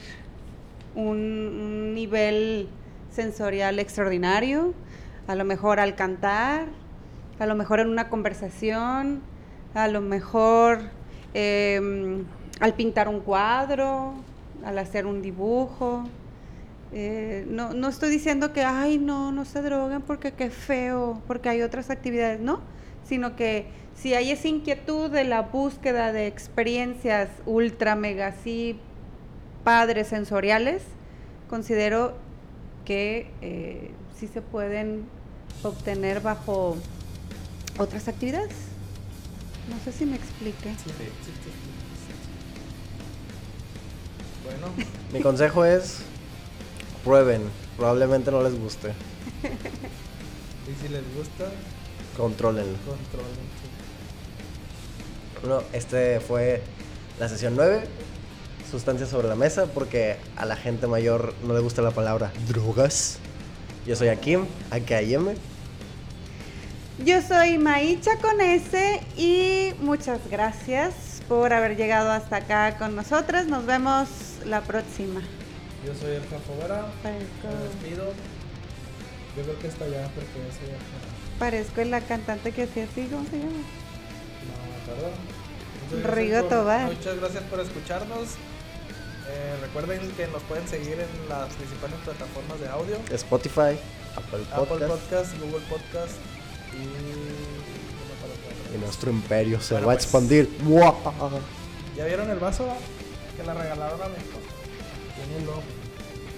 un, 0.94 1.94
nivel 1.94 2.68
sensorial 3.10 3.78
extraordinario, 3.78 4.72
a 5.26 5.34
lo 5.34 5.44
mejor 5.44 5.80
al 5.80 5.94
cantar, 5.94 6.66
a 7.38 7.46
lo 7.46 7.54
mejor 7.54 7.80
en 7.80 7.88
una 7.88 8.08
conversación, 8.08 9.20
a 9.74 9.88
lo 9.88 10.00
mejor 10.00 10.80
em, 11.34 12.24
al 12.60 12.74
pintar 12.74 13.08
un 13.08 13.20
cuadro, 13.20 14.14
al 14.64 14.78
hacer 14.78 15.06
un 15.06 15.22
dibujo. 15.22 16.04
Eh, 16.92 17.46
no, 17.48 17.72
no 17.72 17.88
estoy 17.88 18.10
diciendo 18.10 18.52
que, 18.52 18.64
ay, 18.64 18.98
no, 18.98 19.32
no 19.32 19.44
se 19.44 19.62
droguen 19.62 20.02
porque 20.02 20.32
qué 20.32 20.50
feo, 20.50 21.22
porque 21.26 21.48
hay 21.48 21.62
otras 21.62 21.90
actividades, 21.90 22.40
no, 22.40 22.60
sino 23.04 23.36
que 23.36 23.66
si 23.94 24.14
hay 24.14 24.30
esa 24.30 24.48
inquietud 24.48 25.10
de 25.10 25.24
la 25.24 25.42
búsqueda 25.42 26.12
de 26.12 26.26
experiencias 26.26 27.28
ultra, 27.46 27.94
mega, 27.94 28.28
así, 28.28 28.78
padres 29.64 30.08
sensoriales, 30.08 30.82
considero 31.48 32.14
que 32.84 33.30
eh, 33.40 33.90
sí 34.18 34.26
se 34.26 34.42
pueden 34.42 35.04
obtener 35.62 36.20
bajo 36.20 36.76
otras 37.78 38.08
actividades. 38.08 38.54
No 39.70 39.78
sé 39.84 39.92
si 39.92 40.04
me 40.06 40.16
explique. 40.16 40.74
Bueno, 44.44 44.66
Mi 45.12 45.20
consejo 45.20 45.64
es 45.64 45.98
prueben, 47.04 47.42
probablemente 47.76 48.30
no 48.30 48.42
les 48.42 48.58
guste, 48.58 48.88
y 49.42 50.82
si 50.82 50.88
les 50.88 51.02
gusta, 51.16 51.50
contrólenlo. 52.16 52.78
controlen. 52.78 53.34
sí. 53.62 53.72
Bueno, 55.42 55.62
este 55.72 56.20
fue 56.20 56.62
la 57.18 57.28
sesión 57.28 57.56
9, 57.56 57.84
sustancias 58.70 59.08
sobre 59.08 59.28
la 59.28 59.34
mesa, 59.34 59.66
porque 59.66 60.16
a 60.36 60.46
la 60.46 60.56
gente 60.56 60.86
mayor 60.86 61.34
no 61.44 61.54
le 61.54 61.60
gusta 61.60 61.82
la 61.82 61.90
palabra 61.90 62.32
drogas. 62.46 63.18
Yo 63.86 63.96
soy 63.96 64.08
Akim, 64.08 64.46
AKM. 64.70 65.34
Yo 67.04 67.20
soy 67.20 67.58
Maicha 67.58 68.18
con 68.18 68.40
S 68.40 69.00
y 69.16 69.74
muchas 69.80 70.20
gracias 70.30 71.22
por 71.28 71.52
haber 71.52 71.76
llegado 71.76 72.12
hasta 72.12 72.36
acá 72.36 72.78
con 72.78 72.94
nosotras. 72.94 73.46
Nos 73.46 73.66
vemos 73.66 74.08
la 74.44 74.60
próxima. 74.60 75.20
Yo 75.84 75.94
soy 75.94 76.12
el. 76.12 76.22
Parezco, 76.22 76.46
Me 77.02 77.68
despido. 77.68 78.12
Yo 79.36 79.42
creo 79.42 79.58
que 79.58 79.66
está 79.66 79.84
allá 79.84 80.08
porque 80.14 80.48
ese 80.48 80.70
ya 80.70 80.78
fue. 80.78 81.11
Parezco 81.38 81.82
la 81.84 82.00
cantante 82.00 82.52
que 82.52 82.64
hacía 82.64 82.84
así, 82.84 83.06
¿cómo 83.10 83.24
se 83.28 83.38
llama? 83.38 83.50
No, 83.52 84.86
perdón. 84.94 85.12
Muchas 85.90 86.00
gracias 86.02 86.14
Rigo 86.14 86.40
por- 86.40 86.48
Tobar. 86.48 86.86
Muchas 86.94 87.16
gracias 87.18 87.42
por 87.44 87.60
escucharnos. 87.60 88.28
Eh, 89.28 89.54
recuerden 89.62 90.00
que 90.12 90.26
nos 90.28 90.42
pueden 90.42 90.66
seguir 90.68 90.98
en 91.00 91.28
las 91.28 91.52
principales 91.54 91.96
plataformas 92.04 92.60
de 92.60 92.68
audio. 92.68 92.96
Spotify, 93.12 93.78
Apple 94.16 94.44
Apple 94.52 94.66
Podcast. 94.66 94.88
Podcast, 94.90 95.38
Google 95.40 95.64
Podcast 95.68 96.12
y... 96.74 96.76
me 96.78 98.14
acuerdo. 98.16 98.74
Y 98.74 98.78
nuestro 98.78 99.10
imperio 99.10 99.60
se 99.60 99.74
Bueno, 99.74 99.86
va 99.86 99.92
a 99.92 99.96
pues. 99.96 100.04
expandir. 100.04 100.50
¿Ya 101.96 102.04
vieron 102.06 102.30
el 102.30 102.38
vaso 102.38 102.66
que 103.36 103.42
la 103.44 103.54
regalaron 103.54 104.02
a 104.02 104.08
mi 104.08 104.16
esposa? 104.16 104.46
Tiene 105.16 105.36
el 105.38 105.44
logo 105.46 105.62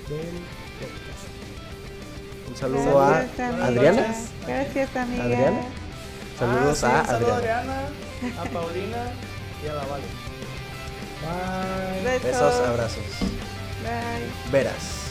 del 0.08 0.18
podcast. 0.18 0.63
Un 2.48 2.56
saludo 2.56 3.00
a. 3.00 3.18
Adriana. 3.62 4.14
Gracias, 4.46 4.96
amiga. 4.96 5.24
Adriana. 5.24 5.60
Saludos 6.38 6.84
ah, 6.84 7.00
a, 7.00 7.06
saludo 7.06 7.34
Adriana. 7.34 7.72
a 7.72 7.86
Adriana. 7.86 8.40
a 8.40 8.44
Paulina 8.44 9.12
y 9.64 9.68
a 9.68 9.74
la 9.74 9.84
Vale. 9.84 10.04
Besos, 12.18 12.54
abrazos. 12.66 13.04
Bye. 13.82 14.50
Veras. 14.50 15.03